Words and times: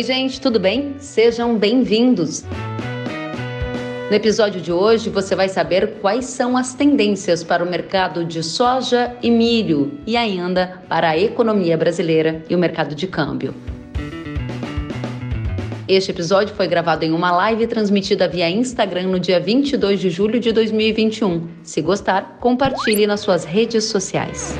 Oi, 0.00 0.04
gente, 0.04 0.40
tudo 0.40 0.58
bem? 0.58 0.94
Sejam 0.98 1.58
bem-vindos. 1.58 2.42
No 4.08 4.16
episódio 4.16 4.58
de 4.58 4.72
hoje, 4.72 5.10
você 5.10 5.36
vai 5.36 5.46
saber 5.46 5.98
quais 6.00 6.24
são 6.24 6.56
as 6.56 6.72
tendências 6.72 7.44
para 7.44 7.62
o 7.62 7.70
mercado 7.70 8.24
de 8.24 8.42
soja 8.42 9.14
e 9.22 9.30
milho 9.30 10.00
e 10.06 10.16
ainda 10.16 10.82
para 10.88 11.10
a 11.10 11.18
economia 11.18 11.76
brasileira 11.76 12.42
e 12.48 12.56
o 12.56 12.58
mercado 12.58 12.94
de 12.94 13.06
câmbio. 13.06 13.54
Este 15.86 16.12
episódio 16.12 16.54
foi 16.54 16.66
gravado 16.66 17.04
em 17.04 17.12
uma 17.12 17.30
live 17.32 17.66
transmitida 17.66 18.26
via 18.26 18.48
Instagram 18.48 19.08
no 19.08 19.20
dia 19.20 19.38
22 19.38 20.00
de 20.00 20.08
julho 20.08 20.40
de 20.40 20.50
2021. 20.50 21.46
Se 21.62 21.82
gostar, 21.82 22.38
compartilhe 22.40 23.06
nas 23.06 23.20
suas 23.20 23.44
redes 23.44 23.84
sociais. 23.84 24.56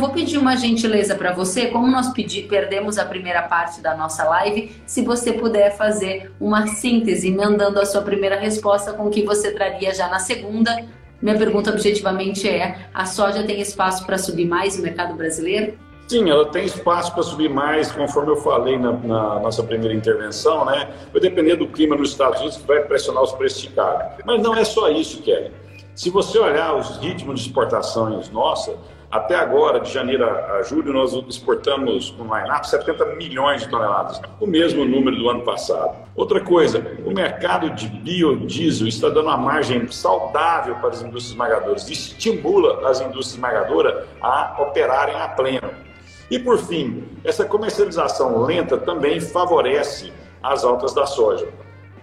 Vou 0.00 0.10
pedir 0.10 0.38
uma 0.38 0.56
gentileza 0.56 1.14
para 1.14 1.32
você, 1.32 1.66
como 1.66 1.86
nós 1.86 2.12
pedi, 2.12 2.42
perdemos 2.42 2.98
a 2.98 3.04
primeira 3.04 3.42
parte 3.42 3.80
da 3.80 3.94
nossa 3.94 4.24
live, 4.24 4.74
se 4.86 5.02
você 5.02 5.32
puder 5.32 5.76
fazer 5.76 6.32
uma 6.40 6.66
síntese, 6.66 7.28
emendando 7.28 7.78
a 7.78 7.84
sua 7.84 8.00
primeira 8.00 8.36
resposta 8.36 8.92
com 8.92 9.06
o 9.06 9.10
que 9.10 9.22
você 9.22 9.52
traria 9.52 9.94
já 9.94 10.08
na 10.08 10.18
segunda, 10.18 10.84
minha 11.20 11.36
pergunta 11.36 11.70
objetivamente 11.70 12.48
é: 12.48 12.88
a 12.94 13.04
soja 13.04 13.42
tem 13.42 13.60
espaço 13.60 14.06
para 14.06 14.16
subir 14.16 14.46
mais 14.46 14.76
no 14.76 14.82
mercado 14.82 15.14
brasileiro? 15.14 15.74
Sim, 16.08 16.28
ela 16.28 16.46
tem 16.46 16.64
espaço 16.64 17.12
para 17.12 17.22
subir 17.22 17.48
mais, 17.48 17.92
conforme 17.92 18.32
eu 18.32 18.36
falei 18.36 18.76
na, 18.76 18.92
na, 18.92 19.38
nossa 19.38 19.62
primeira 19.62 19.94
intervenção, 19.94 20.64
né? 20.64 20.88
Vai 21.12 21.20
depender 21.20 21.54
do 21.54 21.68
clima 21.68 21.94
nos 21.94 22.10
Estados 22.10 22.40
Unidos 22.40 22.56
que 22.56 22.66
vai 22.66 22.80
pressionar 22.80 23.22
os 23.22 23.32
preços 23.32 23.62
de 23.62 23.68
carne. 23.68 24.10
Mas 24.24 24.42
não 24.42 24.56
é 24.56 24.64
só 24.64 24.90
isso, 24.90 25.22
Kelly. 25.22 25.52
Se 25.94 26.10
você 26.10 26.36
olhar 26.38 26.74
os 26.74 26.96
ritmos 26.96 27.40
de 27.40 27.46
exportações 27.46 28.28
nossa, 28.30 28.74
até 29.10 29.34
agora, 29.34 29.80
de 29.80 29.92
janeiro 29.92 30.24
a 30.24 30.62
julho, 30.62 30.92
nós 30.92 31.12
exportamos 31.28 32.14
no 32.16 32.24
line-up 32.24 32.68
70 32.68 33.06
milhões 33.16 33.62
de 33.62 33.68
toneladas, 33.68 34.20
o 34.38 34.46
mesmo 34.46 34.84
número 34.84 35.16
do 35.16 35.28
ano 35.28 35.42
passado. 35.42 35.96
Outra 36.14 36.40
coisa, 36.40 36.96
o 37.04 37.10
mercado 37.10 37.70
de 37.70 37.88
biodiesel 37.88 38.86
está 38.86 39.08
dando 39.08 39.26
uma 39.26 39.36
margem 39.36 39.88
saudável 39.88 40.76
para 40.76 40.90
as 40.90 41.02
indústrias 41.02 41.30
esmagadoras, 41.32 41.90
estimula 41.90 42.88
as 42.88 43.00
indústrias 43.00 43.34
esmagadoras 43.34 44.06
a 44.22 44.56
operarem 44.62 45.16
a 45.16 45.26
pleno. 45.26 45.70
E 46.30 46.38
por 46.38 46.58
fim, 46.58 47.02
essa 47.24 47.44
comercialização 47.44 48.44
lenta 48.44 48.78
também 48.78 49.20
favorece 49.20 50.12
as 50.40 50.62
altas 50.62 50.94
da 50.94 51.04
soja. 51.04 51.48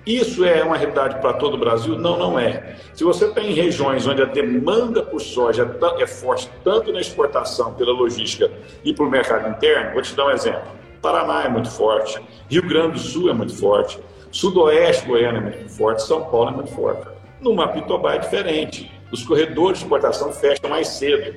Isso 0.08 0.46
é 0.46 0.64
uma 0.64 0.78
realidade 0.78 1.20
para 1.20 1.34
todo 1.34 1.56
o 1.56 1.58
Brasil? 1.58 2.00
Não, 2.00 2.18
não 2.18 2.40
é. 2.40 2.78
Se 2.94 3.04
você 3.04 3.28
tem 3.28 3.52
regiões 3.52 4.08
onde 4.08 4.22
a 4.22 4.26
demanda 4.26 5.04
por 5.04 5.20
soja 5.20 5.70
é 6.00 6.08
forte, 6.08 6.50
tanto 6.64 6.94
na 6.94 7.02
exportação, 7.02 7.74
pela 7.74 7.92
logística 7.92 8.50
e 8.86 8.94
para 8.94 9.04
o 9.04 9.10
mercado 9.10 9.50
interno, 9.50 9.92
vou 9.92 10.02
te 10.02 10.16
dar 10.16 10.28
um 10.28 10.32
exemplo. 10.32 10.62
Paraná 11.02 11.44
é 11.44 11.50
muito 11.50 11.70
forte, 11.70 12.22
Rio 12.50 12.66
Grande 12.66 12.94
do 12.94 13.00
Sul 13.00 13.30
é 13.30 13.34
muito 13.34 13.54
forte, 13.54 14.00
Sudoeste 14.32 15.06
Goiânia 15.06 15.40
é 15.40 15.42
muito 15.42 15.70
forte, 15.70 16.02
São 16.04 16.24
Paulo 16.24 16.52
é 16.52 16.54
muito 16.54 16.72
forte. 16.72 17.06
No 17.42 17.54
Mapitobá 17.54 18.14
é 18.16 18.20
diferente. 18.20 18.90
Os 19.12 19.26
corredores 19.26 19.80
de 19.80 19.84
exportação 19.84 20.32
fecham 20.32 20.70
mais 20.70 20.88
cedo. 20.88 21.36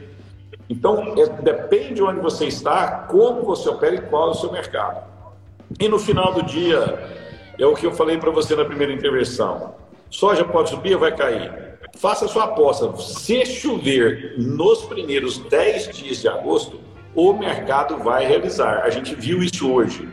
Então, 0.68 1.14
é, 1.18 1.26
depende 1.42 1.94
de 1.94 2.02
onde 2.04 2.20
você 2.20 2.46
está, 2.46 3.06
como 3.08 3.42
você 3.42 3.68
opera 3.68 3.96
e 3.96 4.00
qual 4.02 4.28
é 4.28 4.30
o 4.30 4.34
seu 4.34 4.52
mercado. 4.52 5.04
E 5.78 5.88
no 5.88 5.98
final 5.98 6.32
do 6.32 6.44
dia, 6.44 7.29
é 7.58 7.66
o 7.66 7.74
que 7.74 7.86
eu 7.86 7.92
falei 7.92 8.18
para 8.18 8.30
você 8.30 8.54
na 8.54 8.64
primeira 8.64 8.92
intervenção. 8.92 9.74
Soja 10.10 10.44
pode 10.44 10.70
subir 10.70 10.94
ou 10.94 11.00
vai 11.00 11.14
cair? 11.14 11.78
Faça 11.96 12.26
sua 12.28 12.44
aposta. 12.44 12.96
Se 12.96 13.44
chover 13.46 14.34
nos 14.38 14.82
primeiros 14.82 15.38
10 15.38 15.96
dias 15.96 16.20
de 16.20 16.28
agosto, 16.28 16.80
o 17.14 17.32
mercado 17.32 17.98
vai 17.98 18.26
realizar. 18.26 18.82
A 18.82 18.90
gente 18.90 19.14
viu 19.14 19.42
isso 19.42 19.70
hoje. 19.70 20.08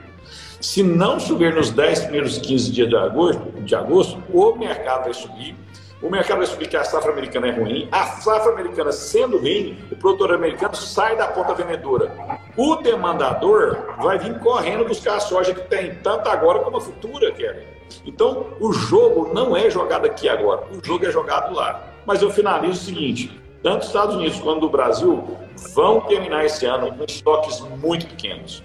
Se 0.59 0.81
não 0.81 1.19
chover 1.19 1.53
nos 1.53 1.69
10 1.69 2.01
primeiros 2.01 2.37
15 2.39 2.71
dias 2.71 2.89
de 2.89 2.95
agosto, 2.95 3.61
de 3.61 3.75
agosto 3.75 4.21
o 4.33 4.55
mercado 4.55 5.05
vai 5.05 5.13
subir 5.13 5.55
o 6.01 6.09
mercado 6.09 6.37
vai 6.37 6.45
subir 6.45 6.67
que 6.67 6.77
a 6.77 6.83
safra 6.83 7.11
americana 7.11 7.47
é 7.47 7.51
ruim. 7.51 7.87
A 7.91 8.05
safra 8.05 8.51
americana 8.51 8.91
sendo 8.91 9.37
ruim, 9.37 9.77
o 9.91 9.95
produtor 9.95 10.33
americano 10.33 10.75
sai 10.75 11.15
da 11.15 11.27
ponta 11.27 11.53
vendedora. 11.53 12.11
O 12.55 12.75
demandador 12.75 13.95
vai 13.99 14.19
vir 14.19 14.37
correndo 14.39 14.85
buscar 14.85 15.15
a 15.15 15.19
soja 15.19 15.53
que 15.53 15.61
tem, 15.61 15.95
tanto 15.95 16.29
agora 16.29 16.59
como 16.59 16.77
a 16.77 16.81
futura, 16.81 17.31
Kevin. 17.31 17.65
Então, 18.05 18.47
o 18.59 18.71
jogo 18.71 19.33
não 19.33 19.55
é 19.55 19.69
jogado 19.69 20.05
aqui 20.05 20.29
agora, 20.29 20.67
o 20.71 20.85
jogo 20.85 21.05
é 21.05 21.11
jogado 21.11 21.55
lá. 21.55 21.81
Mas 22.05 22.21
eu 22.21 22.29
finalizo 22.29 22.73
o 22.73 22.85
seguinte: 22.85 23.41
tanto 23.63 23.81
os 23.81 23.87
Estados 23.87 24.15
Unidos 24.15 24.39
quanto 24.39 24.65
o 24.65 24.69
Brasil 24.69 25.37
vão 25.73 26.01
terminar 26.01 26.45
esse 26.45 26.65
ano 26.65 26.93
com 26.95 27.03
estoques 27.05 27.59
muito 27.81 28.05
pequenos. 28.07 28.63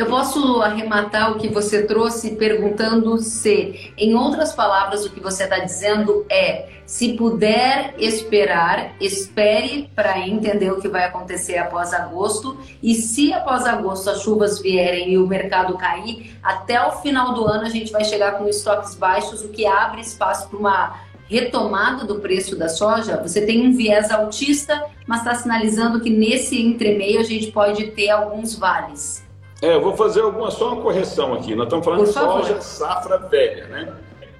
Eu 0.00 0.06
posso 0.06 0.62
arrematar 0.62 1.30
o 1.30 1.38
que 1.38 1.46
você 1.46 1.82
trouxe 1.82 2.30
perguntando 2.30 3.18
se, 3.18 3.92
em 3.98 4.14
outras 4.14 4.54
palavras, 4.54 5.04
o 5.04 5.10
que 5.10 5.20
você 5.20 5.44
está 5.44 5.58
dizendo 5.58 6.24
é: 6.30 6.70
se 6.86 7.12
puder 7.18 7.94
esperar, 7.98 8.94
espere 8.98 9.90
para 9.94 10.18
entender 10.26 10.72
o 10.72 10.80
que 10.80 10.88
vai 10.88 11.04
acontecer 11.04 11.58
após 11.58 11.92
agosto. 11.92 12.58
E 12.82 12.94
se 12.94 13.30
após 13.34 13.66
agosto 13.66 14.08
as 14.08 14.22
chuvas 14.22 14.58
vierem 14.58 15.12
e 15.12 15.18
o 15.18 15.26
mercado 15.26 15.76
cair, 15.76 16.34
até 16.42 16.82
o 16.82 16.92
final 17.02 17.34
do 17.34 17.44
ano 17.44 17.66
a 17.66 17.68
gente 17.68 17.92
vai 17.92 18.02
chegar 18.02 18.38
com 18.38 18.48
estoques 18.48 18.94
baixos, 18.94 19.44
o 19.44 19.50
que 19.50 19.66
abre 19.66 20.00
espaço 20.00 20.48
para 20.48 20.58
uma 20.58 21.00
retomada 21.28 22.06
do 22.06 22.20
preço 22.20 22.56
da 22.56 22.70
soja, 22.70 23.20
você 23.20 23.44
tem 23.44 23.68
um 23.68 23.76
viés 23.76 24.10
altista, 24.10 24.82
mas 25.06 25.18
está 25.18 25.34
sinalizando 25.34 26.00
que 26.00 26.08
nesse 26.08 26.58
entremeio 26.58 27.20
a 27.20 27.24
gente 27.24 27.52
pode 27.52 27.88
ter 27.88 28.08
alguns 28.08 28.54
vales. 28.54 29.28
É, 29.62 29.74
eu 29.74 29.80
vou 29.80 29.96
fazer 29.96 30.22
alguma, 30.22 30.50
só 30.50 30.72
uma 30.72 30.82
correção 30.82 31.34
aqui. 31.34 31.54
Nós 31.54 31.66
estamos 31.66 31.84
falando 31.84 32.04
de 32.04 32.12
soja 32.12 32.60
safra 32.60 33.18
velha, 33.18 33.66
né? 33.66 33.92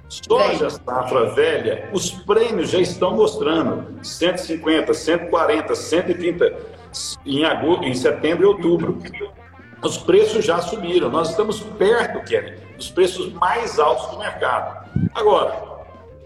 Soja 0.09 0.69
safra 0.69 1.29
velha, 1.29 1.89
os 1.93 2.11
prêmios 2.11 2.71
já 2.71 2.79
estão 2.79 3.15
mostrando 3.15 4.03
150, 4.03 4.93
140, 4.93 5.75
130 5.75 6.53
em, 7.25 7.45
agosto, 7.45 7.85
em 7.85 7.93
setembro 7.93 8.43
e 8.43 8.47
outubro. 8.47 8.99
Os 9.81 9.97
preços 9.97 10.43
já 10.43 10.59
subiram. 10.59 11.09
Nós 11.09 11.29
estamos 11.29 11.61
perto, 11.61 12.23
Kelly, 12.25 12.57
dos 12.75 12.89
preços 12.89 13.31
mais 13.33 13.79
altos 13.79 14.07
do 14.07 14.17
mercado. 14.17 14.89
Agora, 15.15 15.70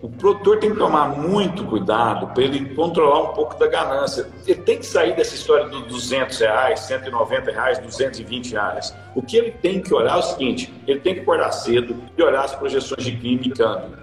o 0.05 0.09
produtor 0.09 0.59
tem 0.59 0.69
que 0.69 0.77
tomar 0.77 1.17
muito 1.17 1.65
cuidado 1.65 2.27
para 2.27 2.43
ele 2.43 2.75
controlar 2.75 3.31
um 3.31 3.33
pouco 3.33 3.57
da 3.57 3.65
ganância. 3.65 4.27
Ele 4.45 4.61
tem 4.61 4.77
que 4.77 4.85
sair 4.85 5.15
dessa 5.15 5.33
história 5.33 5.67
dos 5.67 5.81
200 5.87 6.37
reais, 6.37 6.81
190 6.81 7.51
reais, 7.51 7.79
220 7.79 8.51
reais. 8.51 8.95
O 9.15 9.23
que 9.23 9.35
ele 9.35 9.49
tem 9.49 9.81
que 9.81 9.91
olhar 9.91 10.15
é 10.15 10.19
o 10.19 10.21
seguinte: 10.21 10.71
ele 10.85 10.99
tem 10.99 11.15
que 11.15 11.21
acordar 11.21 11.51
cedo 11.51 11.95
e 12.15 12.21
olhar 12.21 12.45
as 12.45 12.53
projeções 12.53 13.03
de 13.03 13.17
clima 13.17 13.41
e 13.45 13.49
câmbio. 13.49 13.97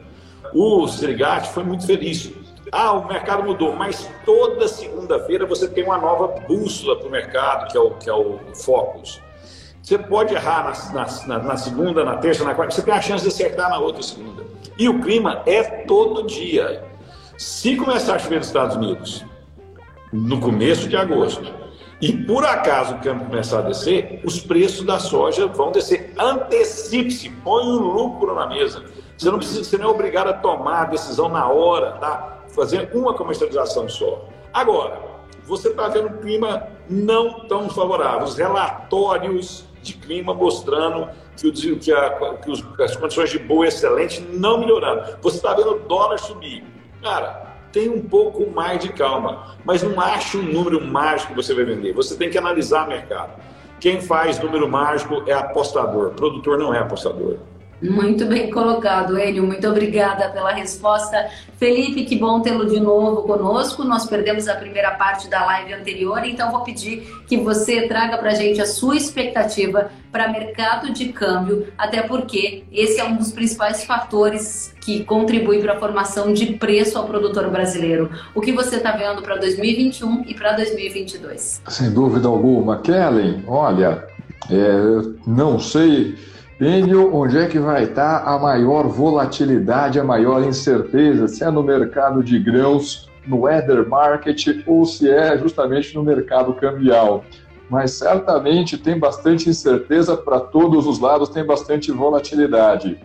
O 0.53 0.89
Sirigati 0.89 1.51
foi 1.51 1.63
muito 1.63 1.87
feliz. 1.87 2.33
Ah, 2.73 2.95
o 2.95 3.07
mercado 3.07 3.45
mudou, 3.45 3.73
mas 3.77 4.11
toda 4.25 4.67
segunda-feira 4.67 5.47
você 5.47 5.69
tem 5.69 5.85
uma 5.85 5.99
nova 5.99 6.27
bússola 6.49 6.99
para 6.99 7.07
o 7.07 7.11
mercado, 7.11 7.71
que 7.71 7.77
é 7.77 7.81
o, 7.81 7.91
que 7.93 8.11
é 8.11 8.15
o 8.15 8.41
Focus. 8.55 9.21
Você 9.81 9.99
pode 9.99 10.35
errar 10.35 10.73
na, 10.93 11.07
na, 11.27 11.45
na, 11.45 11.57
segunda, 11.57 12.05
na 12.05 12.17
terça, 12.17 12.43
na 12.45 12.55
quarta, 12.55 12.75
você 12.75 12.83
tem 12.83 12.95
a 12.95 13.01
chance 13.01 13.23
de 13.23 13.29
acertar 13.29 13.69
na 13.71 13.79
outra 13.79 14.03
segunda. 14.03 14.45
E 14.83 14.89
o 14.89 15.01
clima 15.01 15.45
é 15.47 15.63
todo 15.63 16.27
dia. 16.27 16.83
Se 17.39 17.77
começar 17.77 18.17
a 18.17 18.19
chover 18.19 18.39
nos 18.39 18.49
Estados 18.49 18.75
Unidos 18.75 19.25
no 20.13 20.41
começo 20.41 20.89
de 20.89 20.97
agosto 20.97 21.55
e 22.01 22.13
por 22.13 22.45
acaso 22.45 22.97
o 22.97 22.99
câmbio 22.99 23.27
começar 23.27 23.61
a 23.61 23.63
descer, 23.63 24.21
os 24.25 24.41
preços 24.41 24.85
da 24.85 24.99
soja 24.99 25.47
vão 25.47 25.71
descer. 25.71 26.13
Antecipe-se, 26.19 27.31
põe 27.45 27.65
o 27.65 27.77
um 27.77 27.93
lucro 27.93 28.35
na 28.35 28.49
mesa. 28.49 28.83
Você 29.17 29.31
não 29.31 29.39
precisa, 29.39 29.63
você 29.63 29.79
não 29.79 29.85
é 29.85 29.93
obrigado 29.93 30.31
a 30.31 30.33
tomar 30.33 30.83
a 30.83 30.87
decisão 30.87 31.29
na 31.29 31.47
hora, 31.47 31.93
tá? 31.93 32.43
Fazer 32.49 32.91
uma 32.93 33.15
comercialização 33.15 33.89
só. 33.89 34.29
Agora, 34.53 35.01
você 35.45 35.69
está 35.69 35.87
vendo 35.87 36.09
um 36.09 36.21
clima 36.21 36.67
não 36.91 37.47
tão 37.47 37.71
favorável. 37.71 38.25
Os 38.25 38.37
relatórios 38.37 39.65
de 39.81 39.95
clima 39.95 40.35
mostrando 40.35 41.09
que, 41.37 41.49
o, 41.49 41.79
que, 41.79 41.93
a, 41.93 42.35
que 42.37 42.51
os, 42.51 42.65
as 42.81 42.97
condições 42.97 43.31
de 43.31 43.39
boa 43.39 43.67
excelente 43.67 44.21
não 44.21 44.59
melhorando. 44.59 45.17
Você 45.23 45.37
está 45.37 45.55
vendo 45.55 45.73
o 45.73 45.79
dólar 45.81 46.19
subir. 46.19 46.65
Cara, 47.03 47.53
tem 47.73 47.89
um 47.89 48.03
pouco 48.03 48.49
mais 48.51 48.79
de 48.81 48.93
calma, 48.93 49.57
mas 49.65 49.83
não 49.83 50.01
ache 50.01 50.37
um 50.37 50.43
número 50.43 50.81
mágico 50.85 51.31
que 51.31 51.43
você 51.43 51.55
vai 51.55 51.65
vender. 51.65 51.93
Você 51.95 52.17
tem 52.17 52.31
que 52.31 52.39
analisar 52.39 52.87
o 52.87 52.89
mercado. 52.89 53.41
Quem 53.81 54.01
faz 54.01 54.39
número 54.39 54.69
mágico 54.69 55.25
é 55.27 55.33
apostador, 55.33 56.11
produtor 56.11 56.57
não 56.59 56.73
é 56.73 56.79
apostador. 56.79 57.39
Muito 57.83 58.27
bem 58.27 58.49
colocado, 58.49 59.19
Hélio. 59.19 59.43
Muito 59.45 59.69
obrigada 59.69 60.29
pela 60.29 60.53
resposta. 60.53 61.29
Felipe, 61.59 62.05
que 62.05 62.17
bom 62.17 62.41
tê-lo 62.41 62.69
de 62.69 62.79
novo 62.79 63.23
conosco. 63.23 63.83
Nós 63.83 64.07
perdemos 64.07 64.47
a 64.47 64.55
primeira 64.55 64.93
parte 64.93 65.29
da 65.29 65.45
live 65.45 65.75
anterior, 65.75 66.25
então 66.25 66.51
vou 66.53 66.61
pedir 66.61 67.03
que 67.27 67.37
você 67.37 67.89
traga 67.89 68.19
para 68.19 68.31
a 68.31 68.35
gente 68.35 68.61
a 68.61 68.67
sua 68.67 68.97
expectativa 68.97 69.91
para 70.13 70.29
mercado 70.29 70.93
de 70.93 71.13
câmbio, 71.13 71.67
até 71.77 72.03
porque 72.03 72.65
esse 72.71 73.01
é 73.01 73.05
um 73.05 73.17
dos 73.17 73.33
principais 73.33 73.85
fatores 73.85 74.73
que 74.85 75.05
contribui 75.05 75.61
para 75.61 75.73
a 75.73 75.79
formação 75.79 76.33
de 76.33 76.55
preço 76.55 76.99
ao 76.99 77.07
produtor 77.07 77.51
brasileiro. 77.51 78.11
O 78.35 78.41
que 78.41 78.53
você 78.53 78.77
está 78.77 78.93
vendo 78.93 79.23
para 79.23 79.37
2021 79.37 80.25
e 80.29 80.35
para 80.35 80.53
2022? 80.53 81.63
Sem 81.69 81.91
dúvida 81.91 82.29
alguma. 82.29 82.79
Kellen, 82.81 83.43
olha, 83.47 84.05
é, 84.51 85.09
não 85.27 85.59
sei 85.59 86.17
Onde 87.13 87.39
é 87.39 87.47
que 87.49 87.59
vai 87.59 87.83
estar 87.83 88.19
a 88.19 88.39
maior 88.39 88.87
volatilidade, 88.87 89.99
a 89.99 90.05
maior 90.05 90.45
incerteza? 90.45 91.27
Se 91.27 91.43
é 91.43 91.51
no 91.51 91.61
mercado 91.61 92.23
de 92.23 92.39
grãos, 92.39 93.11
no 93.27 93.41
weather 93.41 93.89
market 93.89 94.63
ou 94.65 94.87
se 94.87 95.11
é 95.11 95.37
justamente 95.37 95.93
no 95.93 96.05
mercado 96.05 96.55
cambial. 96.55 97.25
Mas 97.69 97.95
certamente 97.95 98.79
tem 98.79 98.97
bastante 98.97 99.51
incerteza 99.51 100.17
para 100.17 100.39
todos 100.39 100.87
os 100.87 101.01
lados, 101.01 101.31
tem 101.31 101.45
bastante 101.45 101.91
volatilidade. 101.91 102.97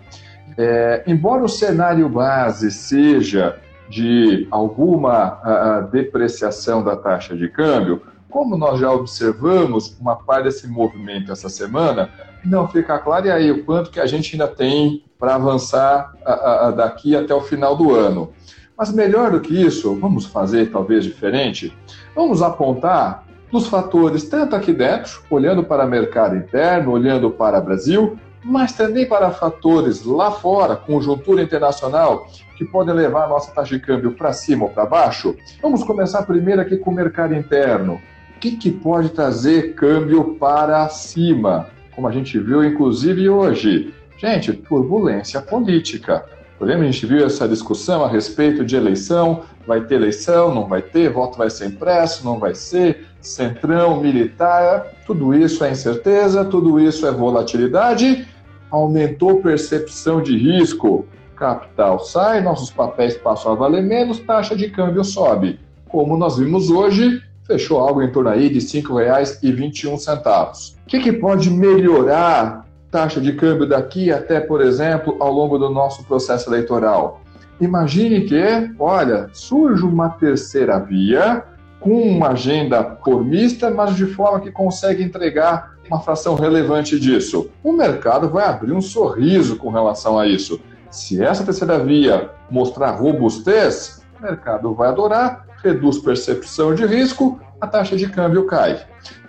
É, 0.55 1.03
embora 1.07 1.43
o 1.43 1.49
cenário 1.49 2.07
base 2.07 2.69
seja 2.69 3.57
de 3.89 4.47
alguma 4.51 5.39
a, 5.41 5.77
a 5.77 5.81
depreciação 5.81 6.83
da 6.83 6.95
taxa 6.95 7.35
de 7.35 7.47
câmbio, 7.49 8.03
como 8.29 8.55
nós 8.55 8.79
já 8.79 8.91
observamos 8.91 9.97
uma 9.99 10.15
parte 10.15 10.43
desse 10.43 10.67
movimento 10.67 11.31
essa 11.31 11.49
semana, 11.49 12.09
não 12.47 12.67
fica 12.67 12.97
claro, 12.99 13.27
e 13.27 13.31
aí 13.31 13.51
o 13.51 13.63
quanto 13.63 13.91
que 13.91 13.99
a 13.99 14.05
gente 14.05 14.33
ainda 14.33 14.47
tem 14.47 15.03
para 15.19 15.35
avançar 15.35 16.13
a, 16.25 16.67
a, 16.67 16.71
daqui 16.71 17.15
até 17.15 17.33
o 17.33 17.41
final 17.41 17.75
do 17.75 17.93
ano. 17.93 18.31
Mas 18.77 18.93
melhor 18.93 19.31
do 19.31 19.41
que 19.41 19.59
isso, 19.59 19.95
vamos 19.95 20.25
fazer 20.25 20.71
talvez 20.71 21.03
diferente? 21.03 21.75
Vamos 22.15 22.41
apontar 22.41 23.25
dos 23.51 23.67
fatores, 23.67 24.29
tanto 24.29 24.55
aqui 24.55 24.71
dentro, 24.71 25.21
olhando 25.29 25.63
para 25.63 25.85
o 25.85 25.89
mercado 25.89 26.35
interno, 26.35 26.91
olhando 26.91 27.31
para 27.31 27.59
o 27.59 27.61
Brasil, 27.61 28.17
mas 28.43 28.73
também 28.73 29.05
para 29.07 29.31
fatores 29.31 30.03
lá 30.03 30.31
fora, 30.31 30.75
conjuntura 30.75 31.41
internacional, 31.41 32.27
que 32.57 32.65
podem 32.65 32.93
levar 32.93 33.25
a 33.25 33.27
nossa 33.27 33.51
taxa 33.51 33.75
de 33.75 33.81
câmbio 33.81 34.13
para 34.13 34.33
cima 34.33 34.65
ou 34.65 34.69
para 34.69 34.85
baixo. 34.85 35.35
Vamos 35.61 35.83
começar 35.83 36.23
primeiro 36.23 36.61
aqui 36.61 36.77
com 36.77 36.91
o 36.91 36.93
mercado 36.93 37.33
interno. 37.33 38.01
O 38.35 38.39
que, 38.39 38.51
que 38.51 38.71
pode 38.71 39.09
trazer 39.09 39.73
câmbio 39.73 40.35
para 40.35 40.87
cima? 40.89 41.67
Como 41.97 42.07
a 42.07 42.11
gente 42.11 42.37
viu 42.37 42.63
inclusive 42.63 43.27
hoje. 43.27 43.91
Gente, 44.19 44.53
turbulência 44.53 45.41
política. 45.41 46.23
Lembra, 46.61 46.87
a 46.87 46.91
gente 46.91 47.07
viu 47.07 47.25
essa 47.25 47.47
discussão 47.47 48.05
a 48.05 48.07
respeito 48.07 48.63
de 48.63 48.75
eleição, 48.75 49.41
vai 49.65 49.81
ter 49.81 49.95
eleição, 49.95 50.53
não 50.53 50.67
vai 50.67 50.81
ter, 50.81 51.11
voto 51.11 51.39
vai 51.39 51.49
ser 51.49 51.65
impresso, 51.65 52.23
não 52.23 52.37
vai 52.37 52.53
ser, 52.53 53.07
centrão, 53.19 53.99
militar, 53.99 54.85
tudo 55.07 55.33
isso 55.33 55.63
é 55.63 55.71
incerteza, 55.71 56.45
tudo 56.45 56.79
isso 56.79 57.05
é 57.07 57.11
volatilidade, 57.11 58.27
aumentou 58.69 59.41
percepção 59.41 60.21
de 60.21 60.37
risco, 60.37 61.05
capital 61.35 61.99
sai, 61.99 62.41
nossos 62.41 62.69
papéis 62.69 63.17
passam 63.17 63.53
a 63.53 63.55
valer 63.55 63.83
menos, 63.83 64.19
taxa 64.19 64.55
de 64.55 64.69
câmbio 64.69 65.03
sobe. 65.03 65.59
Como 65.87 66.15
nós 66.15 66.37
vimos 66.37 66.69
hoje, 66.69 67.23
fechou 67.47 67.79
algo 67.79 68.03
em 68.03 68.11
torno 68.11 68.29
aí 68.29 68.49
de 68.49 68.59
R$ 68.59 68.81
5,21. 68.83 70.73
O 70.73 70.85
que, 70.85 70.99
que 70.99 71.13
pode 71.13 71.49
melhorar 71.49 72.65
taxa 72.91 73.21
de 73.21 73.33
câmbio 73.33 73.67
daqui 73.67 74.11
até, 74.11 74.39
por 74.39 74.61
exemplo, 74.61 75.15
ao 75.19 75.31
longo 75.31 75.57
do 75.57 75.69
nosso 75.69 76.03
processo 76.03 76.49
eleitoral? 76.49 77.21
Imagine 77.59 78.21
que, 78.21 78.43
olha, 78.77 79.29
surge 79.33 79.83
uma 79.83 80.09
terceira 80.09 80.77
via 80.77 81.43
com 81.79 82.01
uma 82.01 82.29
agenda 82.29 82.97
formista, 83.03 83.71
mas 83.71 83.95
de 83.95 84.05
forma 84.05 84.41
que 84.41 84.51
consegue 84.51 85.03
entregar 85.03 85.75
uma 85.87 86.01
fração 86.01 86.35
relevante 86.35 86.99
disso. 86.99 87.49
O 87.63 87.71
mercado 87.71 88.29
vai 88.29 88.45
abrir 88.45 88.73
um 88.73 88.81
sorriso 88.81 89.55
com 89.55 89.69
relação 89.69 90.19
a 90.19 90.27
isso. 90.27 90.59
Se 90.91 91.23
essa 91.23 91.43
terceira 91.43 91.79
via 91.79 92.29
mostrar 92.49 92.91
robustez, 92.91 94.03
o 94.19 94.23
mercado 94.23 94.73
vai 94.73 94.89
adorar 94.89 95.46
reduz 95.67 95.97
percepção 95.99 96.73
de 96.73 96.85
risco, 96.85 97.39
a 97.59 97.67
taxa 97.67 97.95
de 97.95 98.07
câmbio 98.07 98.45
cai. 98.45 98.79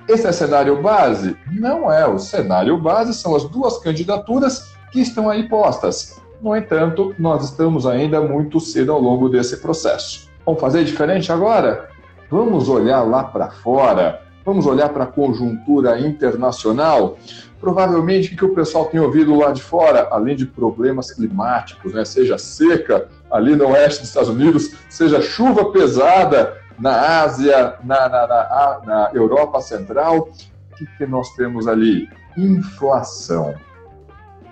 Esse 0.08 0.26
é 0.26 0.32
cenário 0.32 0.80
base? 0.80 1.36
Não 1.50 1.92
é. 1.92 2.06
O 2.06 2.18
cenário 2.18 2.78
base 2.78 3.12
são 3.12 3.34
as 3.34 3.44
duas 3.44 3.78
candidaturas 3.78 4.72
que 4.90 5.00
estão 5.00 5.28
aí 5.28 5.48
postas. 5.48 6.20
No 6.40 6.56
entanto, 6.56 7.14
nós 7.18 7.44
estamos 7.44 7.86
ainda 7.86 8.20
muito 8.20 8.60
cedo 8.60 8.92
ao 8.92 9.00
longo 9.00 9.28
desse 9.28 9.56
processo. 9.58 10.28
Vamos 10.46 10.60
fazer 10.60 10.84
diferente 10.84 11.32
agora? 11.32 11.88
Vamos 12.30 12.68
olhar 12.68 13.02
lá 13.02 13.24
para 13.24 13.50
fora, 13.50 14.22
vamos 14.44 14.66
olhar 14.66 14.88
para 14.90 15.04
a 15.04 15.06
conjuntura 15.06 15.98
internacional. 16.00 17.18
Provavelmente 17.60 18.32
o 18.32 18.36
que 18.36 18.44
o 18.44 18.54
pessoal 18.54 18.86
tem 18.86 19.00
ouvido 19.00 19.34
lá 19.34 19.50
de 19.50 19.62
fora, 19.62 20.08
além 20.10 20.36
de 20.36 20.46
problemas 20.46 21.10
climáticos, 21.10 21.92
né, 21.92 22.04
seja 22.04 22.38
seca, 22.38 23.08
ali 23.30 23.54
no 23.54 23.68
oeste 23.68 24.00
dos 24.00 24.08
Estados 24.08 24.28
Unidos, 24.28 24.72
seja 24.88 25.20
chuva 25.20 25.70
pesada 25.72 26.56
na 26.78 27.22
Ásia, 27.22 27.74
na, 27.84 28.08
na, 28.08 28.26
na, 28.26 28.80
na 28.84 29.10
Europa 29.12 29.60
Central. 29.60 30.28
O 30.72 30.76
que, 30.76 30.86
que 30.96 31.06
nós 31.06 31.34
temos 31.34 31.66
ali? 31.66 32.08
Inflação. 32.36 33.54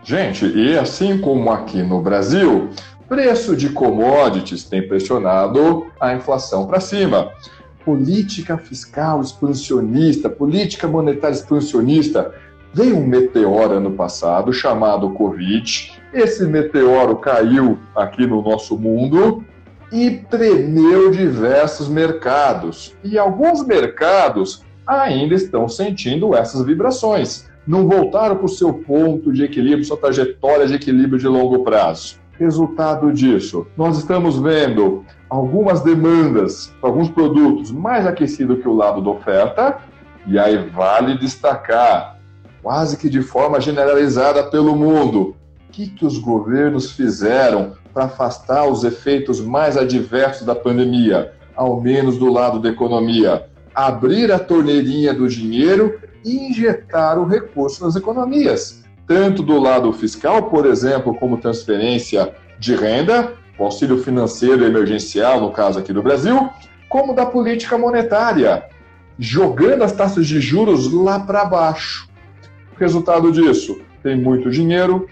Gente, 0.03 0.47
e 0.47 0.79
assim 0.79 1.19
como 1.19 1.51
aqui 1.51 1.83
no 1.83 2.01
Brasil, 2.01 2.71
preço 3.09 3.57
de 3.57 3.71
commodities 3.71 4.65
tem 4.65 4.87
pressionado 4.87 5.87
a 6.01 6.15
inflação 6.15 6.67
para 6.67 6.81
cima. 6.81 7.33
Política 7.85 8.59
fiscal 8.59 9.21
expansionista, 9.21 10.29
política 10.29 10.89
monetária 10.89 11.35
expansionista. 11.35 12.33
Veio 12.73 12.97
um 12.97 13.07
meteoro 13.07 13.75
ano 13.75 13.93
passado 13.93 14.53
chamado 14.53 15.11
Covid, 15.11 16.01
esse 16.17 16.47
meteoro 16.47 17.17
caiu 17.17 17.79
aqui 17.95 18.27
no 18.27 18.43
nosso 18.43 18.79
mundo 18.79 19.45
e 19.93 20.11
tremeu 20.11 21.11
diversos 21.11 21.89
mercados. 21.89 22.97
E 23.05 23.19
alguns 23.19 23.65
mercados 23.65 24.65
ainda 24.87 25.35
estão 25.35 25.69
sentindo 25.69 26.35
essas 26.35 26.65
vibrações. 26.65 27.49
Não 27.67 27.87
voltaram 27.87 28.37
para 28.37 28.47
o 28.47 28.49
seu 28.49 28.73
ponto 28.73 29.33
de 29.33 29.45
equilíbrio, 29.45 29.85
sua 29.85 29.97
trajetória 29.97 30.67
de 30.67 30.75
equilíbrio 30.75 31.19
de 31.19 31.29
longo 31.29 31.63
prazo. 31.65 32.17
Resultado 32.39 33.13
disso, 33.13 33.67
nós 33.77 33.99
estamos 33.99 34.39
vendo 34.39 35.05
algumas 35.29 35.81
demandas 35.81 36.73
para 36.81 36.91
alguns 36.91 37.09
produtos 37.09 37.71
mais 37.71 38.07
aquecido 38.07 38.57
que 38.57 38.69
o 38.69 38.75
lado 38.75 39.03
da 39.03 39.11
oferta, 39.11 39.79
e 40.27 40.39
aí 40.39 40.57
vale 40.71 41.19
destacar, 41.19 42.19
quase 42.63 42.97
que 42.97 43.09
de 43.09 43.23
forma 43.23 43.61
generalizada 43.61 44.45
pelo 44.45 44.77
mundo, 44.77 45.35
que, 45.77 45.89
que 45.89 46.07
os 46.07 46.17
governos 46.17 46.93
fizeram 46.93 47.75
para 47.93 48.05
afastar 48.05 48.67
os 48.67 48.83
efeitos 48.83 49.43
mais 49.43 49.77
adversos 49.77 50.47
da 50.47 50.55
pandemia, 50.55 51.35
ao 51.55 51.83
menos 51.83 52.17
do 52.17 52.33
lado 52.33 52.59
da 52.59 52.71
economia? 52.71 53.47
Abrir 53.75 54.33
a 54.33 54.39
torneirinha 54.39 55.13
do 55.13 55.29
dinheiro 55.29 56.01
e 56.25 56.49
injetar 56.49 57.19
o 57.19 57.27
recurso 57.27 57.85
nas 57.85 57.95
economias, 57.95 58.83
tanto 59.07 59.43
do 59.43 59.61
lado 59.61 59.93
fiscal, 59.93 60.45
por 60.45 60.65
exemplo, 60.65 61.15
como 61.15 61.37
transferência 61.37 62.35
de 62.59 62.75
renda, 62.75 63.35
o 63.59 63.65
auxílio 63.65 63.99
financeiro 63.99 64.65
emergencial, 64.65 65.43
no 65.43 65.53
caso 65.53 65.79
aqui 65.79 65.93
do 65.93 66.03
Brasil, 66.03 66.49
como 66.89 67.15
da 67.15 67.27
política 67.27 67.77
monetária, 67.77 68.65
jogando 69.19 69.85
as 69.85 69.93
taxas 69.93 70.27
de 70.27 70.41
juros 70.41 70.91
lá 70.91 71.21
para 71.21 71.45
baixo. 71.45 72.09
Resultado 72.79 73.31
disso, 73.31 73.79
tem 74.03 74.17
muito 74.17 74.51
dinheiro, 74.51 75.07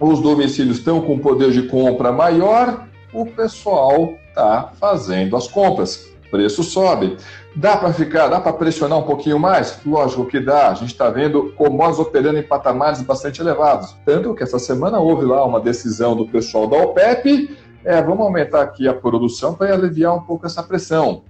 os 0.00 0.20
domicílios 0.20 0.78
estão 0.78 1.00
com 1.00 1.18
poder 1.18 1.50
de 1.50 1.62
compra 1.62 2.12
maior, 2.12 2.86
o 3.12 3.24
pessoal 3.26 4.14
está 4.28 4.72
fazendo 4.78 5.36
as 5.36 5.46
compras. 5.46 6.12
Preço 6.30 6.64
sobe. 6.64 7.16
Dá 7.54 7.76
para 7.76 7.92
ficar, 7.92 8.26
dá 8.26 8.40
para 8.40 8.52
pressionar 8.52 8.98
um 8.98 9.04
pouquinho 9.04 9.38
mais? 9.38 9.78
Lógico 9.86 10.26
que 10.26 10.40
dá. 10.40 10.70
A 10.70 10.74
gente 10.74 10.90
está 10.90 11.08
vendo 11.08 11.52
commodities 11.52 12.00
operando 12.00 12.38
em 12.38 12.42
patamares 12.42 13.00
bastante 13.02 13.40
elevados. 13.40 13.94
Tanto 14.04 14.34
que 14.34 14.42
essa 14.42 14.58
semana 14.58 14.98
houve 14.98 15.24
lá 15.24 15.44
uma 15.44 15.60
decisão 15.60 16.16
do 16.16 16.26
pessoal 16.26 16.66
da 16.66 16.76
OPEP, 16.76 17.56
é, 17.84 18.02
vamos 18.02 18.26
aumentar 18.26 18.62
aqui 18.62 18.88
a 18.88 18.94
produção 18.94 19.54
para 19.54 19.72
aliviar 19.72 20.16
um 20.16 20.22
pouco 20.22 20.44
essa 20.44 20.62
pressão. 20.62 21.22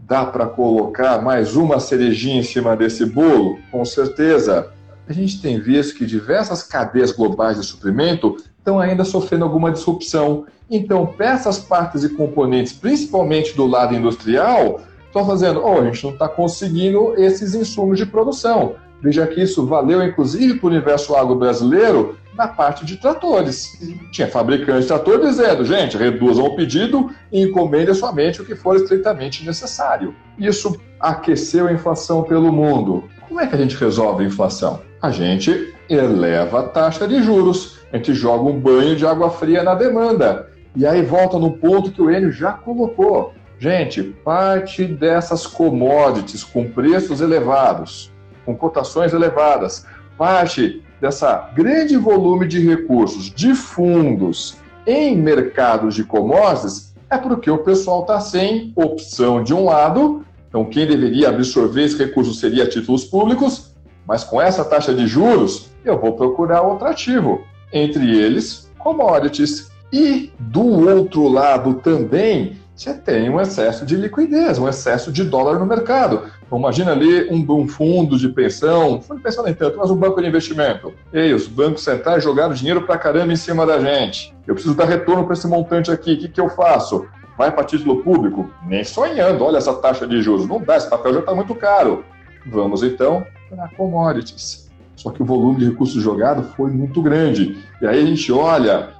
Dá 0.00 0.26
para 0.26 0.46
colocar 0.46 1.22
mais 1.22 1.54
uma 1.54 1.78
cerejinha 1.78 2.40
em 2.40 2.42
cima 2.42 2.76
desse 2.76 3.06
bolo? 3.06 3.58
Com 3.70 3.84
certeza 3.84 4.73
a 5.08 5.12
gente 5.12 5.40
tem 5.40 5.60
visto 5.60 5.96
que 5.96 6.06
diversas 6.06 6.62
cadeias 6.62 7.12
globais 7.12 7.60
de 7.60 7.66
suprimento 7.66 8.36
estão 8.58 8.78
ainda 8.80 9.04
sofrendo 9.04 9.44
alguma 9.44 9.70
disrupção. 9.70 10.46
Então, 10.70 11.06
peças, 11.06 11.58
partes 11.58 12.02
e 12.04 12.08
componentes, 12.08 12.72
principalmente 12.72 13.54
do 13.54 13.66
lado 13.66 13.94
industrial, 13.94 14.80
estão 15.06 15.26
fazendo, 15.26 15.62
oh, 15.62 15.80
a 15.80 15.84
gente 15.84 16.02
não 16.04 16.12
está 16.12 16.28
conseguindo 16.28 17.14
esses 17.16 17.54
insumos 17.54 17.98
de 17.98 18.06
produção. 18.06 18.76
Veja 19.02 19.26
que 19.26 19.42
isso 19.42 19.66
valeu, 19.66 20.02
inclusive, 20.02 20.54
para 20.54 20.66
o 20.66 20.70
universo 20.70 21.14
agro 21.14 21.34
brasileiro 21.34 22.16
na 22.34 22.48
parte 22.48 22.86
de 22.86 22.96
tratores. 22.96 23.78
Tinha 24.10 24.26
fabricante 24.28 24.80
de 24.80 24.86
trator 24.86 25.20
dizendo, 25.20 25.64
gente, 25.64 25.96
reduzam 25.96 26.46
o 26.46 26.56
pedido 26.56 27.10
e 27.30 27.42
encomendem 27.42 27.94
somente 27.94 28.40
o 28.40 28.44
que 28.44 28.56
for 28.56 28.76
estritamente 28.76 29.44
necessário. 29.44 30.14
Isso 30.38 30.80
aqueceu 30.98 31.68
a 31.68 31.72
inflação 31.72 32.22
pelo 32.22 32.50
mundo. 32.50 33.04
Como 33.28 33.40
é 33.40 33.46
que 33.46 33.54
a 33.54 33.58
gente 33.58 33.76
resolve 33.76 34.24
a 34.24 34.26
inflação? 34.26 34.80
A 35.04 35.10
gente 35.10 35.74
eleva 35.86 36.60
a 36.60 36.62
taxa 36.62 37.06
de 37.06 37.22
juros, 37.22 37.78
a 37.92 37.98
gente 37.98 38.14
joga 38.14 38.44
um 38.44 38.58
banho 38.58 38.96
de 38.96 39.06
água 39.06 39.28
fria 39.28 39.62
na 39.62 39.74
demanda. 39.74 40.48
E 40.74 40.86
aí 40.86 41.02
volta 41.02 41.38
no 41.38 41.58
ponto 41.58 41.92
que 41.92 42.00
o 42.00 42.10
Enio 42.10 42.32
já 42.32 42.52
colocou. 42.52 43.34
Gente, 43.58 44.02
parte 44.02 44.86
dessas 44.86 45.46
commodities 45.46 46.42
com 46.42 46.70
preços 46.70 47.20
elevados, 47.20 48.10
com 48.46 48.56
cotações 48.56 49.12
elevadas, 49.12 49.84
parte 50.16 50.82
dessa 51.02 51.50
grande 51.54 51.98
volume 51.98 52.48
de 52.48 52.66
recursos 52.66 53.28
de 53.28 53.54
fundos 53.54 54.56
em 54.86 55.14
mercados 55.18 55.96
de 55.96 56.04
commodities 56.04 56.94
é 57.10 57.18
porque 57.18 57.50
o 57.50 57.58
pessoal 57.58 58.00
está 58.00 58.20
sem 58.20 58.72
opção 58.74 59.44
de 59.44 59.52
um 59.52 59.66
lado, 59.66 60.24
então 60.48 60.64
quem 60.64 60.86
deveria 60.86 61.28
absorver 61.28 61.84
esse 61.84 61.98
recurso 61.98 62.32
seria 62.32 62.66
títulos 62.66 63.04
públicos, 63.04 63.73
mas 64.06 64.24
com 64.24 64.40
essa 64.40 64.64
taxa 64.64 64.94
de 64.94 65.06
juros 65.06 65.70
eu 65.84 65.98
vou 65.98 66.12
procurar 66.12 66.62
outro 66.62 66.86
ativo, 66.86 67.44
entre 67.72 68.16
eles 68.16 68.70
commodities. 68.78 69.72
E 69.92 70.32
do 70.38 70.88
outro 70.88 71.28
lado 71.28 71.74
também 71.74 72.56
você 72.74 72.92
tem 72.92 73.30
um 73.30 73.40
excesso 73.40 73.86
de 73.86 73.94
liquidez, 73.94 74.58
um 74.58 74.68
excesso 74.68 75.12
de 75.12 75.22
dólar 75.22 75.60
no 75.60 75.66
mercado. 75.66 76.24
Então, 76.44 76.58
imagina 76.58 76.90
ali 76.90 77.30
um, 77.30 77.46
um, 77.48 77.68
fundo 77.68 78.18
de 78.18 78.28
pensão, 78.28 79.00
fundo 79.00 79.18
de 79.18 79.22
pensão 79.22 79.44
nem 79.44 79.54
tanto, 79.54 79.78
mas 79.78 79.90
um 79.92 79.96
banco 79.96 80.20
de 80.20 80.26
investimento. 80.26 80.92
Ei, 81.12 81.32
os 81.32 81.46
bancos 81.46 81.84
centrais 81.84 82.24
jogaram 82.24 82.52
dinheiro 82.52 82.82
pra 82.82 82.98
caramba 82.98 83.32
em 83.32 83.36
cima 83.36 83.64
da 83.64 83.78
gente. 83.78 84.34
Eu 84.44 84.54
preciso 84.54 84.74
dar 84.74 84.86
retorno 84.86 85.24
para 85.24 85.34
esse 85.34 85.46
montante 85.46 85.90
aqui. 85.92 86.14
O 86.14 86.18
que, 86.18 86.28
que 86.28 86.40
eu 86.40 86.48
faço? 86.48 87.06
Vai 87.38 87.52
para 87.52 87.62
título 87.62 88.02
público? 88.02 88.50
Nem 88.66 88.82
sonhando. 88.82 89.44
Olha 89.44 89.58
essa 89.58 89.74
taxa 89.74 90.04
de 90.04 90.20
juros. 90.20 90.48
Não 90.48 90.60
dá, 90.60 90.76
esse 90.76 90.90
papel 90.90 91.14
já 91.14 91.20
está 91.20 91.32
muito 91.32 91.54
caro. 91.54 92.04
Vamos 92.44 92.82
então 92.82 93.24
para 93.54 93.68
commodities. 93.68 94.70
Só 94.96 95.10
que 95.10 95.22
o 95.22 95.24
volume 95.24 95.58
de 95.58 95.70
recursos 95.70 96.02
jogado 96.02 96.42
foi 96.56 96.70
muito 96.70 97.00
grande. 97.00 97.64
E 97.80 97.86
aí 97.86 98.02
a 98.02 98.06
gente 98.06 98.32
olha 98.32 98.90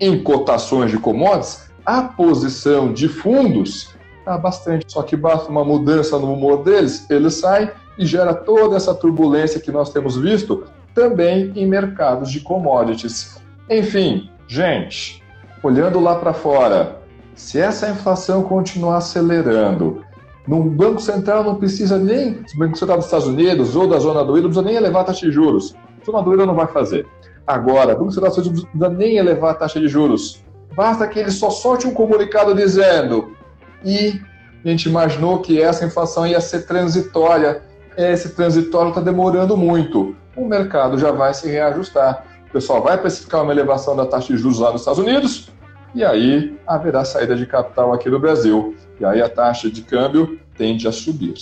em 0.00 0.22
cotações 0.22 0.90
de 0.90 0.98
commodities, 0.98 1.70
a 1.84 2.02
posição 2.02 2.92
de 2.92 3.08
fundos 3.08 3.94
está 4.18 4.36
bastante. 4.36 4.84
Só 4.88 5.02
que 5.02 5.16
basta 5.16 5.50
uma 5.50 5.64
mudança 5.64 6.18
no 6.18 6.32
humor 6.32 6.64
deles, 6.64 7.08
eles 7.10 7.34
saem 7.34 7.70
e 7.98 8.04
gera 8.04 8.34
toda 8.34 8.76
essa 8.76 8.94
turbulência 8.94 9.60
que 9.60 9.70
nós 9.70 9.92
temos 9.92 10.16
visto 10.16 10.64
também 10.94 11.52
em 11.54 11.66
mercados 11.66 12.30
de 12.30 12.40
commodities. 12.40 13.36
Enfim, 13.70 14.30
gente, 14.48 15.22
olhando 15.62 16.00
lá 16.00 16.16
para 16.16 16.32
fora, 16.32 17.00
se 17.34 17.60
essa 17.60 17.88
inflação 17.88 18.42
continuar 18.42 18.98
acelerando, 18.98 20.04
num 20.46 20.68
Banco 20.68 21.00
Central 21.00 21.42
não 21.42 21.54
precisa 21.56 21.98
nem, 21.98 22.44
o 22.54 22.58
Banco 22.58 22.76
Central 22.76 22.98
dos 22.98 23.06
Estados 23.06 23.26
Unidos 23.26 23.74
ou 23.74 23.88
da 23.88 23.98
zona 23.98 24.22
do 24.22 24.36
euro, 24.36 24.42
não 24.42 24.50
precisa 24.50 24.66
nem 24.66 24.76
elevar 24.76 25.02
a 25.02 25.06
taxa 25.06 25.26
de 25.26 25.32
juros. 25.32 25.74
A 26.02 26.04
zona 26.04 26.22
do 26.22 26.32
euro 26.32 26.46
não 26.46 26.54
vai 26.54 26.66
fazer. 26.66 27.06
Agora, 27.46 27.94
o 27.94 27.98
Banco 27.98 28.12
Central 28.12 28.30
dos 28.30 28.38
Estados 28.38 28.46
Unidos 28.48 28.64
não 28.64 28.70
precisa 28.70 28.98
nem 28.98 29.16
elevar 29.16 29.52
a 29.52 29.54
taxa 29.54 29.80
de 29.80 29.88
juros. 29.88 30.44
Basta 30.76 31.06
que 31.06 31.18
ele 31.18 31.30
só 31.30 31.50
solte 31.50 31.86
um 31.86 31.94
comunicado 31.94 32.54
dizendo 32.54 33.32
e 33.84 34.20
a 34.64 34.68
gente 34.68 34.88
imaginou 34.88 35.40
que 35.40 35.60
essa 35.60 35.84
inflação 35.84 36.26
ia 36.26 36.40
ser 36.40 36.66
transitória. 36.66 37.62
Esse 37.96 38.30
transitório 38.30 38.88
está 38.88 39.00
demorando 39.00 39.56
muito. 39.56 40.16
O 40.36 40.46
mercado 40.46 40.98
já 40.98 41.12
vai 41.12 41.32
se 41.32 41.48
reajustar. 41.48 42.24
O 42.48 42.52
pessoal 42.52 42.82
vai 42.82 42.98
precificar 42.98 43.42
uma 43.42 43.52
elevação 43.52 43.94
da 43.94 44.04
taxa 44.04 44.32
de 44.32 44.38
juros 44.38 44.58
lá 44.58 44.72
nos 44.72 44.80
Estados 44.80 44.98
Unidos 44.98 45.54
e 45.94 46.04
aí 46.04 46.58
haverá 46.66 47.04
saída 47.04 47.36
de 47.36 47.46
capital 47.46 47.92
aqui 47.92 48.10
no 48.10 48.18
Brasil. 48.18 48.74
E 49.00 49.04
aí 49.04 49.20
a 49.20 49.28
taxa 49.28 49.70
de 49.70 49.82
câmbio 49.82 50.38
tende 50.56 50.86
a 50.86 50.92
subir. 50.92 51.34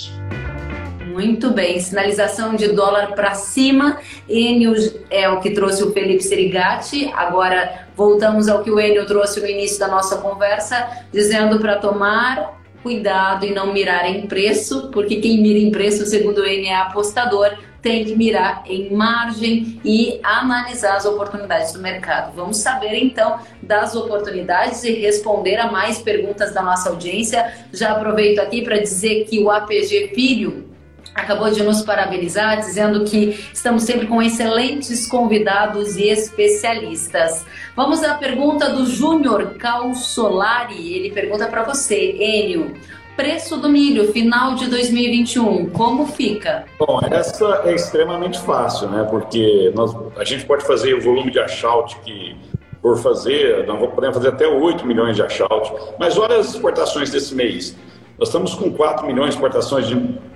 Muito 1.12 1.50
bem, 1.50 1.78
sinalização 1.78 2.54
de 2.54 2.68
dólar 2.68 3.14
para 3.14 3.34
cima. 3.34 3.98
Enio 4.26 4.72
é 5.10 5.28
o 5.28 5.40
que 5.40 5.50
trouxe 5.50 5.84
o 5.84 5.92
Felipe 5.92 6.22
Serigati. 6.22 7.10
Agora 7.14 7.86
voltamos 7.94 8.48
ao 8.48 8.62
que 8.62 8.70
o 8.70 8.80
Enio 8.80 9.04
trouxe 9.04 9.38
no 9.40 9.46
início 9.46 9.78
da 9.78 9.88
nossa 9.88 10.16
conversa, 10.16 11.04
dizendo 11.12 11.58
para 11.58 11.76
tomar 11.76 12.62
cuidado 12.82 13.44
e 13.44 13.52
não 13.52 13.72
mirar 13.72 14.06
em 14.06 14.26
preço, 14.26 14.90
porque 14.90 15.16
quem 15.16 15.40
mira 15.40 15.58
em 15.58 15.70
preço, 15.70 16.06
segundo 16.06 16.44
Enio, 16.44 16.68
é 16.68 16.74
apostador, 16.74 17.58
tem 17.82 18.04
que 18.04 18.14
mirar 18.14 18.62
em 18.64 18.94
margem 18.94 19.80
e 19.84 20.20
analisar 20.22 20.96
as 20.96 21.04
oportunidades 21.04 21.72
do 21.72 21.80
mercado. 21.80 22.32
Vamos 22.34 22.58
saber 22.58 22.94
então 22.94 23.40
das 23.60 23.96
oportunidades 23.96 24.84
e 24.84 24.92
responder 24.92 25.56
a 25.56 25.70
mais 25.70 25.98
perguntas 25.98 26.54
da 26.54 26.62
nossa 26.62 26.90
audiência. 26.90 27.52
Já 27.72 27.90
aproveito 27.92 28.38
aqui 28.38 28.62
para 28.62 28.78
dizer 28.78 29.24
que 29.24 29.42
o 29.42 29.50
APG 29.50 30.12
Filho 30.14 30.70
acabou 31.14 31.50
de 31.50 31.62
nos 31.62 31.82
parabenizar, 31.82 32.58
dizendo 32.58 33.04
que 33.04 33.38
estamos 33.52 33.82
sempre 33.82 34.06
com 34.06 34.22
excelentes 34.22 35.06
convidados 35.06 35.96
e 35.96 36.08
especialistas. 36.08 37.44
Vamos 37.76 38.02
à 38.02 38.14
pergunta 38.14 38.70
do 38.70 38.86
Júnior 38.86 39.54
Calsolari. 39.58 40.94
Ele 40.94 41.10
pergunta 41.10 41.46
para 41.48 41.64
você, 41.64 42.12
Enio. 42.12 42.74
Preço 43.16 43.58
do 43.58 43.68
milho, 43.68 44.12
final 44.12 44.54
de 44.54 44.68
2021, 44.68 45.70
como 45.70 46.06
fica? 46.06 46.64
Bom, 46.78 47.00
essa 47.10 47.62
é 47.64 47.74
extremamente 47.74 48.38
fácil, 48.40 48.88
né? 48.88 49.06
Porque 49.10 49.70
nós, 49.74 49.94
a 50.16 50.24
gente 50.24 50.46
pode 50.46 50.64
fazer 50.64 50.94
o 50.94 51.00
volume 51.00 51.30
de 51.30 51.38
achalte 51.38 51.96
que 52.00 52.36
por 52.82 52.98
fazer, 52.98 53.64
nós 53.64 53.78
podemos 53.92 54.16
fazer 54.16 54.28
até 54.28 54.46
8 54.46 54.84
milhões 54.84 55.14
de 55.14 55.22
achalte. 55.22 55.72
Mas 56.00 56.18
olha 56.18 56.36
as 56.36 56.52
exportações 56.52 57.10
desse 57.10 57.32
mês. 57.32 57.76
Nós 58.18 58.28
estamos 58.28 58.54
com 58.54 58.72
4 58.72 59.06
milhões 59.06 59.30
de 59.30 59.34
exportações 59.36 59.86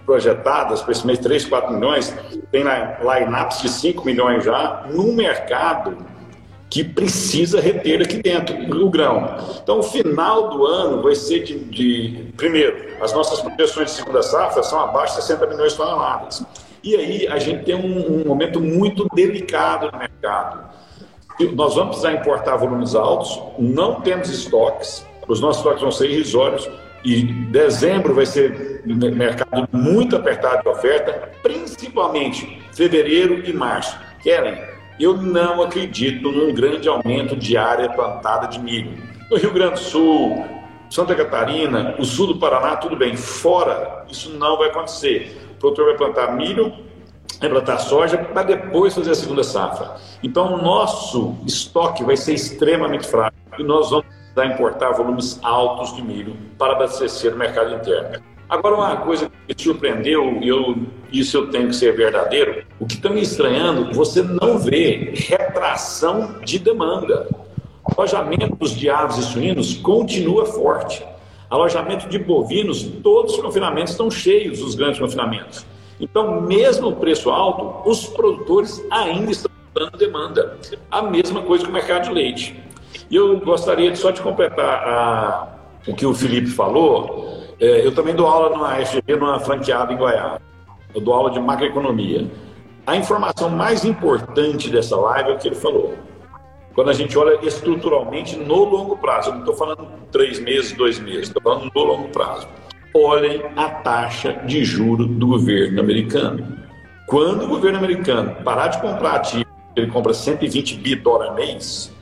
projetadas 0.05 0.81
para 0.81 0.93
esse 0.93 1.05
mês, 1.05 1.19
3, 1.19 1.45
4 1.45 1.75
milhões. 1.75 2.17
Tem 2.53 2.63
line-ups 2.63 3.63
de 3.63 3.69
5 3.69 4.07
milhões 4.07 4.45
já, 4.45 4.87
num 4.89 5.13
mercado 5.13 5.97
que 6.69 6.83
precisa 6.83 7.61
reter 7.61 8.03
aqui 8.03 8.21
dentro 8.21 8.57
o 8.85 8.91
grão. 8.91 9.37
Então, 9.63 9.79
o 9.79 9.83
final 9.83 10.51
do 10.51 10.67
ano 10.67 11.03
vai 11.03 11.15
ser 11.15 11.45
de, 11.45 11.59
de 11.59 12.33
primeiro, 12.37 12.97
as 13.01 13.13
nossas 13.13 13.41
projeções 13.41 13.91
de 13.91 13.97
segunda 13.97 14.23
safra 14.23 14.63
são 14.63 14.81
abaixo 14.81 15.17
de 15.17 15.23
60 15.23 15.47
milhões 15.47 15.73
de 15.73 15.79
toneladas. 15.79 16.45
E 16.83 16.95
aí 16.97 17.27
a 17.29 17.39
gente 17.39 17.65
tem 17.65 17.75
um, 17.75 18.21
um 18.21 18.25
momento 18.27 18.61
muito 18.61 19.07
delicado 19.15 19.91
no 19.91 19.99
mercado. 19.99 20.65
Nós 21.55 21.75
vamos 21.75 21.97
precisar 21.97 22.13
importar 22.13 22.57
volumes 22.57 22.95
altos, 22.95 23.41
não 23.59 24.01
temos 24.01 24.29
estoques, 24.31 25.05
os 25.29 25.41
nossos 25.41 25.59
estoques 25.59 25.83
vão 25.83 25.91
ser 25.91 26.11
irrisórios, 26.11 26.69
e 27.05 27.23
dezembro 27.23 28.15
vai 28.15 28.27
ser 28.27 28.83
mercado 28.85 29.69
muito 29.71 30.17
apertado 30.17 30.63
de 30.63 30.69
oferta, 30.69 31.31
principalmente 31.43 32.61
fevereiro 32.73 33.49
e 33.49 33.53
março. 33.53 33.97
Kellen, 34.23 34.59
eu 34.99 35.17
não 35.17 35.63
acredito 35.63 36.31
num 36.31 36.53
grande 36.55 36.89
aumento 36.89 37.37
de 37.37 37.57
área 37.57 37.89
plantada 37.91 38.47
de 38.49 38.59
milho. 38.59 38.97
No 39.31 39.37
Rio 39.37 39.53
Grande 39.53 39.75
do 39.75 39.81
Sul, 39.81 40.45
Santa 40.89 41.15
Catarina, 41.15 41.97
o 41.99 42.05
sul 42.05 42.29
do 42.29 42.39
Paraná, 42.39 42.77
tudo 42.77 42.97
bem. 42.97 43.17
Fora, 43.17 44.05
isso 44.09 44.31
não 44.31 44.57
vai 44.57 44.69
acontecer. 44.69 45.37
O 45.53 45.55
produtor 45.59 45.87
vai 45.87 45.97
plantar 45.97 46.37
milho, 46.37 46.73
vai 47.41 47.51
plantar 47.51 47.79
soja 47.79 48.17
para 48.17 48.43
depois 48.43 48.95
fazer 48.95 49.11
a 49.11 49.15
segunda 49.15 49.43
safra. 49.43 49.97
Então, 50.23 50.55
o 50.55 50.63
nosso 50.63 51.37
estoque 51.45 52.05
vai 52.05 52.17
ser 52.17 52.35
extremamente 52.35 53.07
fraco 53.07 53.37
e 53.59 53.63
nós 53.63 53.91
vamos 53.91 54.07
importar 54.45 54.93
volumes 54.93 55.41
altos 55.43 55.95
de 55.95 56.03
milho 56.03 56.37
para 56.59 56.75
abastecer 56.75 57.35
o 57.35 57.37
mercado 57.37 57.75
interno. 57.75 58.36
Agora, 58.49 58.77
uma 58.77 58.97
coisa 58.99 59.29
que 59.29 59.55
me 59.55 59.63
surpreendeu, 59.63 60.39
e 60.41 60.49
eu, 60.49 60.77
isso 61.13 61.37
eu 61.37 61.51
tenho 61.51 61.69
que 61.69 61.75
ser 61.75 61.97
verdadeiro, 61.97 62.65
o 62.79 62.87
que 62.87 62.95
está 62.95 63.11
me 63.11 63.21
estranhando, 63.21 63.93
você 63.93 64.23
não 64.23 64.59
vê 64.59 65.13
retração 65.15 66.37
de 66.45 66.59
demanda. 66.59 67.29
Alojamentos 67.85 68.73
de 68.73 68.89
aves 68.89 69.17
e 69.19 69.23
suínos 69.23 69.75
continua 69.75 70.47
forte. 70.47 71.05
Alojamento 71.51 72.09
de 72.09 72.19
bovinos, 72.19 72.83
todos 73.03 73.35
os 73.35 73.41
confinamentos 73.41 73.93
estão 73.93 74.11
cheios, 74.11 74.61
os 74.63 74.75
grandes 74.75 75.01
confinamentos. 75.01 75.67
Então, 76.01 76.41
mesmo 76.41 76.89
o 76.89 76.97
preço 76.97 77.31
alto, 77.31 77.89
os 77.89 78.07
produtores 78.07 78.85
ainda 78.91 79.31
estão 79.31 79.51
dando 79.75 79.97
demanda. 79.97 80.57
A 80.91 81.03
mesma 81.03 81.43
coisa 81.43 81.65
com 81.65 81.71
o 81.71 81.75
mercado 81.75 82.05
de 82.05 82.13
leite. 82.13 82.61
E 83.11 83.17
eu 83.17 83.39
gostaria 83.41 83.95
só 83.97 84.11
de 84.11 84.21
completar 84.21 84.89
a, 84.89 85.49
o 85.87 85.95
que 85.95 86.05
o 86.05 86.15
Felipe 86.15 86.49
falou. 86.49 87.46
É, 87.61 87.87
eu 87.87 87.95
também 87.95 88.15
dou 88.15 88.27
aula 88.27 88.57
na 88.57 88.85
FGV, 88.85 89.17
numa 89.17 89.41
franqueada 89.41 89.93
em 89.93 89.97
Goiás. 89.97 90.41
Eu 90.95 91.01
dou 91.01 91.15
aula 91.15 91.31
de 91.31 91.41
macroeconomia. 91.41 92.31
A 92.87 92.97
informação 92.97 93.51
mais 93.51 93.85
importante 93.85 94.71
dessa 94.71 94.97
live 94.97 95.31
é 95.31 95.35
o 95.35 95.39
que 95.39 95.49
ele 95.49 95.57
falou. 95.57 95.95
Quando 96.75 96.91
a 96.91 96.93
gente 96.93 97.17
olha 97.17 97.39
estruturalmente 97.47 98.37
no 98.37 98.65
longo 98.65 98.97
prazo, 98.99 99.31
eu 99.31 99.35
não 99.35 99.41
estou 99.41 99.55
falando 99.55 99.89
três 100.13 100.39
meses, 100.39 100.73
dois 100.73 100.99
meses, 101.01 101.29
estou 101.29 101.43
falando 101.43 101.71
no 101.75 101.83
longo 101.83 102.09
prazo. 102.09 102.47
Olhem 102.95 103.43
a 103.57 103.69
taxa 103.71 104.35
de 104.45 104.65
juro 104.65 105.07
do 105.07 105.27
governo 105.27 105.81
americano. 105.81 106.59
Quando 107.07 107.45
o 107.45 107.49
governo 107.49 107.79
americano 107.79 108.37
parar 108.45 108.69
de 108.69 108.81
comprar 108.81 109.17
ativos 109.17 109.47
ele 109.77 109.89
compra 109.89 110.15
120 110.15 110.77
bi 110.77 110.95
dólar 110.97 111.35
mês, 111.35 111.93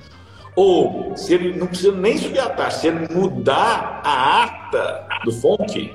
ou 0.54 1.16
se 1.16 1.34
ele 1.34 1.58
não 1.58 1.66
precisa 1.66 1.92
nem 1.92 2.16
subir 2.16 2.38
a 2.38 2.48
taxa, 2.48 2.78
se 2.78 2.86
ele 2.86 3.12
mudar 3.12 4.00
a 4.04 4.44
ata 4.44 5.06
do 5.24 5.32
FONC, 5.32 5.92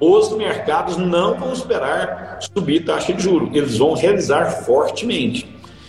os 0.00 0.32
mercados 0.32 0.96
não 0.96 1.38
vão 1.38 1.52
esperar 1.52 2.38
subir 2.54 2.84
taxa 2.84 3.12
de 3.12 3.22
juros, 3.22 3.54
eles 3.54 3.78
vão 3.78 3.94
realizar 3.94 4.50
fortemente. 4.64 5.48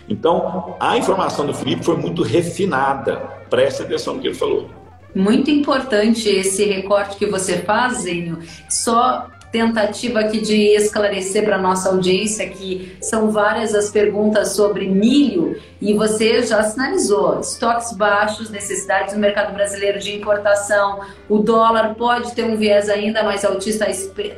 Então, 0.10 0.76
a 0.80 0.98
informação 0.98 1.46
do 1.46 1.54
Felipe 1.54 1.84
foi 1.84 1.98
muito 1.98 2.24
refinada. 2.24 3.18
Preste 3.50 3.82
atenção 3.82 4.16
no 4.16 4.22
que 4.22 4.28
ele 4.28 4.36
falou. 4.36 4.70
Muito 5.14 5.50
importante 5.52 6.30
esse 6.30 6.64
recorte 6.64 7.18
que 7.18 7.26
você 7.26 7.58
faz, 7.58 8.04
Zenho. 8.04 8.40
Só 8.70 9.28
tentativa 9.52 10.20
aqui 10.20 10.42
de 10.42 10.76
esclarecer 10.76 11.44
para 11.44 11.58
nossa 11.58 11.90
audiência 11.90 12.48
que 12.50 12.98
são 13.02 13.32
várias 13.32 13.74
as 13.74 13.90
perguntas 13.90 14.56
sobre 14.56 14.88
milho 14.88 15.58
e 15.80 15.94
você 15.94 16.42
já 16.42 16.64
sinalizou 16.64 17.40
estoques 17.40 17.94
baixos, 17.94 18.50
necessidades 18.50 19.14
do 19.14 19.20
mercado 19.20 19.54
brasileiro 19.54 20.00
de 20.00 20.16
importação, 20.16 21.02
o 21.30 21.38
dólar 21.38 21.94
pode 21.96 22.34
ter 22.34 22.44
um 22.46 22.58
viés 22.58 22.90
ainda 22.90 23.24
mais 23.24 23.46
altista 23.46 23.88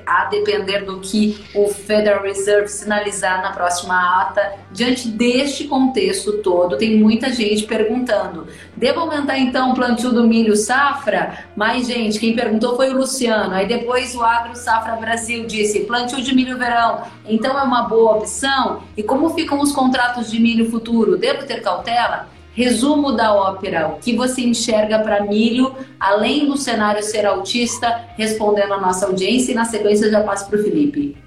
a 0.05 0.25
depender 0.25 0.81
do 0.81 0.99
que 0.99 1.45
o 1.55 1.69
Federal 1.69 2.23
Reserve 2.23 2.67
sinalizar 2.67 3.41
na 3.41 3.51
próxima 3.51 4.21
ata. 4.21 4.53
Diante 4.71 5.07
deste 5.07 5.65
contexto 5.65 6.39
todo, 6.39 6.77
tem 6.77 6.97
muita 6.97 7.31
gente 7.31 7.63
perguntando: 7.63 8.47
devo 8.75 8.99
aumentar 8.99 9.39
então 9.39 9.71
o 9.71 9.75
plantio 9.75 10.11
do 10.11 10.27
milho 10.27 10.55
safra? 10.55 11.45
Mas 11.55 11.87
gente, 11.87 12.19
quem 12.19 12.35
perguntou 12.35 12.75
foi 12.75 12.89
o 12.89 12.97
Luciano. 12.97 13.53
Aí 13.53 13.67
depois 13.67 14.13
o 14.13 14.21
Agro 14.21 14.55
Safra 14.55 14.97
Brasil 14.99 15.45
disse: 15.45 15.81
plantio 15.81 16.21
de 16.21 16.33
milho 16.35 16.57
verão, 16.57 17.03
então 17.25 17.57
é 17.57 17.63
uma 17.63 17.83
boa 17.83 18.17
opção? 18.17 18.83
E 18.95 19.03
como 19.03 19.29
ficam 19.31 19.59
os 19.61 19.71
contratos 19.71 20.29
de 20.29 20.39
milho 20.39 20.69
futuro? 20.69 21.17
Devo 21.17 21.45
ter 21.45 21.61
cautela? 21.61 22.27
Resumo 22.53 23.13
da 23.13 23.33
ópera: 23.33 23.87
o 23.87 23.99
que 23.99 24.15
você 24.15 24.41
enxerga 24.41 24.99
para 24.99 25.23
milho, 25.23 25.75
além 25.99 26.45
do 26.45 26.57
cenário 26.57 27.01
ser 27.01 27.25
autista, 27.25 28.05
respondendo 28.17 28.73
a 28.73 28.81
nossa 28.81 29.05
audiência, 29.05 29.51
e 29.51 29.55
na 29.55 29.65
sequência 29.65 30.11
já 30.11 30.21
passo 30.21 30.49
para 30.49 30.59
o 30.59 30.63
Felipe. 30.63 31.17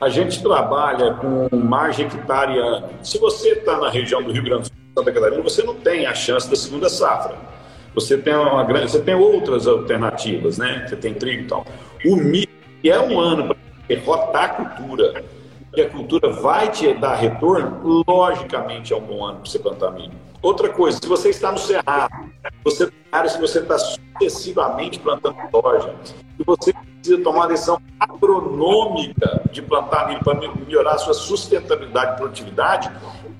A 0.00 0.08
gente 0.08 0.42
trabalha 0.42 1.14
com 1.14 1.48
margem 1.56 2.06
hectare 2.06 2.58
Se 3.02 3.18
você 3.18 3.50
está 3.50 3.78
na 3.78 3.88
região 3.88 4.20
do 4.20 4.32
Rio 4.32 4.42
Grande 4.42 4.62
do 4.62 4.66
Sul, 4.66 4.76
Santa 4.98 5.12
Catarina, 5.12 5.42
você 5.42 5.62
não 5.62 5.76
tem 5.76 6.06
a 6.06 6.14
chance 6.14 6.50
da 6.50 6.56
segunda 6.56 6.88
safra. 6.88 7.36
Você 7.94 8.18
tem 8.18 8.34
uma 8.34 8.64
grande, 8.64 8.90
você 8.90 9.00
tem 9.00 9.14
outras 9.14 9.66
alternativas, 9.66 10.58
né? 10.58 10.86
Você 10.88 10.96
tem 10.96 11.14
trigo 11.14 11.42
e 11.42 11.46
tal. 11.46 11.64
O 12.04 12.16
milho 12.16 12.51
é 12.90 13.00
um 13.00 13.18
ano 13.18 13.48
para 13.48 13.56
derrotar 13.88 14.44
a 14.44 14.48
cultura 14.48 15.24
que 15.72 15.80
a 15.80 15.88
cultura 15.88 16.30
vai 16.30 16.70
te 16.70 16.92
dar 16.94 17.14
retorno, 17.14 18.04
logicamente 18.06 18.92
é 18.92 18.96
um 18.96 19.00
bom 19.00 19.24
ano 19.24 19.38
para 19.38 19.50
você 19.50 19.58
plantar 19.58 19.90
milho. 19.92 20.12
Outra 20.42 20.68
coisa, 20.68 20.98
se 21.00 21.08
você 21.08 21.30
está 21.30 21.50
no 21.50 21.58
cerrado, 21.58 22.12
você 22.62 22.90
se 23.28 23.40
você 23.40 23.58
está 23.60 23.78
sucessivamente 23.78 24.98
plantando 24.98 25.36
soja, 25.50 25.94
se 26.04 26.44
você 26.44 26.72
precisa 26.72 27.22
tomar 27.22 27.40
uma 27.40 27.48
decisão 27.48 27.80
agronômica 27.98 29.42
de 29.50 29.62
plantar 29.62 30.08
milho 30.08 30.20
para 30.24 30.34
melhorar 30.34 30.94
a 30.94 30.98
sua 30.98 31.14
sustentabilidade 31.14 32.14
e 32.14 32.16
produtividade, 32.16 32.90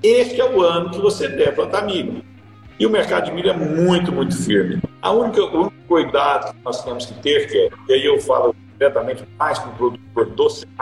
este 0.01 0.39
é 0.39 0.45
o 0.49 0.61
ano 0.61 0.91
que 0.91 0.99
você 0.99 1.27
deve 1.27 1.51
plantar 1.51 1.85
milho. 1.85 2.23
E 2.79 2.85
o 2.85 2.89
mercado 2.89 3.25
de 3.25 3.31
milho 3.31 3.49
é 3.49 3.57
muito, 3.57 4.11
muito 4.11 4.35
firme. 4.35 4.81
A 5.01 5.11
única, 5.11 5.43
o 5.43 5.61
único 5.61 5.75
cuidado 5.87 6.53
que 6.53 6.63
nós 6.63 6.83
temos 6.83 7.05
que 7.05 7.13
ter, 7.15 7.47
que 7.47 7.57
é, 7.57 7.69
e 7.89 7.93
aí 7.93 8.05
eu 8.05 8.19
falo 8.19 8.55
diretamente 8.83 9.23
mais 9.39 9.57
para 9.59 9.69
o 9.69 9.73
produtor 9.73 10.25
do 10.25 10.73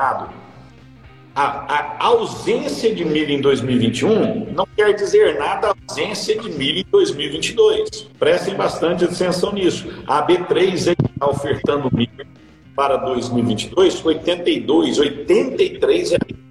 a, 1.34 1.44
a, 1.44 2.06
ausência 2.08 2.94
de 2.94 3.06
milho 3.06 3.32
em 3.32 3.40
2021 3.40 4.52
não 4.52 4.68
quer 4.76 4.94
dizer 4.94 5.40
nada 5.40 5.70
a 5.70 5.76
ausência 5.88 6.38
de 6.38 6.50
milho 6.50 6.80
em 6.80 6.86
2022. 6.92 8.10
Prestem 8.20 8.56
bastante 8.56 9.06
atenção 9.06 9.54
nisso. 9.54 9.88
A 10.06 10.28
B3 10.28 10.74
está 10.74 11.30
ofertando 11.30 11.90
milho 11.94 12.28
para 12.76 12.98
2022 12.98 14.04
82, 14.04 15.00
83 15.00 16.10
reais. 16.10 16.42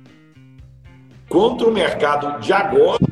Contra 1.29 1.69
o 1.69 1.73
mercado 1.73 2.41
de 2.41 2.51
agora, 2.51 3.05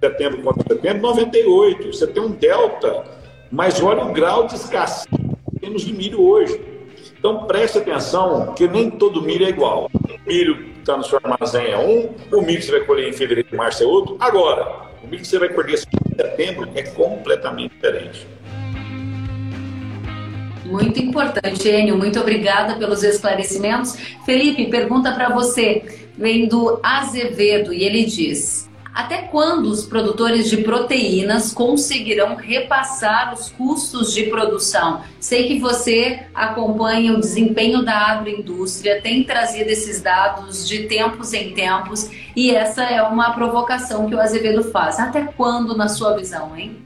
setembro 0.00 0.42
contra 0.42 0.76
setembro, 0.76 1.02
98. 1.02 1.92
Você 1.92 2.06
tem 2.06 2.22
um 2.22 2.30
delta, 2.30 3.04
mas 3.50 3.82
olha 3.82 4.04
o 4.04 4.12
grau 4.12 4.46
de 4.46 4.54
escassez 4.54 5.06
que 5.06 5.58
temos 5.58 5.82
de 5.82 5.92
milho 5.92 6.22
hoje. 6.22 6.69
Então 7.20 7.44
preste 7.44 7.76
atenção 7.76 8.54
que 8.54 8.66
nem 8.66 8.90
todo 8.90 9.20
milho 9.20 9.44
é 9.44 9.50
igual. 9.50 9.90
O 9.92 10.28
milho 10.28 10.70
está 10.78 10.96
no 10.96 11.04
seu 11.04 11.20
armazém 11.22 11.66
é 11.66 11.76
um, 11.76 12.14
o 12.34 12.40
milho 12.40 12.58
que 12.58 12.64
você 12.64 12.72
vai 12.72 12.80
colher 12.80 13.10
em 13.10 13.12
fevereiro 13.12 13.46
e 13.52 13.54
março 13.54 13.82
é 13.82 13.86
outro. 13.86 14.16
Agora, 14.18 14.88
o 15.04 15.06
milho 15.06 15.20
que 15.20 15.28
você 15.28 15.38
vai 15.38 15.50
colher 15.50 15.74
em 15.74 16.16
setembro 16.16 16.66
é 16.74 16.82
completamente 16.82 17.74
diferente. 17.74 18.26
Muito 20.64 20.98
importante, 20.98 21.68
Enio. 21.68 21.98
Muito 21.98 22.18
obrigada 22.18 22.76
pelos 22.76 23.02
esclarecimentos. 23.02 23.96
Felipe, 24.24 24.70
pergunta 24.70 25.12
para 25.12 25.28
você. 25.28 26.08
Vem 26.16 26.48
do 26.48 26.80
Azevedo 26.82 27.70
e 27.70 27.84
ele 27.84 28.04
diz: 28.06 28.69
até 28.94 29.22
quando 29.22 29.66
os 29.66 29.84
produtores 29.84 30.50
de 30.50 30.58
proteínas 30.58 31.52
conseguirão 31.52 32.34
repassar 32.34 33.32
os 33.32 33.50
custos 33.50 34.12
de 34.12 34.24
produção? 34.24 35.00
Sei 35.18 35.46
que 35.46 35.58
você 35.58 36.20
acompanha 36.34 37.12
o 37.12 37.20
desempenho 37.20 37.84
da 37.84 37.94
agroindústria, 37.94 39.00
tem 39.00 39.22
trazido 39.24 39.70
esses 39.70 40.00
dados 40.00 40.66
de 40.66 40.84
tempos 40.84 41.32
em 41.32 41.52
tempos 41.52 42.10
e 42.34 42.50
essa 42.50 42.82
é 42.82 43.02
uma 43.02 43.32
provocação 43.32 44.06
que 44.06 44.14
o 44.14 44.20
Azevedo 44.20 44.64
faz. 44.64 44.98
Até 44.98 45.22
quando, 45.22 45.76
na 45.76 45.88
sua 45.88 46.16
visão, 46.16 46.56
hein? 46.56 46.76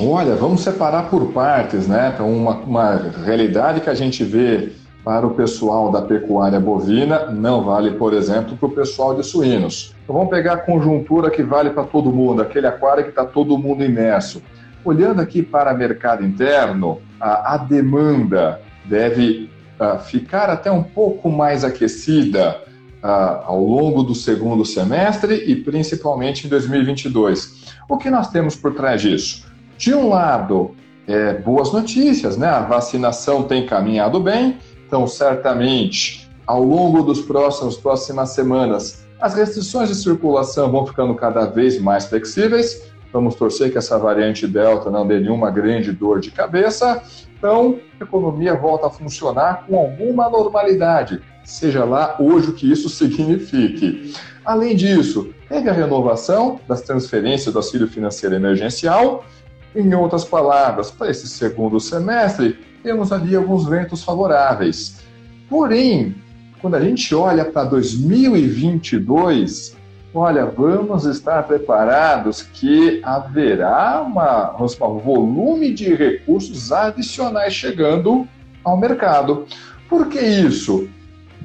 Olha, 0.00 0.34
vamos 0.34 0.62
separar 0.62 1.10
por 1.10 1.32
partes, 1.32 1.86
né? 1.86 2.12
Então, 2.14 2.30
uma, 2.32 2.54
uma 2.56 2.96
realidade 3.24 3.80
que 3.80 3.90
a 3.90 3.94
gente 3.94 4.24
vê 4.24 4.72
para 5.04 5.26
o 5.26 5.34
pessoal 5.34 5.90
da 5.90 6.00
pecuária 6.00 6.58
bovina 6.60 7.26
não 7.26 7.62
vale, 7.64 7.92
por 7.92 8.14
exemplo, 8.14 8.56
para 8.56 8.68
o 8.68 8.70
pessoal 8.70 9.14
de 9.14 9.24
suínos. 9.24 9.94
Então 10.02 10.14
vamos 10.14 10.30
pegar 10.30 10.54
a 10.54 10.56
conjuntura 10.58 11.30
que 11.30 11.42
vale 11.42 11.70
para 11.70 11.84
todo 11.84 12.12
mundo, 12.12 12.42
aquele 12.42 12.66
aquário 12.66 13.04
que 13.04 13.10
está 13.10 13.24
todo 13.24 13.56
mundo 13.56 13.84
imerso. 13.84 14.42
Olhando 14.84 15.20
aqui 15.20 15.42
para 15.42 15.72
o 15.72 15.78
mercado 15.78 16.24
interno, 16.24 17.00
a, 17.20 17.54
a 17.54 17.56
demanda 17.56 18.60
deve 18.84 19.48
uh, 19.78 19.98
ficar 20.00 20.50
até 20.50 20.72
um 20.72 20.82
pouco 20.82 21.30
mais 21.30 21.64
aquecida 21.64 22.60
uh, 23.02 23.44
ao 23.44 23.62
longo 23.62 24.02
do 24.02 24.14
segundo 24.14 24.64
semestre 24.64 25.44
e 25.46 25.54
principalmente 25.54 26.46
em 26.46 26.50
2022. 26.50 27.74
O 27.88 27.96
que 27.96 28.10
nós 28.10 28.28
temos 28.30 28.56
por 28.56 28.74
trás 28.74 29.00
disso? 29.00 29.46
De 29.78 29.94
um 29.94 30.08
lado, 30.08 30.74
é, 31.06 31.34
boas 31.34 31.72
notícias, 31.72 32.36
né? 32.36 32.48
A 32.48 32.60
vacinação 32.60 33.42
tem 33.42 33.66
caminhado 33.66 34.20
bem, 34.20 34.58
então, 34.86 35.06
certamente, 35.06 36.28
ao 36.46 36.62
longo 36.62 37.02
dos 37.02 37.20
próximos 37.20 37.76
próximas 37.76 38.30
semanas, 38.30 39.01
as 39.22 39.34
restrições 39.34 39.88
de 39.88 39.94
circulação 39.94 40.72
vão 40.72 40.84
ficando 40.84 41.14
cada 41.14 41.46
vez 41.46 41.80
mais 41.80 42.06
flexíveis. 42.06 42.82
Vamos 43.12 43.36
torcer 43.36 43.70
que 43.70 43.78
essa 43.78 43.96
variante 43.96 44.48
Delta 44.48 44.90
não 44.90 45.06
dê 45.06 45.20
nenhuma 45.20 45.48
grande 45.48 45.92
dor 45.92 46.18
de 46.18 46.32
cabeça. 46.32 47.00
Então, 47.38 47.78
a 48.00 48.02
economia 48.02 48.56
volta 48.56 48.88
a 48.88 48.90
funcionar 48.90 49.64
com 49.64 49.78
alguma 49.78 50.28
normalidade, 50.28 51.22
seja 51.44 51.84
lá 51.84 52.16
hoje 52.18 52.50
o 52.50 52.52
que 52.52 52.70
isso 52.70 52.88
signifique. 52.88 54.12
Além 54.44 54.74
disso, 54.74 55.32
teve 55.48 55.70
a 55.70 55.72
renovação 55.72 56.58
das 56.66 56.82
transferências 56.82 57.52
do 57.52 57.60
auxílio 57.60 57.86
financeiro 57.86 58.34
emergencial. 58.34 59.24
Em 59.72 59.94
outras 59.94 60.24
palavras, 60.24 60.90
para 60.90 61.10
esse 61.10 61.28
segundo 61.28 61.78
semestre, 61.78 62.58
temos 62.82 63.12
ali 63.12 63.36
alguns 63.36 63.66
ventos 63.66 64.02
favoráveis. 64.02 65.00
Porém, 65.48 66.16
quando 66.62 66.76
a 66.76 66.80
gente 66.80 67.12
olha 67.12 67.44
para 67.44 67.64
2022, 67.64 69.76
olha, 70.14 70.46
vamos 70.46 71.04
estar 71.04 71.42
preparados 71.42 72.42
que 72.42 73.00
haverá 73.02 74.00
uma, 74.00 74.54
um 74.62 74.98
volume 75.00 75.74
de 75.74 75.92
recursos 75.92 76.70
adicionais 76.70 77.52
chegando 77.52 78.28
ao 78.62 78.76
mercado. 78.76 79.44
Por 79.88 80.06
que 80.06 80.20
isso? 80.20 80.88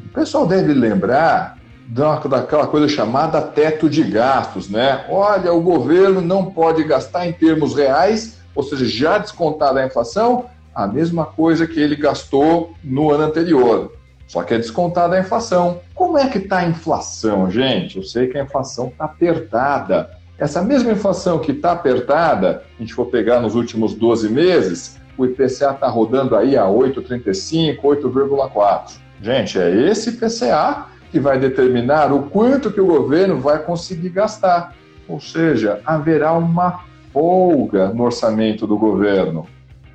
O 0.05 0.09
pessoal 0.13 0.45
deve 0.45 0.71
lembrar 0.71 1.57
daquela 1.87 2.67
coisa 2.67 2.87
chamada 2.87 3.41
teto 3.41 3.89
de 3.89 4.03
gastos, 4.03 4.69
né? 4.69 5.03
Olha, 5.09 5.51
o 5.51 5.61
governo 5.61 6.21
não 6.21 6.45
pode 6.45 6.83
gastar 6.83 7.27
em 7.27 7.33
termos 7.33 7.73
reais, 7.73 8.37
ou 8.53 8.61
seja, 8.61 8.85
já 8.85 9.17
descontada 9.17 9.79
a 9.79 9.85
inflação, 9.85 10.45
a 10.75 10.85
mesma 10.85 11.25
coisa 11.25 11.65
que 11.65 11.79
ele 11.79 11.95
gastou 11.95 12.75
no 12.83 13.09
ano 13.09 13.23
anterior. 13.23 13.96
Só 14.27 14.43
que 14.43 14.53
é 14.53 14.57
descontada 14.57 15.15
a 15.15 15.19
inflação. 15.19 15.79
Como 15.95 16.17
é 16.17 16.27
que 16.27 16.37
está 16.37 16.57
a 16.59 16.67
inflação, 16.67 17.49
gente? 17.49 17.97
Eu 17.97 18.03
sei 18.03 18.27
que 18.27 18.37
a 18.37 18.43
inflação 18.43 18.87
está 18.87 19.05
apertada. 19.05 20.09
Essa 20.37 20.61
mesma 20.61 20.91
inflação 20.91 21.39
que 21.39 21.51
está 21.51 21.71
apertada, 21.71 22.63
a 22.77 22.81
gente 22.81 22.93
for 22.93 23.05
pegar 23.05 23.39
nos 23.39 23.55
últimos 23.55 23.95
12 23.95 24.29
meses, 24.29 24.99
o 25.17 25.25
IPCA 25.25 25.71
está 25.71 25.87
rodando 25.87 26.35
aí 26.35 26.55
a 26.55 26.65
8,35, 26.65 27.81
8,4. 27.81 28.97
Gente, 29.21 29.57
é 29.57 29.71
esse 29.89 30.09
IPCA 30.09 30.85
que 31.09 31.19
vai 31.19 31.39
determinar 31.39 32.13
o 32.13 32.23
quanto 32.23 32.71
que 32.71 32.81
o 32.81 32.85
governo 32.85 33.39
vai 33.39 33.59
conseguir 33.59 34.09
gastar. 34.09 34.75
ou 35.07 35.21
seja, 35.21 35.79
haverá 35.85 36.33
uma 36.33 36.81
folga 37.13 37.87
no 37.93 38.03
orçamento 38.03 38.67
do 38.67 38.77
governo. 38.77 39.47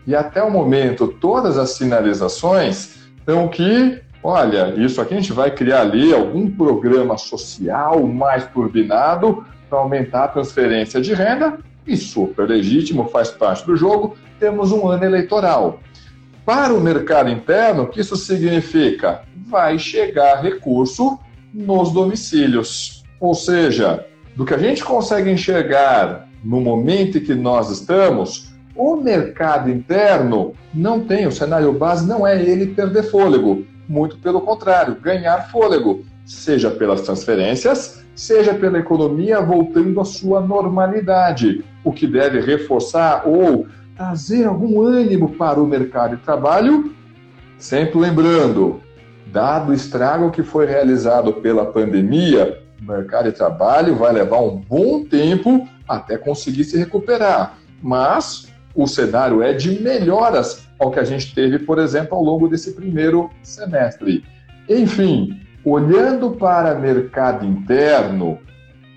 E 0.07 0.17
até 0.17 0.43
o 0.43 0.51
momento, 0.51 1.07
todas 1.07 1.59
as 1.59 1.71
sinalizações 1.71 3.03
estão 3.19 3.47
que, 3.47 4.02
olha, 4.23 4.75
isso 4.77 5.01
aqui 5.01 5.15
a 5.15 5.17
gente 5.21 5.33
vai 5.33 5.51
criar 5.51 5.81
ali 5.81 6.15
algum 6.15 6.51
programa 6.51 7.19
social 7.19 8.07
mais 8.07 8.47
turbinado 8.47 9.45
para 9.69 9.79
aumentar 9.79 10.25
a 10.25 10.29
transferência 10.29 11.01
de 11.01 11.15
renda, 11.15 11.59
e 11.87 11.97
super 11.97 12.49
legítimo, 12.49 13.09
faz 13.09 13.31
parte 13.31 13.67
do 13.67 13.77
jogo, 13.77 14.17
temos 14.39 14.71
um 14.71 14.89
ano 14.89 15.05
eleitoral. 15.05 15.81
Para 16.45 16.75
o 16.75 16.81
mercado 16.81 17.31
interno, 17.31 17.85
o 17.85 17.89
que 17.89 18.01
isso 18.01 18.17
significa? 18.17 19.23
Vai 19.49 19.79
chegar 19.79 20.43
recurso 20.43 21.19
nos 21.53 21.93
domicílios. 21.93 23.05
Ou 23.21 23.35
seja, 23.35 24.05
do 24.35 24.45
que 24.45 24.55
a 24.55 24.59
gente 24.59 24.85
consegue 24.85 25.31
enxergar 25.31 26.29
no 26.43 26.61
momento 26.61 27.19
em 27.19 27.21
que 27.21 27.35
nós 27.35 27.71
estamos, 27.71 28.53
o 28.75 28.97
mercado 28.97 29.71
interno 29.71 30.55
não 30.75 31.01
tem, 31.01 31.27
o 31.27 31.33
cenário 31.33 31.73
base 31.73 32.07
não 32.07 32.27
é 32.27 32.41
ele 32.41 32.69
perder 32.69 33.05
fôlego, 33.05 33.65
muito 33.89 34.19
pelo 34.19 34.41
contrário, 34.41 34.97
ganhar 34.97 35.51
fôlego, 35.51 36.05
seja 36.25 36.71
pelas 36.71 37.03
transferências, 37.03 38.05
seja 38.15 38.55
pela 38.55 38.79
economia 38.79 39.41
voltando 39.41 40.01
à 40.01 40.05
sua 40.05 40.41
normalidade, 40.41 41.65
o 41.85 41.93
que 41.93 42.07
deve 42.07 42.41
reforçar 42.41 43.27
ou 43.27 43.67
trazer 43.97 44.47
algum 44.47 44.83
ânimo 44.83 45.31
para 45.31 45.61
o 45.61 45.67
mercado 45.67 46.17
de 46.17 46.23
trabalho, 46.23 46.95
sempre 47.59 47.99
lembrando, 47.99 48.81
dado 49.27 49.71
o 49.71 49.75
estrago 49.75 50.31
que 50.31 50.43
foi 50.43 50.67
realizado 50.67 51.35
pela 51.35 51.67
pandemia, 51.67 52.61
o 52.81 52.85
mercado 52.85 53.31
de 53.31 53.37
trabalho 53.37 53.95
vai 53.97 54.13
levar 54.13 54.41
um 54.41 54.57
bom 54.57 55.05
tempo 55.05 55.69
até 55.89 56.19
conseguir 56.19 56.65
se 56.65 56.77
recuperar. 56.77 57.57
Mas 57.81 58.52
o 58.75 58.87
cenário 58.87 59.43
é 59.43 59.53
de 59.53 59.81
melhoras 59.81 60.67
ao 60.79 60.91
que 60.91 60.99
a 60.99 61.05
gente 61.05 61.35
teve, 61.35 61.59
por 61.59 61.79
exemplo, 61.79 62.17
ao 62.17 62.23
longo 62.23 62.49
desse 62.49 62.73
primeiro 62.73 63.31
semestre. 63.43 64.25
Enfim, 64.69 65.43
Olhando 65.65 66.33
para 66.33 66.75
mercado 66.75 67.47
interno, 67.47 68.41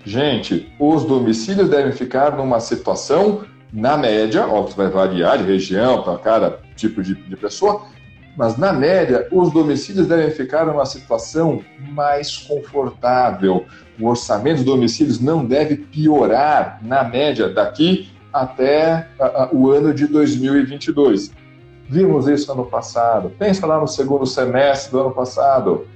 gente, 0.04 0.68
os 0.80 1.04
domicílios 1.04 1.68
devem 1.68 1.92
ficar 1.92 2.36
numa 2.36 2.58
situação, 2.58 3.44
na 3.72 3.96
média, 3.96 4.48
óbvio 4.48 4.74
vai 4.74 4.88
variar 4.88 5.38
de 5.38 5.44
região 5.44 6.02
para 6.02 6.18
cada 6.18 6.58
tipo 6.74 7.04
de, 7.04 7.14
de 7.14 7.36
pessoa, 7.36 7.82
mas 8.36 8.56
na 8.56 8.72
média, 8.72 9.28
os 9.30 9.52
domicílios 9.52 10.08
devem 10.08 10.32
ficar 10.32 10.66
numa 10.66 10.84
situação 10.84 11.62
mais 11.92 12.36
confortável. 12.36 13.64
O 14.00 14.08
orçamento 14.08 14.56
dos 14.56 14.64
domicílios 14.64 15.20
não 15.20 15.44
deve 15.44 15.76
piorar, 15.76 16.80
na 16.82 17.04
média, 17.04 17.48
daqui 17.48 18.10
até 18.42 19.08
o 19.52 19.70
ano 19.70 19.94
de 19.94 20.06
2022. 20.06 21.30
Vimos 21.88 22.26
isso 22.26 22.50
ano 22.52 22.66
passado. 22.66 23.32
Pensa 23.38 23.66
lá 23.66 23.80
no 23.80 23.86
segundo 23.86 24.26
semestre 24.26 24.90
do 24.92 25.00
ano 25.00 25.12
passado. 25.12 25.86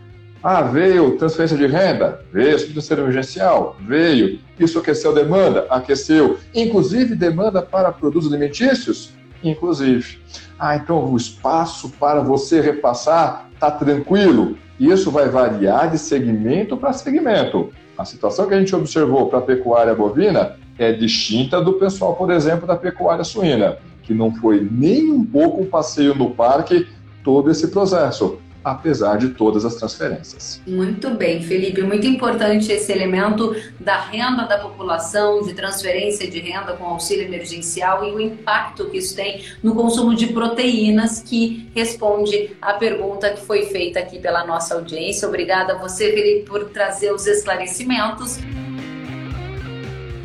Ah, 0.42 0.62
veio 0.62 1.18
transferência 1.18 1.56
de 1.56 1.66
renda? 1.66 2.24
Veio 2.32 2.58
subsídio 2.58 3.02
emergencial? 3.02 3.76
Veio. 3.80 4.38
Isso 4.58 4.78
aqueceu 4.78 5.12
demanda? 5.12 5.66
Aqueceu. 5.68 6.38
Inclusive 6.54 7.14
demanda 7.14 7.60
para 7.60 7.92
produtos 7.92 8.28
alimentícios? 8.28 9.12
Inclusive. 9.44 10.18
Ah, 10.58 10.76
então 10.76 11.12
o 11.12 11.16
espaço 11.16 11.90
para 12.00 12.20
você 12.20 12.60
repassar 12.60 13.50
está 13.52 13.70
tranquilo? 13.70 14.56
Isso 14.78 15.10
vai 15.10 15.28
variar 15.28 15.90
de 15.90 15.98
segmento 15.98 16.74
para 16.76 16.94
segmento. 16.94 17.70
A 17.98 18.04
situação 18.06 18.46
que 18.46 18.54
a 18.54 18.58
gente 18.58 18.74
observou 18.74 19.28
para 19.28 19.40
a 19.40 19.42
pecuária 19.42 19.94
bovina 19.94 20.56
é 20.80 20.92
distinta 20.92 21.60
do 21.60 21.74
pessoal, 21.74 22.16
por 22.16 22.30
exemplo, 22.30 22.66
da 22.66 22.74
pecuária 22.74 23.22
suína, 23.22 23.76
que 24.02 24.14
não 24.14 24.34
foi 24.34 24.66
nem 24.70 25.12
um 25.12 25.24
pouco 25.24 25.60
um 25.60 25.66
passeio 25.66 26.14
no 26.14 26.30
parque 26.30 26.88
todo 27.22 27.50
esse 27.50 27.68
processo 27.68 28.38
apesar 28.62 29.16
de 29.16 29.30
todas 29.30 29.64
as 29.64 29.74
transferências. 29.76 30.60
Muito 30.66 31.10
bem, 31.10 31.42
Felipe. 31.42 31.82
Muito 31.82 32.06
importante 32.06 32.70
esse 32.70 32.92
elemento 32.92 33.56
da 33.78 33.98
renda 33.98 34.44
da 34.44 34.58
população, 34.58 35.42
de 35.42 35.54
transferência 35.54 36.30
de 36.30 36.40
renda 36.40 36.74
com 36.74 36.84
auxílio 36.84 37.24
emergencial 37.24 38.04
e 38.04 38.12
o 38.12 38.20
impacto 38.20 38.90
que 38.90 38.98
isso 38.98 39.16
tem 39.16 39.42
no 39.62 39.74
consumo 39.74 40.14
de 40.14 40.28
proteínas, 40.28 41.22
que 41.22 41.70
responde 41.74 42.50
à 42.60 42.74
pergunta 42.74 43.30
que 43.30 43.40
foi 43.40 43.64
feita 43.66 43.98
aqui 43.98 44.18
pela 44.18 44.46
nossa 44.46 44.74
audiência. 44.74 45.26
Obrigada 45.26 45.74
a 45.74 45.78
você, 45.78 46.12
Felipe, 46.12 46.44
por 46.46 46.64
trazer 46.68 47.12
os 47.12 47.26
esclarecimentos. 47.26 48.38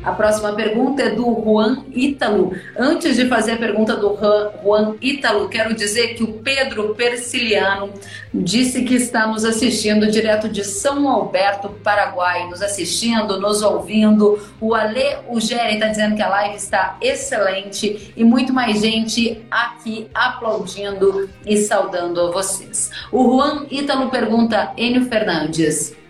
A 0.05 0.11
próxima 0.11 0.53
pergunta 0.53 1.01
é 1.01 1.09
do 1.09 1.25
Juan 1.43 1.83
Ítalo. 1.91 2.55
Antes 2.77 3.15
de 3.15 3.27
fazer 3.27 3.53
a 3.53 3.57
pergunta 3.57 3.95
do 3.95 4.15
Juan 4.63 4.95
Ítalo, 5.01 5.49
quero 5.49 5.73
dizer 5.73 6.13
que 6.13 6.23
o 6.23 6.33
Pedro 6.33 6.93
Persiliano 6.93 7.91
disse 8.31 8.83
que 8.83 8.93
está 8.93 9.25
nos 9.25 9.43
assistindo 9.43 10.05
direto 10.11 10.47
de 10.47 10.63
São 10.63 11.09
Alberto, 11.09 11.69
Paraguai, 11.83 12.47
nos 12.47 12.61
assistindo, 12.61 13.39
nos 13.39 13.63
ouvindo. 13.63 14.39
O 14.61 14.75
Ale 14.75 15.17
Ugeri 15.27 15.73
está 15.73 15.87
dizendo 15.87 16.15
que 16.15 16.21
a 16.21 16.29
live 16.29 16.55
está 16.55 16.97
excelente 17.01 18.13
e 18.15 18.23
muito 18.23 18.53
mais 18.53 18.81
gente 18.81 19.43
aqui 19.49 20.07
aplaudindo 20.13 21.27
e 21.47 21.57
saudando 21.57 22.21
a 22.21 22.31
vocês. 22.31 22.91
O 23.11 23.23
Juan 23.23 23.65
Ítalo 23.71 24.11
pergunta, 24.11 24.71
Enio 24.77 25.05
Fernandes. 25.05 26.04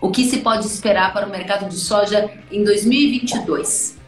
O 0.00 0.10
que 0.10 0.24
se 0.24 0.38
pode 0.38 0.66
esperar 0.66 1.12
para 1.12 1.26
o 1.26 1.30
mercado 1.30 1.68
de 1.68 1.76
soja 1.76 2.30
em 2.52 2.62
2022? 2.62 3.98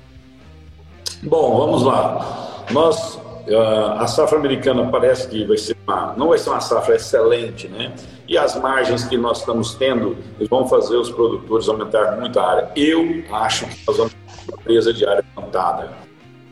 Bom, 1.23 1.59
vamos 1.59 1.83
lá. 1.83 2.65
Nós, 2.71 3.19
a 3.99 4.07
safra 4.07 4.39
americana 4.39 4.89
parece 4.89 5.29
que 5.29 5.45
vai 5.45 5.59
ser 5.59 5.77
uma, 5.87 6.15
não 6.17 6.29
vai 6.29 6.39
ser 6.39 6.51
uma 6.51 6.61
safra 6.61 6.95
excelente, 6.95 7.67
né? 7.67 7.93
E 8.29 8.39
as 8.39 8.55
margens 8.55 9.05
que 9.05 9.17
nós 9.17 9.41
estamos 9.41 9.75
tendo 9.75 10.17
vão 10.49 10.69
fazer 10.69 10.97
os 10.97 11.11
produtores 11.11 11.69
aumentar 11.69 12.17
muito 12.17 12.39
a 12.39 12.49
área. 12.49 12.71
Eu 12.77 13.25
acho 13.33 13.67
que 13.67 13.77
nós 13.87 13.97
vamos 13.97 14.13
ter 14.13 14.53
uma 14.53 14.59
presa 14.59 14.95
de 14.95 15.05
área 15.05 15.25
plantada. 15.35 15.91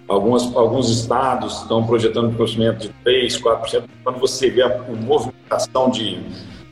Algumas, 0.09 0.57
alguns 0.57 0.91
estados 0.91 1.63
estão 1.63 1.87
projetando 1.87 2.31
um 2.31 2.35
crescimento 2.35 2.81
de 2.81 2.95
3%, 3.07 3.41
4%. 3.41 3.85
Quando 4.03 4.19
você 4.19 4.51
vê 4.51 4.63
a, 4.63 4.67
a 4.67 4.93
movimentação 4.93 5.91
de 5.91 6.19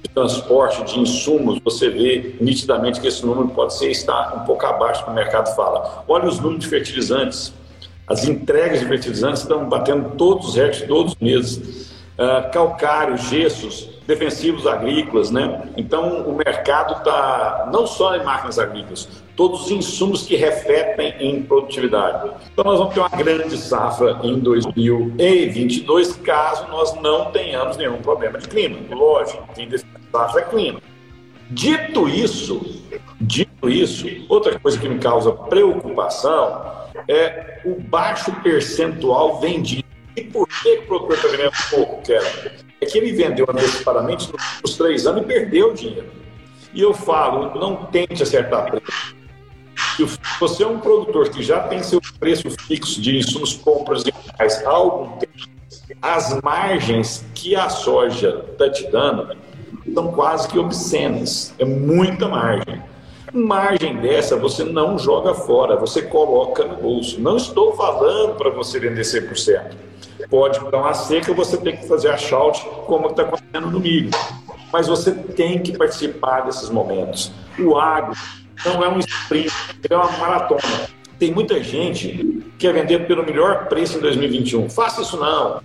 de 0.02 0.08
transporte 0.10 0.84
de 0.84 1.00
insumos, 1.00 1.58
você 1.64 1.88
vê 1.88 2.36
nitidamente 2.40 3.00
que 3.00 3.08
esse 3.08 3.24
número 3.24 3.48
pode 3.48 3.74
ser 3.74 3.90
estar 3.90 4.36
um 4.36 4.44
pouco 4.44 4.64
abaixo 4.66 5.00
do 5.00 5.06
que 5.06 5.10
o 5.10 5.14
mercado 5.14 5.54
fala. 5.54 6.04
Olha 6.06 6.26
os 6.26 6.38
números 6.38 6.64
de 6.64 6.70
fertilizantes. 6.70 7.52
As 8.06 8.26
entregas 8.26 8.80
de 8.80 8.86
fertilizantes 8.86 9.42
estão 9.42 9.68
batendo 9.68 10.10
todos 10.16 10.48
os 10.48 10.54
recordes 10.54 10.86
todos 10.86 11.12
os 11.12 11.18
meses. 11.20 11.86
Uh, 12.16 12.50
calcário, 12.50 13.16
gessos, 13.18 13.90
defensivos 14.06 14.66
agrícolas, 14.66 15.30
né? 15.30 15.68
Então 15.76 16.22
o 16.22 16.34
mercado 16.34 16.98
está 16.98 17.68
não 17.70 17.86
só 17.86 18.16
em 18.16 18.24
máquinas 18.24 18.58
agrícolas, 18.58 19.08
todos 19.36 19.66
os 19.66 19.70
insumos 19.70 20.22
que 20.22 20.34
refletem 20.34 21.14
em 21.20 21.42
produtividade. 21.42 22.30
Então 22.52 22.64
nós 22.64 22.78
vamos 22.78 22.94
ter 22.94 23.00
uma 23.00 23.08
grande 23.10 23.56
safra 23.58 24.18
em 24.22 24.38
2022, 24.38 26.16
caso 26.16 26.66
nós 26.68 26.94
não 27.00 27.30
tenhamos 27.30 27.76
nenhum 27.76 27.98
problema 27.98 28.38
de 28.38 28.48
clima. 28.48 28.78
Lógico, 28.90 29.46
quem 29.54 29.68
decide 29.68 29.90
safra 30.10 30.40
é 30.40 30.44
clima. 30.44 30.80
Dito 31.50 32.08
isso, 32.08 32.82
dito 33.20 33.68
isso, 33.68 34.08
outra 34.28 34.58
coisa 34.58 34.80
que 34.80 34.88
me 34.88 34.98
causa 34.98 35.30
preocupação 35.30 36.86
é 37.06 37.60
o 37.64 37.80
baixo 37.80 38.32
percentual 38.42 39.38
vendido. 39.38 39.84
E 40.16 40.22
por 40.22 40.48
que, 40.48 40.78
o 40.78 40.82
produtor 40.86 41.16
está 41.16 41.28
vendendo 41.28 41.52
pouco, 41.70 42.02
Kevin? 42.02 42.50
É 42.80 42.86
que 42.86 42.98
ele 42.98 43.12
vendeu 43.12 43.46
antecipadamente 43.48 44.32
nos 44.62 44.76
três 44.76 45.06
anos 45.06 45.22
e 45.22 45.26
perdeu 45.26 45.74
dinheiro. 45.74 46.08
E 46.72 46.80
eu 46.80 46.92
falo, 46.94 47.58
não 47.58 47.84
tente 47.86 48.22
acertar 48.22 48.70
preço. 48.70 49.14
Se 49.96 50.04
você 50.38 50.62
é 50.62 50.66
um 50.66 50.78
produtor 50.78 51.30
que 51.30 51.42
já 51.42 51.60
tem 51.60 51.82
seu 51.82 52.02
preço 52.20 52.50
fixo 52.50 53.00
de 53.00 53.16
insumos 53.16 53.54
compras 53.54 54.04
e 54.04 54.12
mais 54.38 54.62
há 54.66 54.68
algum 54.68 55.16
tempo, 55.16 55.32
as 56.02 56.38
margens 56.42 57.24
que 57.34 57.56
a 57.56 57.70
soja 57.70 58.44
está 58.52 58.68
te 58.68 58.86
dando 58.90 59.34
são 59.94 60.12
quase 60.12 60.48
que 60.48 60.58
obscenas. 60.58 61.54
É 61.58 61.64
muita 61.64 62.28
margem. 62.28 62.82
Margem 63.32 63.96
dessa 63.96 64.36
você 64.36 64.64
não 64.64 64.98
joga 64.98 65.32
fora, 65.32 65.76
você 65.76 66.02
coloca 66.02 66.62
no 66.64 66.76
bolso. 66.76 67.18
Não 67.18 67.38
estou 67.38 67.74
falando 67.74 68.36
para 68.36 68.50
você 68.50 68.78
vender 68.78 69.00
100%. 69.00 69.72
Pode 70.28 70.58
dar 70.70 70.78
uma 70.78 70.92
seca, 70.92 71.32
você 71.32 71.56
tem 71.56 71.74
que 71.74 71.88
fazer 71.88 72.10
a 72.10 72.18
shout 72.18 72.62
como 72.86 73.08
está 73.08 73.22
acontecendo 73.22 73.70
no 73.70 73.80
milho. 73.80 74.10
Mas 74.70 74.88
você 74.88 75.10
tem 75.10 75.62
que 75.62 75.76
participar 75.76 76.42
desses 76.42 76.68
momentos. 76.68 77.32
O 77.58 77.78
agro 77.78 78.14
não 78.64 78.82
é 78.82 78.88
um 78.88 78.98
sprint, 78.98 79.52
é 79.88 79.96
uma 79.96 80.10
maratona. 80.18 80.88
Tem 81.18 81.32
muita 81.32 81.62
gente 81.62 82.08
que 82.08 82.52
quer 82.58 82.72
vender 82.72 83.06
pelo 83.06 83.24
melhor 83.24 83.66
preço 83.68 83.98
em 83.98 84.00
2021. 84.00 84.68
Faça 84.68 85.02
isso 85.02 85.16
não. 85.16 85.62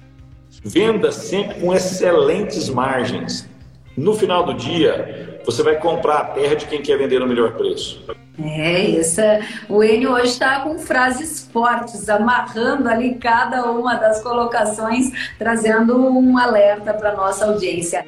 Venda 0.64 1.12
sempre 1.12 1.60
com 1.60 1.74
excelentes 1.74 2.70
margens. 2.70 3.50
No 3.98 4.14
final 4.14 4.46
do 4.46 4.54
dia, 4.54 5.40
você 5.46 5.64
vai 5.64 5.78
comprar 5.78 6.18
a 6.20 6.24
terra 6.26 6.56
de 6.56 6.66
quem 6.66 6.82
quer 6.82 6.98
vender 6.98 7.20
no 7.20 7.28
melhor 7.28 7.54
preço. 7.54 8.04
É, 8.44 8.82
isso. 8.82 9.22
O 9.68 9.84
Enio 9.84 10.12
hoje 10.12 10.28
está 10.28 10.62
com 10.62 10.80
frases 10.80 11.50
fortes, 11.52 12.08
amarrando 12.10 12.88
ali 12.88 13.16
cada 13.16 13.70
uma 13.70 13.96
das 13.96 14.22
colocações, 14.24 15.12
trazendo 15.38 15.98
um 15.98 16.38
alerta 16.38 16.94
para 16.94 17.16
nossa 17.16 17.46
audiência. 17.46 18.06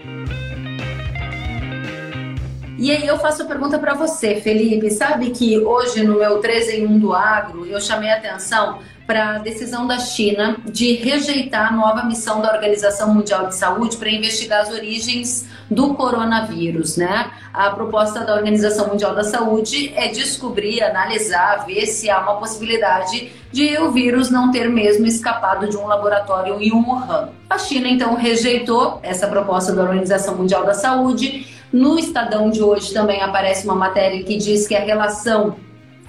E 2.78 2.92
aí 2.92 3.06
eu 3.06 3.18
faço 3.20 3.44
a 3.44 3.46
pergunta 3.46 3.78
para 3.78 3.94
você, 3.94 4.42
Felipe. 4.42 4.90
Sabe 4.92 5.30
que 5.30 5.60
hoje 5.60 6.04
no 6.04 6.18
meu 6.18 6.40
13 6.40 6.78
em 6.78 6.88
1 6.88 7.00
do 7.00 7.14
Agro 7.14 7.66
eu 7.66 7.80
chamei 7.80 8.10
a 8.10 8.18
atenção 8.18 8.80
para 9.06 9.36
a 9.36 9.38
decisão 9.40 9.86
da 9.86 10.00
China 10.00 10.58
de 10.66 10.94
rejeitar 10.94 11.74
a 11.74 11.76
nova 11.76 12.04
missão 12.04 12.42
da 12.42 12.54
Organização 12.54 13.14
Mundial 13.14 13.48
de 13.48 13.56
Saúde 13.56 13.98
para 13.98 14.10
investigar 14.10 14.62
as 14.62 14.72
origens 14.72 15.46
do 15.70 15.94
coronavírus, 15.94 16.98
né? 16.98 17.30
A 17.54 17.70
proposta 17.70 18.22
da 18.22 18.34
Organização 18.34 18.88
Mundial 18.88 19.14
da 19.14 19.24
Saúde 19.24 19.94
é 19.96 20.08
descobrir, 20.08 20.82
analisar, 20.82 21.66
ver 21.66 21.86
se 21.86 22.10
há 22.10 22.22
uma 22.22 22.38
possibilidade 22.38 23.32
de 23.52 23.78
o 23.78 23.92
vírus 23.92 24.32
não 24.32 24.52
ter 24.52 24.70
mesmo 24.70 25.06
escapado 25.06 25.70
de 25.70 25.78
um 25.78 25.86
laboratório 25.86 26.60
em 26.60 26.72
Wuhan. 26.72 27.30
A 27.50 27.58
China 27.58 27.88
então 27.88 28.16
rejeitou 28.16 29.00
essa 29.04 29.28
proposta 29.28 29.74
da 29.74 29.84
Organização 29.84 30.36
Mundial 30.36 30.66
da 30.66 30.74
Saúde. 30.74 31.53
No 31.74 31.98
Estadão 31.98 32.52
de 32.52 32.62
hoje 32.62 32.94
também 32.94 33.24
aparece 33.24 33.66
uma 33.66 33.74
matéria 33.74 34.24
que 34.24 34.38
diz 34.38 34.68
que 34.68 34.76
a 34.76 34.82
relação 34.82 35.56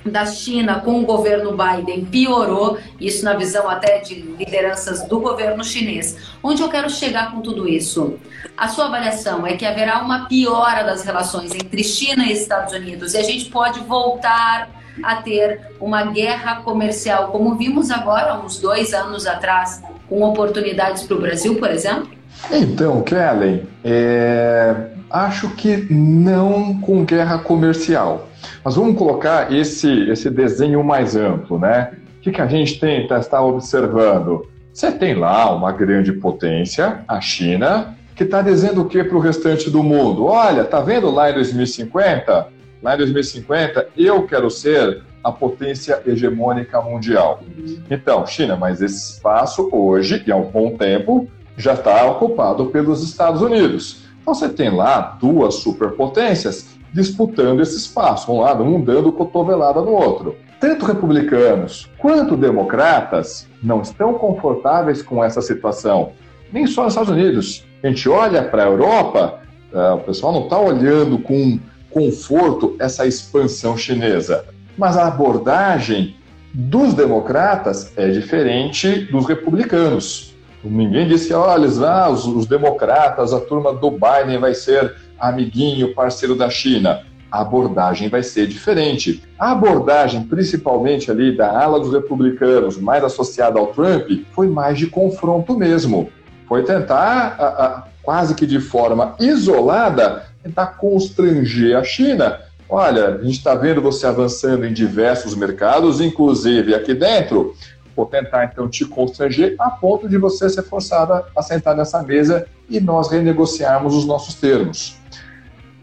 da 0.04 0.26
China 0.26 0.80
com 0.80 1.00
o 1.00 1.06
governo 1.06 1.56
Biden 1.56 2.04
piorou, 2.04 2.76
isso 3.00 3.24
na 3.24 3.32
visão 3.32 3.66
até 3.66 3.98
de 4.00 4.16
lideranças 4.16 5.08
do 5.08 5.18
governo 5.18 5.64
chinês. 5.64 6.18
Onde 6.42 6.60
eu 6.60 6.68
quero 6.68 6.90
chegar 6.90 7.32
com 7.32 7.40
tudo 7.40 7.66
isso? 7.66 8.18
A 8.54 8.68
sua 8.68 8.84
avaliação 8.84 9.46
é 9.46 9.56
que 9.56 9.64
haverá 9.64 10.02
uma 10.02 10.28
piora 10.28 10.84
das 10.84 11.02
relações 11.02 11.54
entre 11.54 11.82
China 11.82 12.26
e 12.26 12.32
Estados 12.32 12.74
Unidos 12.74 13.14
e 13.14 13.16
a 13.16 13.22
gente 13.22 13.46
pode 13.46 13.80
voltar 13.80 14.68
a 15.02 15.16
ter 15.16 15.62
uma 15.80 16.04
guerra 16.04 16.56
comercial, 16.56 17.28
como 17.28 17.54
vimos 17.54 17.90
agora, 17.90 18.38
uns 18.38 18.58
dois 18.58 18.92
anos 18.92 19.26
atrás, 19.26 19.82
com 20.10 20.22
oportunidades 20.22 21.04
para 21.04 21.16
o 21.16 21.20
Brasil, 21.20 21.56
por 21.56 21.70
exemplo? 21.70 22.10
Então, 22.50 23.00
Kellen, 23.00 23.66
é... 23.82 24.93
acho 25.14 25.50
que 25.50 25.86
não 25.90 26.80
com 26.80 27.04
guerra 27.04 27.38
comercial 27.38 28.28
mas 28.64 28.76
vamos 28.76 28.96
colocar 28.96 29.52
esse, 29.52 30.08
esse 30.08 30.30
desenho 30.30 30.82
mais 30.82 31.16
amplo, 31.16 31.58
né? 31.58 31.92
O 32.18 32.20
que, 32.20 32.32
que 32.32 32.40
a 32.40 32.46
gente 32.46 32.80
tenta 32.80 33.18
estar 33.18 33.42
observando? 33.42 34.48
Você 34.72 34.90
tem 34.90 35.14
lá 35.14 35.54
uma 35.54 35.70
grande 35.70 36.12
potência, 36.12 37.04
a 37.06 37.20
China, 37.20 37.94
que 38.16 38.24
está 38.24 38.40
dizendo 38.40 38.82
o 38.82 38.86
que 38.86 39.04
para 39.04 39.16
o 39.16 39.20
restante 39.20 39.70
do 39.70 39.82
mundo? 39.82 40.24
Olha, 40.24 40.64
tá 40.64 40.80
vendo 40.80 41.10
lá 41.10 41.30
em 41.30 41.34
2050? 41.34 42.48
Lá 42.82 42.94
em 42.94 42.98
2050, 42.98 43.88
eu 43.96 44.26
quero 44.26 44.50
ser 44.50 45.02
a 45.22 45.30
potência 45.30 46.02
hegemônica 46.06 46.80
mundial. 46.80 47.42
Então, 47.90 48.26
China, 48.26 48.56
mas 48.56 48.82
esse 48.82 49.14
espaço 49.14 49.68
hoje, 49.72 50.22
e 50.26 50.32
há 50.32 50.36
um 50.36 50.50
bom 50.50 50.76
tempo, 50.76 51.28
já 51.56 51.74
está 51.74 52.04
ocupado 52.06 52.66
pelos 52.66 53.02
Estados 53.02 53.40
Unidos. 53.40 54.03
Então, 54.24 54.32
você 54.32 54.48
tem 54.48 54.74
lá 54.74 55.18
duas 55.20 55.56
superpotências 55.56 56.70
disputando 56.94 57.60
esse 57.60 57.76
espaço, 57.76 58.32
um 58.32 58.40
lado, 58.40 58.64
um 58.64 58.80
dando 58.80 59.12
cotovelada 59.12 59.82
no 59.82 59.90
outro. 59.90 60.34
Tanto 60.58 60.86
republicanos 60.86 61.90
quanto 61.98 62.34
democratas 62.34 63.46
não 63.62 63.82
estão 63.82 64.14
confortáveis 64.14 65.02
com 65.02 65.22
essa 65.22 65.42
situação, 65.42 66.12
nem 66.50 66.66
só 66.66 66.84
nos 66.84 66.94
Estados 66.94 67.12
Unidos. 67.12 67.66
A 67.82 67.88
gente 67.88 68.08
olha 68.08 68.42
para 68.44 68.62
a 68.62 68.66
Europa, 68.66 69.40
uh, 69.70 69.96
o 69.96 70.00
pessoal 70.00 70.32
não 70.32 70.44
está 70.44 70.58
olhando 70.58 71.18
com 71.18 71.60
conforto 71.90 72.76
essa 72.80 73.06
expansão 73.06 73.76
chinesa, 73.76 74.46
mas 74.78 74.96
a 74.96 75.06
abordagem 75.06 76.16
dos 76.54 76.94
democratas 76.94 77.92
é 77.94 78.08
diferente 78.08 79.00
dos 79.12 79.26
republicanos. 79.26 80.33
Ninguém 80.64 81.06
disse, 81.06 81.32
olha, 81.34 81.68
ah, 81.86 82.08
os, 82.08 82.24
os 82.26 82.46
democratas, 82.46 83.32
a 83.34 83.40
turma 83.40 83.72
do 83.72 83.90
Biden 83.90 84.38
vai 84.38 84.54
ser 84.54 84.94
amiguinho, 85.18 85.94
parceiro 85.94 86.34
da 86.34 86.48
China. 86.48 87.02
A 87.30 87.40
abordagem 87.40 88.08
vai 88.08 88.22
ser 88.22 88.46
diferente. 88.46 89.22
A 89.38 89.52
abordagem, 89.52 90.22
principalmente 90.22 91.10
ali 91.10 91.36
da 91.36 91.50
ala 91.50 91.80
dos 91.80 91.92
republicanos, 91.92 92.78
mais 92.78 93.02
associada 93.04 93.58
ao 93.58 93.68
Trump, 93.68 94.08
foi 94.32 94.48
mais 94.48 94.78
de 94.78 94.86
confronto 94.86 95.58
mesmo. 95.58 96.08
Foi 96.48 96.62
tentar, 96.62 97.36
a, 97.38 97.46
a, 97.46 97.84
quase 98.02 98.34
que 98.34 98.46
de 98.46 98.60
forma 98.60 99.16
isolada, 99.18 100.26
tentar 100.42 100.66
constranger 100.78 101.76
a 101.76 101.82
China. 101.82 102.38
Olha, 102.68 103.16
a 103.16 103.22
gente 103.22 103.38
está 103.38 103.54
vendo 103.54 103.82
você 103.82 104.06
avançando 104.06 104.64
em 104.64 104.72
diversos 104.72 105.34
mercados, 105.34 106.00
inclusive 106.00 106.74
aqui 106.74 106.94
dentro. 106.94 107.54
Vou 107.96 108.06
tentar 108.06 108.46
então 108.46 108.68
te 108.68 108.84
constranger 108.84 109.54
a 109.58 109.70
ponto 109.70 110.08
de 110.08 110.18
você 110.18 110.48
ser 110.48 110.62
forçada 110.62 111.24
a 111.36 111.42
sentar 111.42 111.76
nessa 111.76 112.02
mesa 112.02 112.46
e 112.68 112.80
nós 112.80 113.10
renegociarmos 113.10 113.94
os 113.94 114.04
nossos 114.04 114.34
termos. 114.34 114.98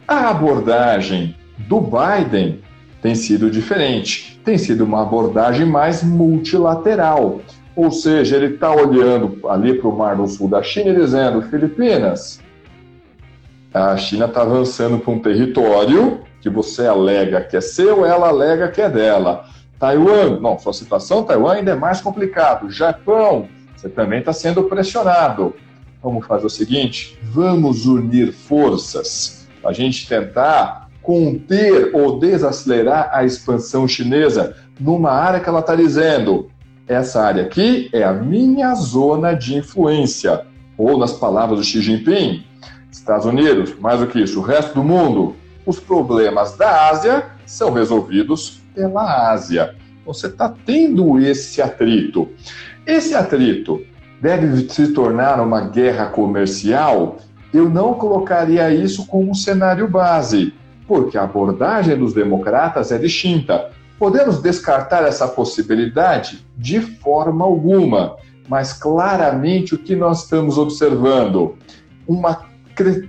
A 0.08 0.30
abordagem 0.30 1.36
do 1.58 1.80
Biden 1.80 2.62
tem 3.02 3.16
sido 3.16 3.50
diferente, 3.50 4.40
tem 4.44 4.58
sido 4.58 4.84
uma 4.84 5.04
abordagem 5.04 5.66
mais 5.66 6.04
multilateral. 6.04 7.40
Ou 7.76 7.90
seja, 7.90 8.36
ele 8.36 8.56
está 8.56 8.72
olhando 8.72 9.48
ali 9.48 9.74
para 9.74 9.88
o 9.88 9.98
Mar 9.98 10.18
do 10.18 10.28
Sul 10.28 10.50
da 10.50 10.62
China 10.62 10.90
e 10.90 10.96
dizendo: 10.96 11.42
Filipinas, 11.44 12.42
a 13.74 13.96
China 13.96 14.26
está 14.26 14.42
avançando 14.42 15.00
para 15.00 15.14
um 15.14 15.20
território 15.20 16.20
que 16.42 16.50
você 16.50 16.86
alega 16.86 17.42
que 17.42 17.56
é 17.56 17.62
seu, 17.62 18.06
ela 18.06 18.28
alega 18.28 18.68
que 18.68 18.82
é 18.82 18.90
dela. 18.90 19.46
Taiwan, 19.82 20.40
não, 20.40 20.60
sua 20.60 20.74
situação, 20.74 21.24
Taiwan 21.24 21.54
ainda 21.54 21.72
é 21.72 21.76
mais 21.76 22.00
complicado. 22.00 22.70
Japão, 22.70 23.50
você 23.76 23.90
também 23.90 24.20
está 24.20 24.32
sendo 24.32 24.66
pressionado. 24.66 25.56
Vamos 26.04 26.28
fazer 26.28 26.46
o 26.46 26.50
seguinte: 26.52 27.18
vamos 27.24 27.88
unir 27.88 28.32
forças 28.32 29.48
a 29.64 29.74
gente 29.74 30.08
tentar 30.08 30.88
conter 31.02 31.96
ou 31.96 32.20
desacelerar 32.20 33.10
a 33.12 33.26
expansão 33.26 33.88
chinesa 33.88 34.56
numa 34.80 35.10
área 35.10 35.40
que 35.40 35.50
ela 35.50 35.62
está 35.62 35.76
dizendo: 35.76 36.52
essa 36.88 37.20
área 37.20 37.42
aqui 37.42 37.90
é 37.92 38.04
a 38.04 38.14
minha 38.14 38.76
zona 38.76 39.34
de 39.34 39.56
influência. 39.56 40.46
Ou, 40.78 40.96
nas 40.96 41.14
palavras 41.14 41.58
do 41.58 41.66
Xi 41.66 41.82
Jinping, 41.82 42.44
Estados 42.92 43.26
Unidos, 43.26 43.74
mais 43.80 44.00
do 44.00 44.06
que 44.06 44.20
isso, 44.20 44.40
o 44.40 44.44
resto 44.44 44.76
do 44.76 44.84
mundo, 44.84 45.36
os 45.66 45.80
problemas 45.80 46.56
da 46.56 46.88
Ásia 46.90 47.32
são 47.48 47.74
resolvidos 47.74 48.61
pela 48.74 49.32
Ásia. 49.32 49.76
Você 50.06 50.28
está 50.28 50.54
tendo 50.66 51.20
esse 51.20 51.62
atrito. 51.62 52.30
Esse 52.86 53.16
atrito 53.16 53.82
deve 54.22 54.70
se 54.70 54.94
tornar 54.94 55.40
uma 55.40 55.62
guerra 55.62 56.08
comercial 56.08 57.18
eu 57.54 57.70
não 57.70 57.94
colocaria 57.94 58.74
isso 58.74 59.06
como 59.06 59.32
um 59.32 59.34
cenário 59.34 59.88
base, 59.88 60.54
porque 60.88 61.18
a 61.18 61.24
abordagem 61.24 61.98
dos 61.98 62.14
democratas 62.14 62.92
é 62.92 62.98
distinta. 62.98 63.72
Podemos 64.00 64.42
descartar 64.42 65.04
essa 65.04 65.28
possibilidade? 65.28 66.46
De 66.58 66.80
forma 66.80 67.44
alguma, 67.44 68.16
mas 68.48 68.74
claramente 68.74 69.76
o 69.76 69.78
que 69.78 69.96
nós 69.96 70.24
estamos 70.24 70.58
observando? 70.58 71.58
Uma 72.08 72.50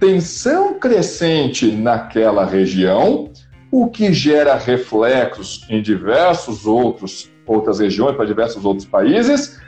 tensão 0.00 0.74
crescente 0.78 1.70
naquela 1.70 2.44
região, 2.44 3.30
o 3.72 3.88
que 3.88 4.12
gera 4.12 4.54
reflexos 4.54 5.64
em 5.70 5.80
diversos 5.80 6.66
outros 6.66 7.32
outras 7.46 7.80
regiões 7.80 8.14
para 8.14 8.24
diversos 8.24 8.64
outros 8.64 8.86
países, 8.86 9.58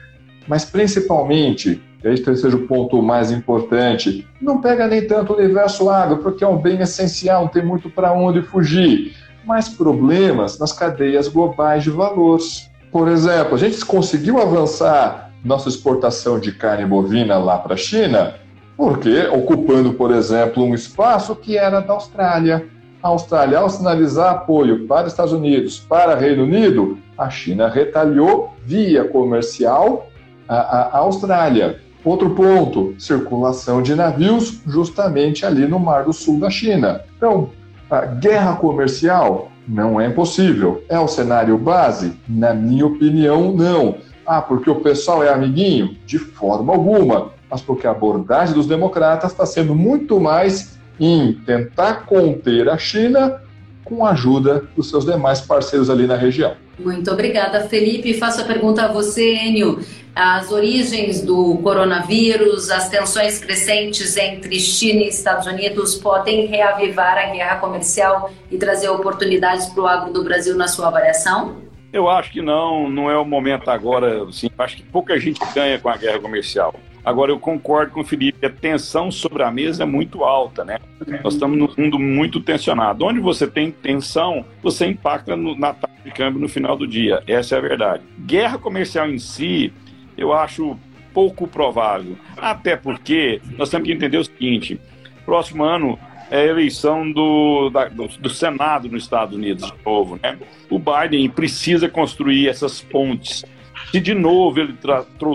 mas 0.46 0.64
principalmente 0.64 1.82
este 2.04 2.36
seja 2.36 2.56
o 2.56 2.66
ponto 2.66 3.02
mais 3.02 3.32
importante. 3.32 4.28
Não 4.40 4.60
pega 4.60 4.86
nem 4.86 5.06
tanto 5.06 5.32
o 5.32 5.36
universo 5.36 5.88
agro, 5.88 6.18
porque 6.18 6.44
é 6.44 6.46
um 6.46 6.58
bem 6.58 6.80
essencial, 6.80 7.42
não 7.42 7.48
tem 7.48 7.64
muito 7.64 7.88
para 7.88 8.12
onde 8.12 8.42
fugir. 8.42 9.16
Mas 9.44 9.70
problemas 9.70 10.58
nas 10.58 10.72
cadeias 10.72 11.28
globais 11.28 11.82
de 11.82 11.90
valores. 11.90 12.70
Por 12.92 13.08
exemplo, 13.08 13.54
a 13.54 13.58
gente 13.58 13.82
conseguiu 13.84 14.40
avançar 14.40 15.32
nossa 15.42 15.68
exportação 15.68 16.38
de 16.38 16.52
carne 16.52 16.86
bovina 16.86 17.38
lá 17.38 17.58
para 17.58 17.74
a 17.74 17.76
China, 17.76 18.34
porque 18.76 19.26
ocupando, 19.28 19.94
por 19.94 20.10
exemplo, 20.10 20.62
um 20.62 20.74
espaço 20.74 21.34
que 21.34 21.56
era 21.56 21.80
da 21.80 21.94
Austrália. 21.94 22.66
A 23.04 23.08
Austrália, 23.08 23.58
ao 23.58 23.68
sinalizar 23.68 24.32
apoio 24.32 24.86
para 24.86 25.06
Estados 25.06 25.34
Unidos, 25.34 25.78
para 25.78 26.14
Reino 26.14 26.44
Unido, 26.44 26.96
a 27.18 27.28
China 27.28 27.68
retalhou 27.68 28.54
via 28.64 29.04
comercial 29.04 30.08
a, 30.48 30.56
a 30.56 30.98
Austrália. 31.00 31.80
Outro 32.02 32.30
ponto, 32.30 32.94
circulação 32.98 33.82
de 33.82 33.94
navios 33.94 34.62
justamente 34.66 35.44
ali 35.44 35.66
no 35.66 35.78
Mar 35.78 36.04
do 36.04 36.14
Sul 36.14 36.40
da 36.40 36.48
China. 36.48 37.02
Então, 37.14 37.50
a 37.90 38.06
guerra 38.06 38.56
comercial 38.56 39.50
não 39.68 40.00
é 40.00 40.06
impossível. 40.06 40.82
É 40.88 40.98
o 40.98 41.06
cenário 41.06 41.58
base? 41.58 42.18
Na 42.26 42.54
minha 42.54 42.86
opinião, 42.86 43.52
não. 43.52 43.96
Ah, 44.24 44.40
porque 44.40 44.70
o 44.70 44.80
pessoal 44.80 45.22
é 45.22 45.28
amiguinho? 45.30 45.94
De 46.06 46.18
forma 46.18 46.72
alguma. 46.72 47.32
Mas 47.50 47.60
porque 47.60 47.86
a 47.86 47.90
abordagem 47.90 48.54
dos 48.54 48.66
democratas 48.66 49.32
está 49.32 49.44
sendo 49.44 49.74
muito 49.74 50.18
mais 50.18 50.74
em 50.98 51.32
tentar 51.32 52.06
conter 52.06 52.68
a 52.68 52.78
China 52.78 53.40
com 53.84 54.04
a 54.04 54.10
ajuda 54.10 54.64
dos 54.74 54.88
seus 54.88 55.04
demais 55.04 55.40
parceiros 55.40 55.90
ali 55.90 56.06
na 56.06 56.16
região. 56.16 56.54
Muito 56.78 57.10
obrigada, 57.10 57.60
Felipe. 57.68 58.14
Faço 58.14 58.40
a 58.40 58.44
pergunta 58.44 58.84
a 58.84 58.92
você, 58.92 59.34
Enio. 59.34 59.80
As 60.14 60.50
origens 60.50 61.22
do 61.22 61.58
coronavírus, 61.58 62.70
as 62.70 62.88
tensões 62.88 63.38
crescentes 63.38 64.16
entre 64.16 64.58
China 64.58 65.02
e 65.02 65.08
Estados 65.08 65.46
Unidos 65.46 65.96
podem 65.96 66.46
reavivar 66.46 67.18
a 67.18 67.30
guerra 67.30 67.56
comercial 67.56 68.30
e 68.50 68.56
trazer 68.56 68.88
oportunidades 68.88 69.66
para 69.66 69.82
o 69.82 69.86
agro 69.86 70.12
do 70.12 70.24
Brasil 70.24 70.56
na 70.56 70.68
sua 70.68 70.88
avaliação? 70.88 71.56
Eu 71.92 72.08
acho 72.08 72.32
que 72.32 72.42
não, 72.42 72.90
não 72.90 73.10
é 73.10 73.16
o 73.16 73.24
momento 73.24 73.70
agora. 73.70 74.24
Assim, 74.24 74.50
acho 74.58 74.76
que 74.76 74.82
pouca 74.82 75.18
gente 75.18 75.40
ganha 75.54 75.78
com 75.78 75.88
a 75.88 75.96
guerra 75.96 76.18
comercial. 76.18 76.74
Agora, 77.04 77.30
eu 77.30 77.38
concordo 77.38 77.92
com 77.92 78.00
o 78.00 78.04
Felipe, 78.04 78.46
a 78.46 78.50
tensão 78.50 79.10
sobre 79.10 79.42
a 79.42 79.50
mesa 79.50 79.82
é 79.82 79.86
muito 79.86 80.24
alta, 80.24 80.64
né? 80.64 80.78
Nós 81.22 81.34
estamos 81.34 81.58
num 81.58 81.68
mundo 81.76 81.98
muito 81.98 82.40
tensionado. 82.40 83.04
Onde 83.04 83.20
você 83.20 83.46
tem 83.46 83.70
tensão, 83.70 84.44
você 84.62 84.86
impacta 84.86 85.36
no, 85.36 85.54
na 85.58 85.74
taxa 85.74 85.94
de 86.02 86.10
câmbio 86.10 86.40
no 86.40 86.48
final 86.48 86.76
do 86.76 86.86
dia. 86.86 87.22
Essa 87.26 87.56
é 87.56 87.58
a 87.58 87.60
verdade. 87.60 88.02
Guerra 88.20 88.56
comercial 88.56 89.08
em 89.08 89.18
si, 89.18 89.70
eu 90.16 90.32
acho 90.32 90.78
pouco 91.12 91.46
provável. 91.46 92.16
Até 92.38 92.74
porque 92.74 93.40
nós 93.58 93.68
temos 93.68 93.86
que 93.86 93.92
entender 93.92 94.16
o 94.16 94.24
seguinte: 94.24 94.80
próximo 95.26 95.62
ano 95.62 95.98
é 96.30 96.40
a 96.40 96.46
eleição 96.46 97.10
do, 97.12 97.68
da, 97.70 97.88
do, 97.88 98.08
do, 98.08 98.30
Senado 98.30 98.88
nos 98.88 99.02
Estados 99.02 99.36
Unidos, 99.36 99.70
de 99.70 99.84
novo. 99.84 100.18
Né? 100.22 100.38
O 100.70 100.78
Biden 100.78 101.28
precisa 101.28 101.88
construir 101.88 102.48
essas 102.48 102.80
pontes 102.80 103.44
se 103.90 104.00
de 104.00 104.14
novo 104.14 104.60
ele 104.60 104.74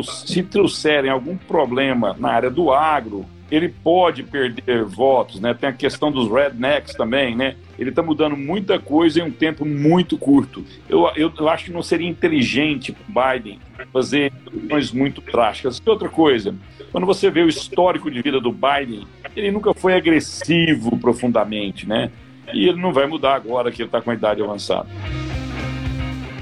se 0.03 0.43
trouxerem 0.43 1.09
algum 1.09 1.37
problema 1.37 2.15
na 2.19 2.31
área 2.31 2.49
do 2.49 2.71
agro, 2.71 3.25
ele 3.51 3.69
pode 3.69 4.23
perder 4.23 4.83
votos, 4.83 5.39
né? 5.39 5.53
Tem 5.53 5.69
a 5.69 5.73
questão 5.73 6.11
dos 6.11 6.31
rednecks 6.31 6.93
também, 6.93 7.35
né? 7.35 7.55
Ele 7.77 7.89
está 7.89 8.03
mudando 8.03 8.37
muita 8.37 8.77
coisa 8.77 9.19
em 9.19 9.23
um 9.23 9.31
tempo 9.31 9.65
muito 9.65 10.17
curto. 10.17 10.63
Eu, 10.87 11.09
eu, 11.15 11.31
eu 11.37 11.49
acho 11.49 11.65
que 11.65 11.71
não 11.71 11.81
seria 11.81 12.07
inteligente 12.07 12.91
para 12.91 13.33
Biden 13.33 13.59
fazer 13.91 14.31
coisas 14.69 14.91
muito 14.91 15.21
drásticas. 15.21 15.81
E 15.83 15.89
outra 15.89 16.09
coisa, 16.09 16.53
quando 16.91 17.07
você 17.07 17.31
vê 17.31 17.41
o 17.41 17.49
histórico 17.49 18.11
de 18.11 18.21
vida 18.21 18.39
do 18.39 18.51
Biden, 18.51 19.07
ele 19.35 19.51
nunca 19.51 19.73
foi 19.73 19.93
agressivo 19.95 20.97
profundamente, 20.97 21.87
né? 21.87 22.11
E 22.53 22.67
ele 22.67 22.79
não 22.79 22.93
vai 22.93 23.07
mudar 23.07 23.35
agora 23.35 23.71
que 23.71 23.81
ele 23.81 23.87
está 23.87 24.01
com 24.01 24.11
a 24.11 24.13
idade 24.13 24.41
avançada. 24.41 24.87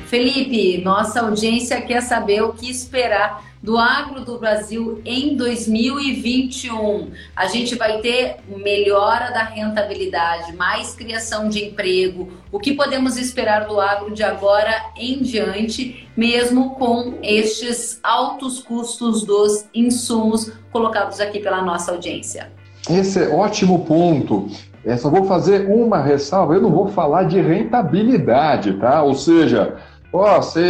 Felipe, 0.07 0.81
nossa 0.85 1.19
audiência 1.19 1.81
quer 1.81 2.01
saber 2.01 2.41
o 2.41 2.53
que 2.53 2.71
esperar 2.71 3.43
do 3.61 3.77
agro 3.77 4.23
do 4.23 4.39
Brasil 4.39 5.01
em 5.03 5.35
2021. 5.35 7.11
A 7.35 7.47
gente 7.47 7.75
vai 7.75 7.99
ter 7.99 8.37
melhora 8.47 9.31
da 9.31 9.43
rentabilidade, 9.43 10.55
mais 10.55 10.95
criação 10.95 11.49
de 11.49 11.65
emprego. 11.65 12.29
O 12.49 12.57
que 12.57 12.73
podemos 12.73 13.17
esperar 13.17 13.67
do 13.67 13.81
agro 13.81 14.13
de 14.13 14.23
agora 14.23 14.71
em 14.95 15.21
diante, 15.21 16.07
mesmo 16.15 16.75
com 16.75 17.15
estes 17.21 17.99
altos 18.01 18.59
custos 18.59 19.25
dos 19.25 19.65
insumos 19.75 20.53
colocados 20.71 21.19
aqui 21.19 21.41
pela 21.41 21.61
nossa 21.61 21.91
audiência? 21.91 22.49
Esse 22.89 23.23
é 23.23 23.27
ótimo 23.27 23.83
ponto. 23.83 24.47
Eu 24.85 24.97
só 24.97 25.09
vou 25.09 25.25
fazer 25.25 25.69
uma 25.69 26.01
ressalva, 26.01 26.53
eu 26.53 26.61
não 26.61 26.71
vou 26.71 26.87
falar 26.87 27.23
de 27.23 27.41
rentabilidade, 27.41 28.71
tá? 28.75 29.03
Ou 29.03 29.15
seja, 29.15 29.75
Ó, 30.11 30.41
se 30.41 30.61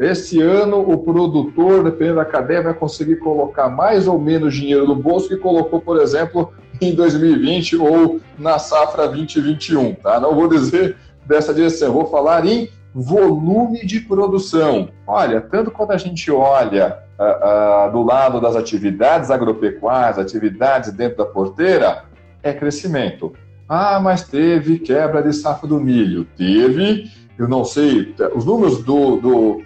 esse 0.00 0.40
ano 0.40 0.78
o 0.78 0.98
produtor, 0.98 1.82
dependendo 1.82 2.16
da 2.16 2.24
cadeia, 2.24 2.62
vai 2.62 2.74
conseguir 2.74 3.16
colocar 3.16 3.68
mais 3.68 4.06
ou 4.06 4.18
menos 4.18 4.54
dinheiro 4.54 4.86
no 4.86 4.94
bolso 4.94 5.28
que 5.28 5.36
colocou, 5.36 5.80
por 5.80 6.00
exemplo, 6.00 6.52
em 6.80 6.94
2020 6.94 7.76
ou 7.76 8.20
na 8.38 8.58
safra 8.58 9.08
2021, 9.08 9.94
tá? 9.94 10.20
Não 10.20 10.34
vou 10.34 10.48
dizer 10.48 10.96
dessa 11.26 11.52
direção, 11.52 11.92
vou 11.92 12.06
falar 12.06 12.46
em 12.46 12.68
volume 12.94 13.84
de 13.84 14.00
produção. 14.00 14.88
Olha, 15.06 15.40
tanto 15.40 15.70
quando 15.70 15.90
a 15.90 15.96
gente 15.96 16.30
olha 16.30 16.98
uh, 17.18 17.88
uh, 17.88 17.92
do 17.92 18.02
lado 18.02 18.40
das 18.40 18.54
atividades 18.54 19.30
agropecuárias, 19.30 20.18
atividades 20.18 20.92
dentro 20.92 21.18
da 21.18 21.24
porteira, 21.24 22.04
é 22.42 22.52
crescimento. 22.52 23.32
Ah, 23.68 23.98
mas 23.98 24.22
teve 24.22 24.78
quebra 24.78 25.22
de 25.22 25.32
safra 25.32 25.66
do 25.66 25.80
milho. 25.80 26.26
Teve 26.36 27.10
eu 27.38 27.48
não 27.48 27.64
sei, 27.64 28.14
os 28.34 28.44
números 28.44 28.82
do, 28.82 29.16
do 29.16 29.62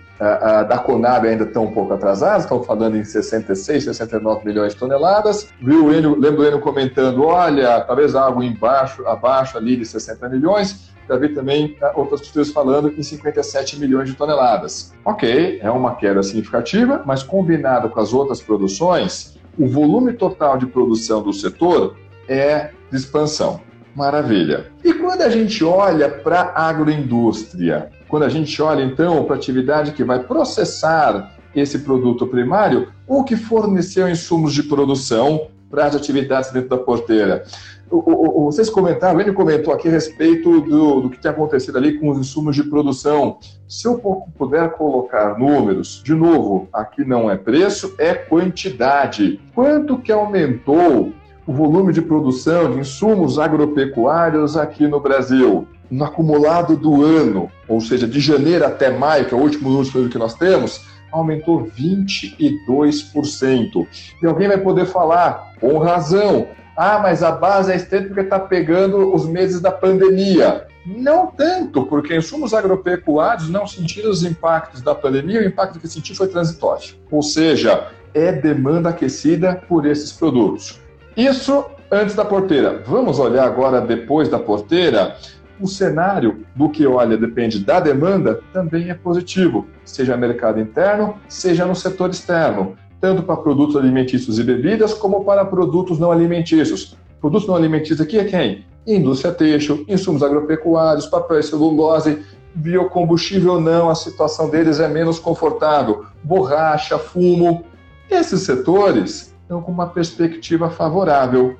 da 0.68 0.78
Conab 0.78 1.26
ainda 1.26 1.44
estão 1.44 1.64
um 1.64 1.72
pouco 1.72 1.94
atrasados, 1.94 2.42
estão 2.42 2.62
falando 2.62 2.96
em 2.96 3.04
66, 3.04 3.84
69 3.84 4.44
milhões 4.44 4.72
de 4.72 4.78
toneladas. 4.78 5.48
Viu 5.60 5.86
o 5.86 5.94
Enio, 5.94 6.18
lembro 6.18 6.42
o 6.42 6.44
Enio 6.44 6.60
comentando, 6.60 7.24
olha, 7.24 7.80
talvez 7.82 8.14
algo 8.14 8.42
embaixo, 8.42 9.06
abaixo 9.06 9.56
ali 9.56 9.76
de 9.76 9.84
60 9.84 10.28
milhões. 10.28 10.90
Já 11.08 11.16
vi 11.16 11.30
também 11.30 11.76
outras 11.94 12.20
pessoas 12.20 12.50
falando 12.50 12.92
em 12.98 13.02
57 13.02 13.78
milhões 13.78 14.10
de 14.10 14.16
toneladas. 14.16 14.92
Ok, 15.04 15.58
é 15.62 15.70
uma 15.70 15.94
queda 15.94 16.22
significativa, 16.22 17.02
mas 17.06 17.22
combinado 17.22 17.88
com 17.88 18.00
as 18.00 18.12
outras 18.12 18.42
produções, 18.42 19.38
o 19.56 19.66
volume 19.66 20.12
total 20.12 20.58
de 20.58 20.66
produção 20.66 21.22
do 21.22 21.32
setor 21.32 21.96
é 22.28 22.70
de 22.90 22.96
expansão. 22.96 23.60
Maravilha. 23.98 24.66
E 24.84 24.94
quando 24.94 25.22
a 25.22 25.28
gente 25.28 25.64
olha 25.64 26.08
para 26.08 26.52
a 26.54 26.68
agroindústria, 26.68 27.90
quando 28.06 28.22
a 28.22 28.28
gente 28.28 28.62
olha 28.62 28.84
então 28.84 29.24
para 29.24 29.34
a 29.34 29.38
atividade 29.38 29.90
que 29.90 30.04
vai 30.04 30.20
processar 30.20 31.34
esse 31.52 31.80
produto 31.80 32.24
primário, 32.24 32.92
ou 33.08 33.24
que 33.24 33.34
forneceu 33.34 34.08
insumos 34.08 34.54
de 34.54 34.62
produção 34.62 35.48
para 35.68 35.86
as 35.86 35.96
atividades 35.96 36.52
dentro 36.52 36.68
da 36.68 36.76
porteira. 36.76 37.44
O, 37.90 38.42
o, 38.42 38.44
vocês 38.44 38.70
comentaram, 38.70 39.20
ele 39.20 39.32
comentou 39.32 39.74
aqui 39.74 39.88
a 39.88 39.90
respeito 39.90 40.60
do, 40.60 41.00
do 41.00 41.10
que 41.10 41.18
tem 41.18 41.30
acontecido 41.32 41.76
ali 41.76 41.98
com 41.98 42.10
os 42.10 42.18
insumos 42.18 42.54
de 42.54 42.62
produção. 42.62 43.38
Se 43.66 43.88
eu 43.88 43.98
puder 44.38 44.70
colocar 44.74 45.36
números, 45.36 46.00
de 46.04 46.14
novo, 46.14 46.68
aqui 46.72 47.04
não 47.04 47.28
é 47.28 47.36
preço, 47.36 47.94
é 47.98 48.14
quantidade. 48.14 49.40
Quanto 49.54 49.98
que 49.98 50.12
aumentou 50.12 51.12
o 51.48 51.52
volume 51.54 51.92
de 51.94 52.02
produção 52.02 52.72
de 52.72 52.80
insumos 52.80 53.38
agropecuários 53.38 54.54
aqui 54.54 54.86
no 54.86 55.00
Brasil. 55.00 55.66
No 55.90 56.04
acumulado 56.04 56.76
do 56.76 57.02
ano, 57.02 57.50
ou 57.66 57.80
seja, 57.80 58.06
de 58.06 58.20
janeiro 58.20 58.66
até 58.66 58.90
maio, 58.90 59.24
que 59.24 59.32
é 59.32 59.36
o 59.36 59.40
último 59.40 59.70
número 59.70 60.10
que 60.10 60.18
nós 60.18 60.34
temos, 60.34 60.84
aumentou 61.10 61.66
22%. 61.66 63.86
E 64.22 64.26
alguém 64.26 64.46
vai 64.46 64.58
poder 64.58 64.84
falar, 64.84 65.54
com 65.58 65.78
razão, 65.78 66.48
ah, 66.76 66.98
mas 67.02 67.22
a 67.22 67.32
base 67.32 67.72
é 67.72 67.76
estreita 67.76 68.08
porque 68.08 68.20
está 68.20 68.38
pegando 68.38 69.14
os 69.14 69.26
meses 69.26 69.58
da 69.58 69.72
pandemia. 69.72 70.66
Não 70.84 71.28
tanto, 71.28 71.86
porque 71.86 72.14
insumos 72.14 72.52
agropecuários 72.52 73.48
não 73.48 73.66
sentiram 73.66 74.10
os 74.10 74.22
impactos 74.22 74.82
da 74.82 74.94
pandemia, 74.94 75.40
o 75.40 75.46
impacto 75.46 75.80
que 75.80 75.88
sentiu 75.88 76.14
foi 76.14 76.28
transitório. 76.28 76.90
Ou 77.10 77.22
seja, 77.22 77.86
é 78.12 78.32
demanda 78.32 78.90
aquecida 78.90 79.62
por 79.66 79.86
esses 79.86 80.12
produtos. 80.12 80.86
Isso 81.18 81.64
antes 81.90 82.14
da 82.14 82.24
porteira. 82.24 82.80
Vamos 82.86 83.18
olhar 83.18 83.44
agora 83.44 83.80
depois 83.80 84.28
da 84.28 84.38
porteira. 84.38 85.16
O 85.60 85.66
cenário 85.66 86.46
do 86.54 86.68
que 86.68 86.86
olha 86.86 87.16
depende 87.16 87.58
da 87.58 87.80
demanda 87.80 88.40
também 88.52 88.88
é 88.88 88.94
positivo, 88.94 89.66
seja 89.84 90.14
no 90.14 90.20
mercado 90.20 90.60
interno, 90.60 91.16
seja 91.28 91.66
no 91.66 91.74
setor 91.74 92.10
externo, 92.10 92.76
tanto 93.00 93.24
para 93.24 93.36
produtos 93.36 93.74
alimentícios 93.74 94.38
e 94.38 94.44
bebidas 94.44 94.94
como 94.94 95.24
para 95.24 95.44
produtos 95.44 95.98
não 95.98 96.12
alimentícios. 96.12 96.96
Produtos 97.20 97.48
não 97.48 97.56
alimentícios 97.56 98.00
aqui 98.00 98.20
é 98.20 98.24
quem? 98.24 98.64
Indústria 98.86 99.34
têxtil, 99.34 99.84
insumos 99.88 100.22
agropecuários, 100.22 101.06
papel 101.06 101.40
e 101.40 101.42
celulose, 101.42 102.22
biocombustível 102.54 103.60
não, 103.60 103.90
a 103.90 103.96
situação 103.96 104.48
deles 104.48 104.78
é 104.78 104.86
menos 104.86 105.18
confortável, 105.18 106.04
borracha, 106.22 106.96
fumo. 106.96 107.64
Esses 108.08 108.42
setores 108.42 109.36
estão 109.48 109.62
com 109.62 109.72
uma 109.72 109.86
perspectiva 109.86 110.68
favorável. 110.68 111.56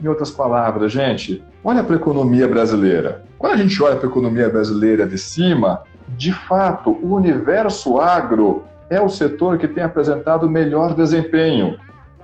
Em 0.00 0.06
outras 0.06 0.30
palavras, 0.30 0.92
gente, 0.92 1.42
olha 1.64 1.82
para 1.82 1.96
a 1.96 1.98
economia 1.98 2.46
brasileira. 2.46 3.24
Quando 3.36 3.54
a 3.54 3.56
gente 3.56 3.82
olha 3.82 3.96
para 3.96 4.06
a 4.06 4.10
economia 4.10 4.48
brasileira 4.48 5.06
de 5.06 5.18
cima, 5.18 5.82
de 6.16 6.32
fato, 6.32 6.90
o 7.02 7.14
universo 7.14 8.00
agro 8.00 8.62
é 8.88 9.00
o 9.00 9.08
setor 9.08 9.58
que 9.58 9.66
tem 9.66 9.82
apresentado 9.82 10.48
melhor 10.48 10.94
desempenho. 10.94 11.76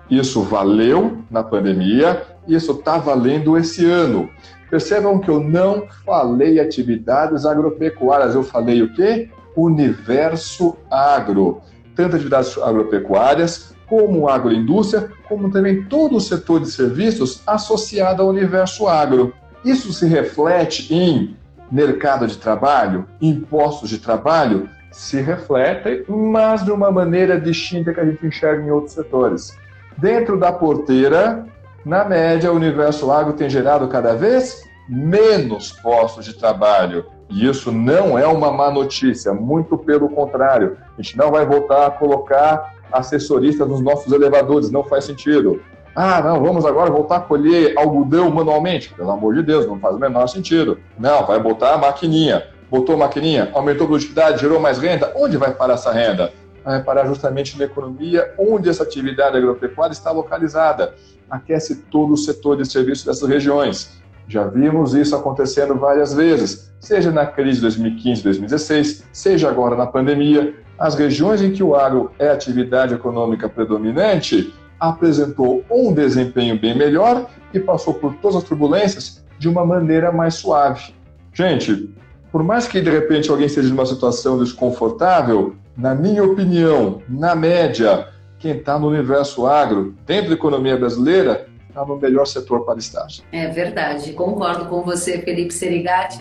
Isso 0.08 0.42
valeu 0.42 1.18
na 1.28 1.42
pandemia, 1.42 2.22
isso 2.46 2.72
está 2.72 2.98
valendo 2.98 3.56
esse 3.56 3.84
ano. 3.84 4.30
Percebam 4.70 5.18
que 5.18 5.28
eu 5.28 5.40
não 5.40 5.84
falei 6.04 6.60
atividades 6.60 7.44
agropecuárias, 7.44 8.36
eu 8.36 8.44
falei 8.44 8.82
o 8.82 8.92
quê? 8.92 9.30
Universo 9.56 10.76
agro. 10.88 11.60
Tanto 11.96 12.14
atividades 12.14 12.56
agropecuárias 12.58 13.76
como 13.88 14.28
agroindústria, 14.28 15.10
como 15.28 15.50
também 15.50 15.84
todo 15.84 16.16
o 16.16 16.20
setor 16.20 16.60
de 16.60 16.70
serviços 16.70 17.42
associado 17.46 18.22
ao 18.22 18.28
universo 18.28 18.86
agro. 18.86 19.32
Isso 19.64 19.92
se 19.92 20.06
reflete 20.06 20.92
em 20.94 21.36
mercado 21.70 22.26
de 22.26 22.36
trabalho, 22.36 23.06
impostos 23.20 23.88
de 23.90 23.98
trabalho, 23.98 24.68
se 24.90 25.20
reflete, 25.20 26.04
mas 26.08 26.64
de 26.64 26.70
uma 26.70 26.90
maneira 26.90 27.40
distinta 27.40 27.92
que 27.92 28.00
a 28.00 28.04
gente 28.04 28.26
enxerga 28.26 28.62
em 28.62 28.70
outros 28.70 28.94
setores. 28.94 29.56
Dentro 29.96 30.38
da 30.38 30.52
porteira, 30.52 31.46
Na 31.84 32.04
média, 32.04 32.52
o 32.52 32.56
universo 32.56 33.10
agro 33.10 33.32
tem 33.32 33.48
gerado 33.48 33.88
cada 33.88 34.14
vez 34.14 34.62
menos 34.88 35.72
postos 35.72 36.24
de 36.24 36.34
trabalho. 36.34 37.06
E 37.30 37.48
isso 37.48 37.70
não 37.70 38.18
é 38.18 38.26
uma 38.26 38.52
má 38.52 38.70
notícia, 38.70 39.32
muito 39.32 39.78
pelo 39.78 40.08
contrário. 40.10 40.76
A 40.98 41.00
gente 41.00 41.16
não 41.16 41.30
vai 41.30 41.46
voltar 41.46 41.86
a 41.86 41.90
colocar 41.90 42.74
assessoristas 42.92 43.68
nos 43.68 43.80
nossos 43.80 44.12
elevadores, 44.12 44.70
não 44.70 44.84
faz 44.84 45.04
sentido. 45.04 45.60
Ah, 45.94 46.22
não, 46.22 46.40
vamos 46.40 46.64
agora 46.64 46.90
voltar 46.90 47.16
a 47.16 47.20
colher 47.20 47.76
algodão 47.76 48.30
manualmente. 48.30 48.94
Pelo 48.94 49.10
amor 49.10 49.34
de 49.34 49.42
Deus, 49.42 49.66
não 49.66 49.78
faz 49.80 49.96
o 49.96 49.98
menor 49.98 50.26
sentido. 50.28 50.78
Não, 50.98 51.26
vai 51.26 51.40
botar 51.40 51.74
a 51.74 51.78
maquininha. 51.78 52.46
Botou 52.70 52.94
a 52.94 52.98
maquininha, 52.98 53.50
aumentou 53.54 53.84
a 53.84 53.88
produtividade, 53.88 54.40
gerou 54.40 54.60
mais 54.60 54.78
renda. 54.78 55.12
Onde 55.16 55.36
vai 55.36 55.52
parar 55.52 55.74
essa 55.74 55.90
renda? 55.90 56.32
Vai 56.64 56.82
parar 56.82 57.06
justamente 57.06 57.58
na 57.58 57.64
economia 57.64 58.32
onde 58.38 58.68
essa 58.68 58.82
atividade 58.82 59.36
agropecuária 59.36 59.92
está 59.92 60.10
localizada. 60.10 60.94
Aquece 61.30 61.76
todo 61.90 62.12
o 62.12 62.16
setor 62.16 62.56
de 62.58 62.70
serviços 62.70 63.04
dessas 63.04 63.28
regiões. 63.28 63.98
Já 64.28 64.44
vimos 64.46 64.94
isso 64.94 65.16
acontecendo 65.16 65.74
várias 65.74 66.12
vezes, 66.12 66.70
seja 66.78 67.10
na 67.10 67.24
crise 67.24 67.56
de 67.56 67.62
2015, 67.62 68.22
2016, 68.22 69.04
seja 69.10 69.48
agora 69.48 69.74
na 69.74 69.86
pandemia. 69.86 70.54
As 70.78 70.94
regiões 70.94 71.42
em 71.42 71.50
que 71.50 71.62
o 71.62 71.74
agro 71.74 72.12
é 72.18 72.30
atividade 72.30 72.94
econômica 72.94 73.48
predominante 73.48 74.54
apresentou 74.78 75.64
um 75.68 75.92
desempenho 75.92 76.56
bem 76.56 76.76
melhor 76.76 77.26
e 77.52 77.58
passou 77.58 77.94
por 77.94 78.14
todas 78.14 78.36
as 78.36 78.44
turbulências 78.44 79.24
de 79.38 79.48
uma 79.48 79.66
maneira 79.66 80.12
mais 80.12 80.34
suave. 80.34 80.94
Gente, 81.32 81.92
por 82.30 82.44
mais 82.44 82.68
que 82.68 82.80
de 82.80 82.90
repente 82.90 83.28
alguém 83.28 83.46
esteja 83.46 83.68
numa 83.68 83.86
situação 83.86 84.38
desconfortável, 84.38 85.56
na 85.76 85.96
minha 85.96 86.22
opinião, 86.22 87.02
na 87.08 87.34
média, 87.34 88.08
quem 88.38 88.52
está 88.52 88.78
no 88.78 88.88
universo 88.88 89.46
agro, 89.46 89.96
dentro 90.06 90.28
da 90.28 90.34
economia 90.34 90.76
brasileira, 90.76 91.48
está 91.68 91.84
no 91.84 91.96
melhor 91.96 92.26
setor 92.26 92.64
para 92.64 92.78
estar. 92.78 93.06
É 93.32 93.48
verdade, 93.48 94.12
concordo 94.12 94.66
com 94.66 94.82
você, 94.82 95.18
Felipe 95.18 95.52
Serigati. 95.52 96.18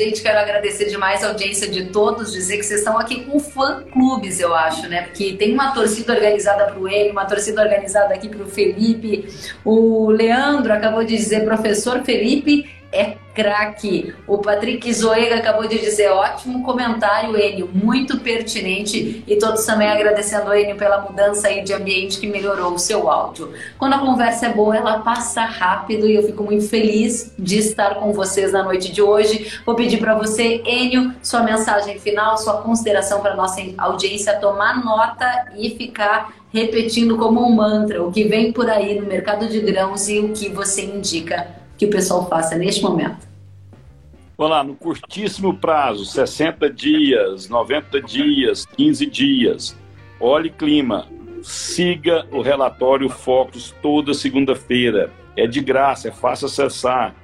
Gente, 0.00 0.22
quero 0.22 0.38
agradecer 0.38 0.86
demais 0.86 1.22
a 1.22 1.28
audiência 1.28 1.68
de 1.68 1.84
todos, 1.90 2.32
dizer 2.32 2.56
que 2.56 2.62
vocês 2.62 2.80
estão 2.80 2.98
aqui 2.98 3.22
com 3.22 3.38
fã-clubes, 3.38 4.40
eu 4.40 4.54
acho, 4.54 4.88
né? 4.88 5.02
Porque 5.02 5.34
tem 5.34 5.52
uma 5.52 5.74
torcida 5.74 6.14
organizada 6.14 6.64
para 6.64 6.80
o 6.80 6.88
Ele, 6.88 7.10
uma 7.10 7.26
torcida 7.26 7.60
organizada 7.60 8.14
aqui 8.14 8.26
para 8.26 8.42
o 8.42 8.46
Felipe. 8.46 9.28
O 9.62 10.08
Leandro 10.08 10.72
acabou 10.72 11.04
de 11.04 11.14
dizer, 11.14 11.44
professor 11.44 12.02
Felipe 12.02 12.79
é 12.92 13.16
craque. 13.34 14.14
O 14.26 14.38
Patrick 14.38 14.92
Zoega 14.92 15.36
acabou 15.36 15.66
de 15.66 15.78
dizer 15.78 16.10
ótimo 16.10 16.64
comentário, 16.64 17.36
Enio, 17.36 17.70
muito 17.72 18.18
pertinente 18.18 19.24
e 19.26 19.36
todos 19.36 19.64
também 19.64 19.88
agradecendo 19.88 20.52
Enio 20.52 20.76
pela 20.76 21.00
mudança 21.00 21.48
aí 21.48 21.62
de 21.62 21.72
ambiente 21.72 22.18
que 22.18 22.26
melhorou 22.26 22.74
o 22.74 22.78
seu 22.78 23.08
áudio. 23.08 23.52
Quando 23.78 23.94
a 23.94 23.98
conversa 23.98 24.46
é 24.46 24.52
boa, 24.52 24.76
ela 24.76 24.98
passa 24.98 25.42
rápido 25.42 26.06
e 26.06 26.16
eu 26.16 26.22
fico 26.24 26.42
muito 26.42 26.68
feliz 26.68 27.32
de 27.38 27.58
estar 27.58 27.94
com 27.96 28.12
vocês 28.12 28.52
na 28.52 28.62
noite 28.62 28.92
de 28.92 29.00
hoje. 29.00 29.60
Vou 29.64 29.74
pedir 29.74 29.98
para 29.98 30.14
você, 30.16 30.60
Enio, 30.66 31.14
sua 31.22 31.42
mensagem 31.42 31.98
final, 31.98 32.36
sua 32.36 32.60
consideração 32.62 33.20
para 33.20 33.36
nossa 33.36 33.60
audiência 33.78 34.38
tomar 34.38 34.84
nota 34.84 35.52
e 35.56 35.70
ficar 35.70 36.32
repetindo 36.52 37.16
como 37.16 37.46
um 37.46 37.52
mantra 37.52 38.02
o 38.02 38.10
que 38.10 38.24
vem 38.24 38.52
por 38.52 38.68
aí 38.68 38.98
no 39.00 39.06
mercado 39.06 39.48
de 39.48 39.60
grãos 39.60 40.08
e 40.08 40.18
o 40.18 40.30
que 40.32 40.48
você 40.48 40.82
indica 40.82 41.59
que 41.80 41.86
o 41.86 41.90
pessoal 41.90 42.28
faça 42.28 42.56
neste 42.56 42.82
momento? 42.82 43.26
Vamos 44.36 44.52
lá, 44.54 44.62
no 44.62 44.74
curtíssimo 44.74 45.56
prazo, 45.56 46.04
60 46.04 46.68
dias, 46.68 47.48
90 47.48 48.02
dias, 48.02 48.66
15 48.66 49.06
dias, 49.06 49.78
olhe 50.20 50.50
clima, 50.50 51.06
siga 51.42 52.26
o 52.30 52.42
relatório 52.42 53.08
Focus 53.08 53.74
toda 53.80 54.12
segunda-feira. 54.12 55.10
É 55.34 55.46
de 55.46 55.60
graça, 55.62 56.08
é 56.08 56.10
fácil 56.10 56.46
acessar. 56.46 57.14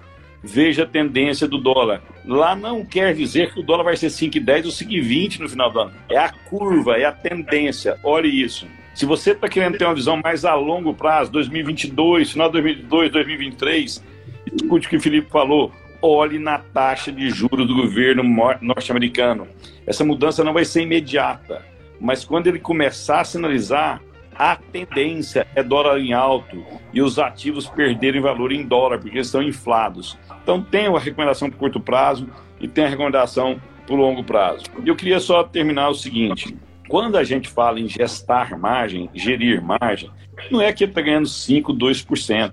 Veja 0.43 0.85
a 0.85 0.87
tendência 0.87 1.47
do 1.47 1.59
dólar. 1.59 2.03
Lá 2.25 2.57
não 2.57 2.83
quer 2.83 3.15
dizer 3.15 3.53
que 3.53 3.61
o 3.61 3.63
dólar 3.63 3.85
vai 3.85 3.97
ser 3.97 4.07
5,10 4.07 4.65
ou 4.65 4.71
5,20 4.71 5.41
no 5.41 5.49
final 5.51 5.71
do 5.71 5.81
ano. 5.81 5.93
É 6.09 6.17
a 6.17 6.31
curva, 6.31 6.97
é 6.97 7.05
a 7.05 7.13
tendência. 7.13 7.99
Olhe 8.03 8.29
isso. 8.29 8.67
Se 8.95 9.05
você 9.05 9.33
está 9.33 9.49
querendo 9.49 9.77
ter 9.77 9.85
uma 9.85 9.95
visão 9.95 10.19
mais 10.23 10.47
a 10.47 10.55
longo 10.55 10.95
prazo, 10.95 11.31
2022, 11.33 12.31
final 12.31 12.49
de 12.49 12.53
2022, 12.53 13.13
2023, 13.13 14.16
escute 14.55 14.87
o 14.87 14.91
que 14.91 14.97
o 14.97 15.01
Felipe 15.01 15.31
falou, 15.31 15.73
olhe 16.01 16.39
na 16.39 16.59
taxa 16.59 17.11
de 17.11 17.31
juros 17.31 17.67
do 17.67 17.75
governo 17.75 18.23
norte-americano. 18.61 19.49
Essa 19.87 20.05
mudança 20.05 20.45
não 20.45 20.53
vai 20.53 20.65
ser 20.65 20.83
imediata, 20.83 21.65
mas 22.01 22.25
quando 22.25 22.47
ele 22.47 22.59
começar 22.59 23.21
a 23.21 23.25
sinalizar, 23.25 24.01
a 24.39 24.55
tendência 24.55 25.47
é 25.55 25.63
dólar 25.63 25.99
em 25.99 26.13
alto 26.13 26.63
e 26.93 27.01
os 27.01 27.19
ativos 27.19 27.67
perderem 27.67 28.21
valor 28.21 28.53
em 28.53 28.67
dólar, 28.67 28.99
porque 28.99 29.17
eles 29.17 29.29
estão 29.29 29.43
inflados. 29.43 30.19
Então 30.43 30.63
tem 30.63 30.87
a 30.87 30.99
recomendação 30.99 31.49
para 31.49 31.59
curto 31.59 31.81
prazo 31.81 32.29
e 32.61 32.69
tem 32.69 32.85
a 32.85 32.89
recomendação 32.89 33.59
para 33.87 33.95
o 33.95 33.99
longo 33.99 34.23
prazo. 34.23 34.65
E 34.85 34.89
eu 34.89 34.97
queria 34.97 35.21
só 35.21 35.43
terminar 35.43 35.89
o 35.89 35.95
seguinte: 35.95 36.55
quando 36.87 37.17
a 37.17 37.25
gente 37.25 37.49
fala 37.49 37.81
em 37.81 37.89
gestar 37.89 38.59
margem, 38.59 39.09
gerir 39.15 39.63
margem, 39.63 40.11
não 40.51 40.61
é 40.61 40.71
que 40.73 40.85
ele 40.85 40.91
está 40.91 41.01
ganhando 41.01 41.27
5, 41.27 41.73
2% 41.73 42.53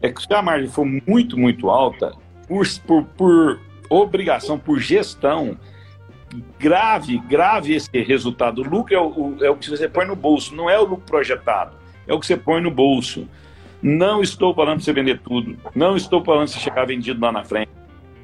é 0.00 0.10
que 0.10 0.22
se 0.22 0.32
a 0.32 0.42
margem 0.42 0.68
for 0.68 0.84
muito, 0.84 1.38
muito 1.38 1.70
alta, 1.70 2.12
por, 2.46 2.66
por, 2.86 3.04
por 3.16 3.60
obrigação, 3.88 4.58
por 4.58 4.78
gestão, 4.78 5.56
grave, 6.58 7.18
grave 7.18 7.74
esse 7.74 7.90
resultado. 8.02 8.62
O 8.62 8.68
lucro 8.68 8.94
é 8.94 9.00
o, 9.00 9.36
é 9.42 9.50
o 9.50 9.56
que 9.56 9.70
você 9.70 9.88
põe 9.88 10.06
no 10.06 10.16
bolso, 10.16 10.54
não 10.54 10.68
é 10.68 10.78
o 10.78 10.84
lucro 10.84 11.04
projetado, 11.06 11.76
é 12.06 12.12
o 12.12 12.20
que 12.20 12.26
você 12.26 12.36
põe 12.36 12.60
no 12.60 12.70
bolso. 12.70 13.28
Não 13.82 14.22
estou 14.22 14.54
falando 14.54 14.76
para 14.76 14.84
você 14.84 14.92
vender 14.92 15.20
tudo, 15.20 15.56
não 15.74 15.96
estou 15.96 16.24
falando 16.24 16.48
para 16.48 16.58
você 16.58 16.60
chegar 16.60 16.86
vendido 16.86 17.20
lá 17.20 17.30
na 17.30 17.44
frente. 17.44 17.70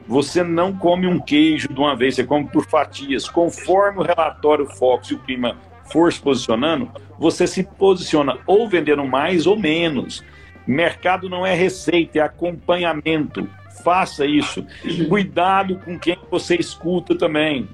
Você 0.07 0.43
não 0.43 0.73
come 0.73 1.07
um 1.07 1.21
queijo 1.21 1.69
de 1.69 1.79
uma 1.79 1.95
vez, 1.95 2.17
você 2.17 2.25
come 2.25 2.49
por 2.49 2.67
fatias. 2.67 3.29
Conforme 3.29 4.01
o 4.01 4.03
relatório 4.03 4.67
Fox 4.67 5.09
e 5.09 5.15
o 5.15 5.19
clima 5.19 5.57
for 5.93 6.13
se 6.13 6.21
posicionando, 6.21 6.91
você 7.19 7.47
se 7.47 7.63
posiciona 7.63 8.39
ou 8.47 8.69
vendendo 8.69 9.07
mais 9.07 9.47
ou 9.47 9.57
menos. 9.57 10.25
Mercado 10.67 11.29
não 11.29 11.47
é 11.47 11.55
receita, 11.55 12.19
é 12.19 12.23
acompanhamento. 12.23 13.49
Faça 13.83 14.25
isso. 14.25 14.65
Cuidado 15.09 15.79
com 15.85 15.99
quem 15.99 16.17
você 16.31 16.57
escuta 16.57 17.17
também. 17.17 17.69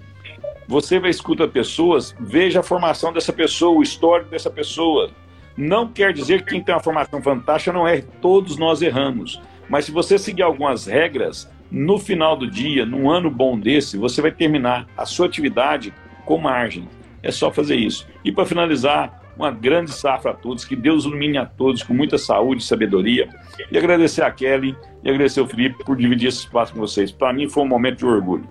Você 0.67 0.99
vai 1.01 1.11
escutar 1.11 1.49
pessoas, 1.49 2.15
veja 2.21 2.61
a 2.61 2.63
formação 2.63 3.13
dessa 3.13 3.33
pessoa, 3.33 3.79
o 3.79 3.83
histórico 3.83 4.31
dessa 4.31 4.51
pessoa. 4.51 5.11
Não 5.57 5.89
quer 5.89 6.13
dizer 6.13 6.43
que 6.43 6.51
quem 6.51 6.63
tem 6.63 6.75
uma 6.75 6.83
formação 6.83 7.23
fantástica 7.23 7.73
não 7.73 7.89
erre, 7.89 8.05
todos 8.21 8.57
nós 8.57 8.81
erramos. 8.83 9.41
Mas 9.69 9.87
se 9.87 9.91
você 9.91 10.19
seguir 10.19 10.43
algumas 10.43 10.87
regras, 10.87 11.51
no 11.71 11.99
final 11.99 12.37
do 12.37 12.51
dia, 12.51 12.87
num 12.87 13.11
ano 13.11 13.31
bom 13.31 13.59
desse, 13.59 13.97
você 13.97 14.23
vai 14.23 14.31
terminar 14.31 14.87
a 14.97 15.05
sua 15.05 15.27
atividade 15.27 15.93
com 16.25 16.39
margem. 16.39 16.89
É 17.23 17.31
só 17.31 17.51
fazer 17.51 17.77
isso. 17.77 18.07
E 18.25 18.31
para 18.31 18.47
finalizar, 18.47 19.18
uma 19.39 19.51
grande 19.51 19.93
safra 19.93 20.33
a 20.33 20.35
todos, 20.35 20.65
que 20.65 20.75
Deus 20.75 21.05
ilumine 21.05 21.39
a 21.39 21.47
todos 21.47 21.83
com 21.83 21.95
muita 21.95 22.19
saúde 22.19 22.63
e 22.63 22.67
sabedoria. 22.67 23.29
E 23.71 23.79
agradecer 23.79 24.23
a 24.23 24.31
Kelly 24.31 24.77
e 25.03 25.09
agradecer 25.09 25.41
ao 25.41 25.47
Felipe 25.47 25.85
por 25.85 25.97
dividir 25.97 26.29
esse 26.29 26.41
espaço 26.41 26.73
com 26.73 26.81
vocês. 26.81 27.13
Para 27.13 27.33
mim 27.33 27.49
foi 27.49 27.63
um 27.63 27.69
momento 27.69 27.99
de 27.99 28.07
orgulho. 28.07 28.47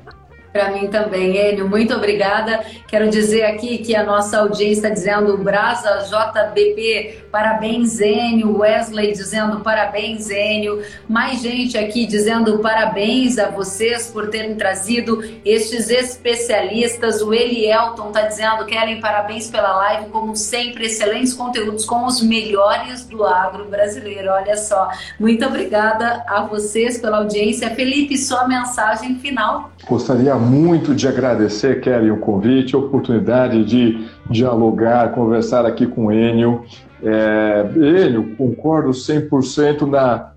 Para 0.58 0.72
mim 0.72 0.88
também, 0.88 1.38
Enio, 1.38 1.70
muito 1.70 1.94
obrigada. 1.94 2.62
Quero 2.88 3.12
dizer 3.12 3.44
aqui 3.44 3.78
que 3.78 3.96
a 3.96 4.04
nossa 4.04 4.40
audiência 4.40 4.88
está 4.88 4.90
dizendo 4.90 5.38
Brasa 5.38 6.08
JBP, 6.10 7.26
parabéns, 7.32 8.00
Enio. 8.02 8.58
Wesley 8.58 9.14
dizendo 9.14 9.60
parabéns, 9.60 10.32
Enio. 10.32 10.82
Mais 11.08 11.44
gente 11.44 11.78
aqui 11.78 12.08
dizendo 12.08 12.58
parabéns 12.58 13.38
a 13.38 13.52
vocês 13.52 14.08
por 14.08 14.32
terem 14.32 14.56
trazido 14.56 15.24
estes 15.46 15.92
especialistas. 15.92 17.22
O 17.22 17.36
Elielton 17.36 18.08
está 18.08 18.22
dizendo, 18.22 18.66
Kellen, 18.66 19.00
parabéns 19.00 19.52
pela 19.52 19.76
live, 19.76 20.10
como 20.10 20.36
sempre, 20.36 20.88
excelentes 20.88 21.36
conteúdos 21.36 21.86
com 21.86 22.04
os 22.04 22.20
melhores 22.24 23.06
do 23.06 23.24
agro 23.24 23.66
brasileiro. 23.66 24.32
Olha 24.32 24.58
só, 24.58 24.90
muito 25.20 25.46
obrigada 25.46 26.26
a 26.28 26.42
vocês 26.42 26.98
pela 26.98 27.18
audiência. 27.18 27.70
Felipe, 27.76 28.18
sua 28.18 28.48
mensagem 28.48 29.20
final. 29.20 29.72
Gostaria 29.88 30.34
muito 30.48 30.96
de 30.96 31.08
agradecer, 31.08 31.82
Kelly, 31.82 32.10
o 32.10 32.18
convite, 32.18 32.76
a 32.76 32.80
oportunidade 32.80 33.64
de 33.64 34.08
dialogar, 34.30 35.12
conversar 35.12 35.66
aqui 35.66 35.86
com 35.86 36.08
o 36.08 36.12
Enio. 36.12 36.64
É, 37.04 37.66
Enio, 37.76 38.36
concordo 38.36 38.90
100% 38.90 39.82
na, 39.88 40.32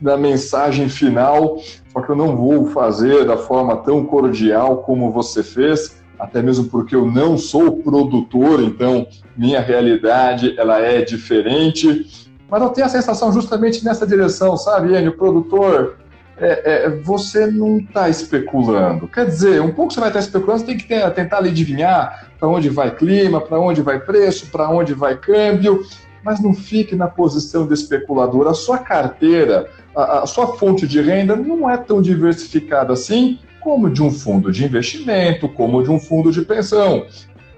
na 0.00 0.16
mensagem 0.16 0.88
final, 0.88 1.58
só 1.92 2.00
que 2.00 2.10
eu 2.10 2.16
não 2.16 2.36
vou 2.36 2.66
fazer 2.68 3.24
da 3.24 3.36
forma 3.36 3.76
tão 3.78 4.04
cordial 4.04 4.78
como 4.78 5.10
você 5.10 5.42
fez, 5.42 6.00
até 6.18 6.42
mesmo 6.42 6.66
porque 6.66 6.94
eu 6.94 7.06
não 7.06 7.36
sou 7.36 7.78
produtor, 7.78 8.62
então 8.62 9.06
minha 9.36 9.60
realidade 9.60 10.54
ela 10.58 10.80
é 10.80 11.02
diferente. 11.02 12.28
Mas 12.48 12.62
eu 12.62 12.70
tenho 12.70 12.86
a 12.86 12.90
sensação 12.90 13.32
justamente 13.32 13.84
nessa 13.84 14.06
direção, 14.06 14.56
sabe, 14.56 14.96
Enio? 14.96 15.16
Produtor 15.16 15.96
é, 16.40 16.84
é, 16.86 16.90
você 16.90 17.46
não 17.46 17.78
está 17.78 18.08
especulando. 18.08 19.08
Quer 19.08 19.26
dizer, 19.26 19.60
um 19.60 19.72
pouco 19.72 19.92
você 19.92 20.00
vai 20.00 20.08
estar 20.08 20.20
especulando, 20.20 20.60
você 20.60 20.66
tem 20.66 20.76
que 20.76 20.86
ter, 20.86 21.10
tentar 21.12 21.38
adivinhar 21.38 22.28
para 22.38 22.48
onde 22.48 22.68
vai 22.68 22.94
clima, 22.94 23.40
para 23.40 23.58
onde 23.58 23.82
vai 23.82 23.98
preço, 23.98 24.46
para 24.46 24.68
onde 24.68 24.94
vai 24.94 25.16
câmbio. 25.16 25.84
mas 26.22 26.40
não 26.40 26.52
fique 26.52 26.94
na 26.94 27.06
posição 27.06 27.66
de 27.66 27.74
especulador. 27.74 28.48
A 28.48 28.54
sua 28.54 28.78
carteira, 28.78 29.68
a, 29.94 30.20
a 30.20 30.26
sua 30.26 30.58
fonte 30.58 30.86
de 30.86 31.00
renda 31.00 31.34
não 31.34 31.68
é 31.68 31.76
tão 31.76 32.02
diversificada 32.02 32.92
assim 32.92 33.38
como 33.60 33.90
de 33.90 34.02
um 34.02 34.10
fundo 34.10 34.50
de 34.50 34.64
investimento, 34.64 35.48
como 35.48 35.82
de 35.82 35.90
um 35.90 35.98
fundo 35.98 36.30
de 36.30 36.42
pensão. 36.42 37.06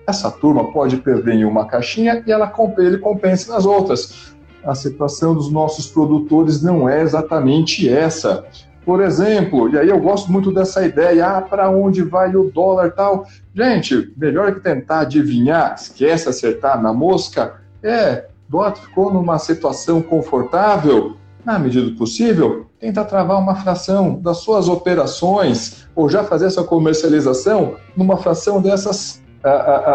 Essa 0.06 0.30
turma 0.30 0.72
pode 0.72 0.96
perder 0.96 1.34
em 1.34 1.44
uma 1.44 1.66
caixinha 1.66 2.22
e 2.26 2.32
ela, 2.32 2.52
ele 2.78 2.98
compensa 2.98 3.52
nas 3.52 3.64
outras. 3.64 4.34
A 4.64 4.74
situação 4.74 5.34
dos 5.34 5.50
nossos 5.50 5.86
produtores 5.86 6.62
não 6.62 6.88
é 6.88 7.00
exatamente 7.00 7.88
essa. 7.88 8.44
Por 8.90 9.00
exemplo, 9.02 9.68
e 9.68 9.78
aí 9.78 9.88
eu 9.88 10.00
gosto 10.00 10.32
muito 10.32 10.50
dessa 10.50 10.84
ideia, 10.84 11.24
ah, 11.24 11.40
para 11.40 11.70
onde 11.70 12.02
vai 12.02 12.34
o 12.34 12.50
dólar 12.50 12.90
tal. 12.90 13.24
Gente, 13.54 14.12
melhor 14.16 14.52
que 14.52 14.58
tentar 14.58 15.02
adivinhar, 15.02 15.76
esquece 15.76 16.28
acertar 16.28 16.82
na 16.82 16.92
mosca, 16.92 17.60
é, 17.84 18.26
dólar 18.48 18.74
ficou 18.74 19.14
numa 19.14 19.38
situação 19.38 20.02
confortável, 20.02 21.16
na 21.44 21.56
medida 21.56 21.88
do 21.88 21.94
possível, 21.96 22.66
tenta 22.80 23.04
travar 23.04 23.38
uma 23.38 23.54
fração 23.54 24.20
das 24.20 24.38
suas 24.38 24.68
operações 24.68 25.86
ou 25.94 26.08
já 26.08 26.24
fazer 26.24 26.46
essa 26.46 26.64
comercialização 26.64 27.76
numa 27.96 28.16
fração 28.16 28.60
dessas 28.60 29.22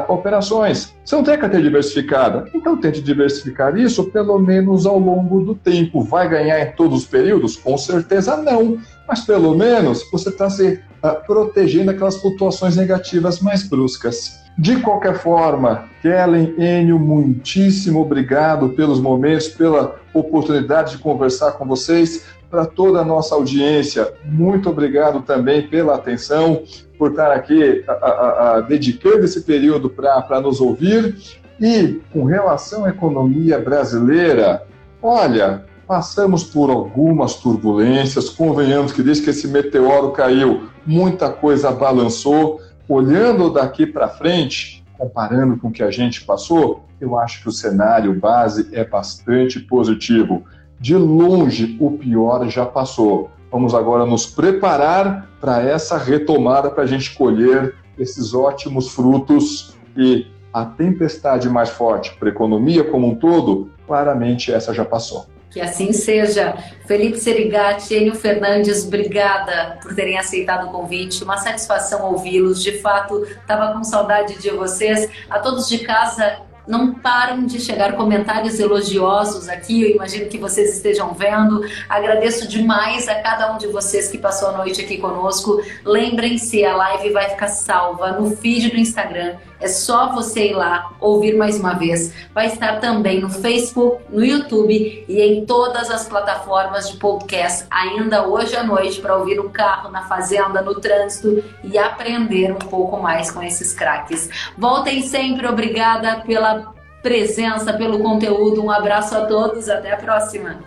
operações. 0.08 0.94
Você 1.04 1.16
não 1.16 1.24
tem 1.24 1.38
carteira 1.38 1.64
diversificada, 1.64 2.50
então 2.54 2.78
tente 2.78 3.02
diversificar 3.02 3.78
isso 3.78 4.06
pelo 4.06 4.40
menos 4.40 4.86
ao 4.86 4.98
longo 4.98 5.42
do 5.42 5.54
tempo. 5.54 6.02
Vai 6.02 6.28
ganhar 6.28 6.60
em 6.60 6.72
todos 6.72 7.04
os 7.04 7.08
períodos? 7.08 7.56
Com 7.56 7.78
certeza 7.78 8.38
não, 8.38 8.80
mas 9.08 9.22
pelo 9.22 9.56
menos 9.56 10.04
você 10.12 10.30
está 10.30 10.50
se 10.50 10.82
uh, 11.04 11.26
protegendo 11.28 11.92
aquelas 11.92 12.18
flutuações 12.18 12.76
negativas 12.76 13.40
mais 13.40 13.64
bruscas. 13.68 14.44
De 14.58 14.78
qualquer 14.78 15.20
forma, 15.20 15.90
Kellen, 16.02 16.56
Enio, 16.58 16.98
muitíssimo 16.98 18.02
obrigado 18.02 18.70
pelos 18.70 19.02
momentos, 19.02 19.50
pela 19.50 20.00
oportunidade 20.14 20.92
de 20.92 20.98
conversar 21.00 21.52
com 21.54 21.66
vocês. 21.68 22.26
Para 22.56 22.66
toda 22.66 23.02
a 23.02 23.04
nossa 23.04 23.36
audiência, 23.36 24.14
muito 24.24 24.70
obrigado 24.70 25.22
também 25.24 25.68
pela 25.68 25.96
atenção 25.96 26.64
por 26.98 27.10
estar 27.10 27.30
aqui 27.30 27.84
a, 27.86 27.92
a, 27.92 28.56
a, 28.56 28.62
dedicando 28.62 29.26
esse 29.26 29.42
período 29.42 29.90
para 29.90 30.40
nos 30.40 30.62
ouvir. 30.62 31.18
E 31.60 32.00
com 32.14 32.24
relação 32.24 32.86
à 32.86 32.90
economia 32.92 33.60
brasileira, 33.60 34.66
olha, 35.04 35.66
passamos 35.86 36.46
por 36.46 36.70
algumas 36.70 37.36
turbulências, 37.36 38.30
convenhamos 38.30 38.94
que 38.94 39.04
desde 39.04 39.26
que 39.26 39.32
esse 39.32 39.50
meteoro 39.50 40.12
caiu, 40.12 40.70
muita 40.86 41.30
coisa 41.30 41.72
balançou. 41.72 42.62
Olhando 42.88 43.50
daqui 43.50 43.86
para 43.86 44.08
frente, 44.08 44.82
comparando 44.98 45.58
com 45.58 45.68
o 45.68 45.72
que 45.74 45.84
a 45.84 45.92
gente 45.92 46.24
passou, 46.24 46.86
eu 47.02 47.20
acho 47.20 47.42
que 47.42 47.50
o 47.50 47.52
cenário 47.52 48.18
base 48.18 48.70
é 48.72 48.86
bastante 48.86 49.60
positivo. 49.60 50.46
De 50.80 50.96
longe, 50.96 51.78
o 51.80 51.92
pior 51.92 52.48
já 52.50 52.66
passou. 52.66 53.30
Vamos 53.52 53.74
agora 53.74 54.06
nos 54.06 54.26
preparar 54.26 55.30
para 55.40 55.62
essa 55.62 55.98
retomada, 55.98 56.70
para 56.70 56.84
a 56.84 56.88
gente 56.88 57.16
colher 57.16 57.76
esses 57.98 58.34
ótimos 58.34 58.90
frutos 58.90 59.76
e 59.96 60.28
a 60.54 60.66
tempestade 60.66 61.50
mais 61.50 61.70
forte 61.70 62.16
para 62.16 62.30
a 62.30 62.32
economia 62.32 62.84
como 62.84 63.08
um 63.08 63.16
todo, 63.16 63.70
claramente 63.86 64.52
essa 64.52 64.74
já 64.74 64.86
passou. 64.86 65.26
Que 65.56 65.62
assim 65.62 65.94
seja. 65.94 66.54
Felipe 66.86 67.18
Serigati, 67.18 67.94
Enio 67.94 68.14
Fernandes, 68.14 68.86
obrigada 68.86 69.80
por 69.82 69.96
terem 69.96 70.18
aceitado 70.18 70.68
o 70.68 70.72
convite. 70.72 71.24
Uma 71.24 71.38
satisfação 71.38 72.12
ouvi-los. 72.12 72.62
De 72.62 72.80
fato, 72.80 73.24
estava 73.24 73.74
com 73.74 73.82
saudade 73.82 74.38
de 74.42 74.50
vocês. 74.50 75.10
A 75.30 75.40
todos 75.40 75.70
de 75.70 75.80
casa, 75.80 76.42
não 76.68 76.94
param 76.94 77.46
de 77.46 77.60
chegar 77.60 77.94
comentários 77.94 78.60
elogiosos 78.60 79.48
aqui, 79.48 79.84
eu 79.84 79.90
imagino 79.92 80.28
que 80.28 80.38
vocês 80.38 80.76
estejam 80.76 81.14
vendo. 81.14 81.62
Agradeço 81.88 82.48
demais 82.48 83.08
a 83.08 83.16
cada 83.16 83.54
um 83.54 83.58
de 83.58 83.68
vocês 83.68 84.10
que 84.10 84.18
passou 84.18 84.50
a 84.50 84.58
noite 84.58 84.82
aqui 84.82 84.98
conosco. 84.98 85.62
Lembrem-se, 85.84 86.66
a 86.66 86.76
live 86.76 87.12
vai 87.12 87.30
ficar 87.30 87.48
salva 87.48 88.12
no 88.14 88.36
feed 88.36 88.70
do 88.72 88.78
Instagram. 88.78 89.36
É 89.60 89.68
só 89.68 90.12
você 90.14 90.50
ir 90.50 90.54
lá 90.54 90.92
ouvir 91.00 91.36
mais 91.36 91.60
uma 91.60 91.74
vez. 91.74 92.14
Vai 92.34 92.48
estar 92.48 92.80
também 92.80 93.22
no 93.22 93.30
Facebook, 93.30 94.04
no 94.10 94.24
YouTube 94.24 95.06
e 95.08 95.22
em 95.22 95.46
todas 95.46 95.90
as 95.90 96.08
plataformas 96.08 96.90
de 96.90 96.98
podcast 96.98 97.66
ainda 97.70 98.28
hoje 98.28 98.56
à 98.56 98.64
noite 98.64 99.02
para 99.02 99.16
ouvir 99.18 99.36
no 99.36 99.50
carro, 99.50 99.90
na 99.92 100.04
fazenda, 100.04 100.62
no 100.62 100.76
trânsito 100.76 101.44
e 101.64 101.78
aprender 101.78 102.52
um 102.52 102.60
pouco 102.60 103.02
mais 103.02 103.32
com 103.32 103.42
esses 103.42 103.74
craques. 103.74 104.30
Voltem 104.58 105.02
sempre, 105.02 105.48
obrigada 105.48 106.22
pela 106.22 106.74
presença, 107.02 107.74
pelo 107.74 108.00
conteúdo. 108.00 108.64
Um 108.64 108.72
abraço 108.72 109.16
a 109.16 109.26
todos, 109.26 109.70
até 109.70 109.94
a 109.94 109.98
próxima. 109.98 110.60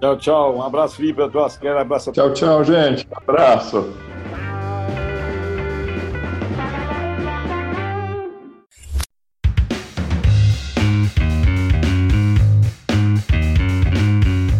Tchau, 0.00 0.16
tchau. 0.18 0.56
Um 0.56 0.62
abraço, 0.62 0.96
Felipe, 0.96 1.22
a 1.22 1.28
tua 1.28 1.48
um 1.62 1.78
abraço 1.78 2.10
a 2.10 2.12
Tchau, 2.12 2.32
tchau, 2.32 2.64
gente. 2.64 3.06
Um 3.10 3.30
abraço. 3.30 4.13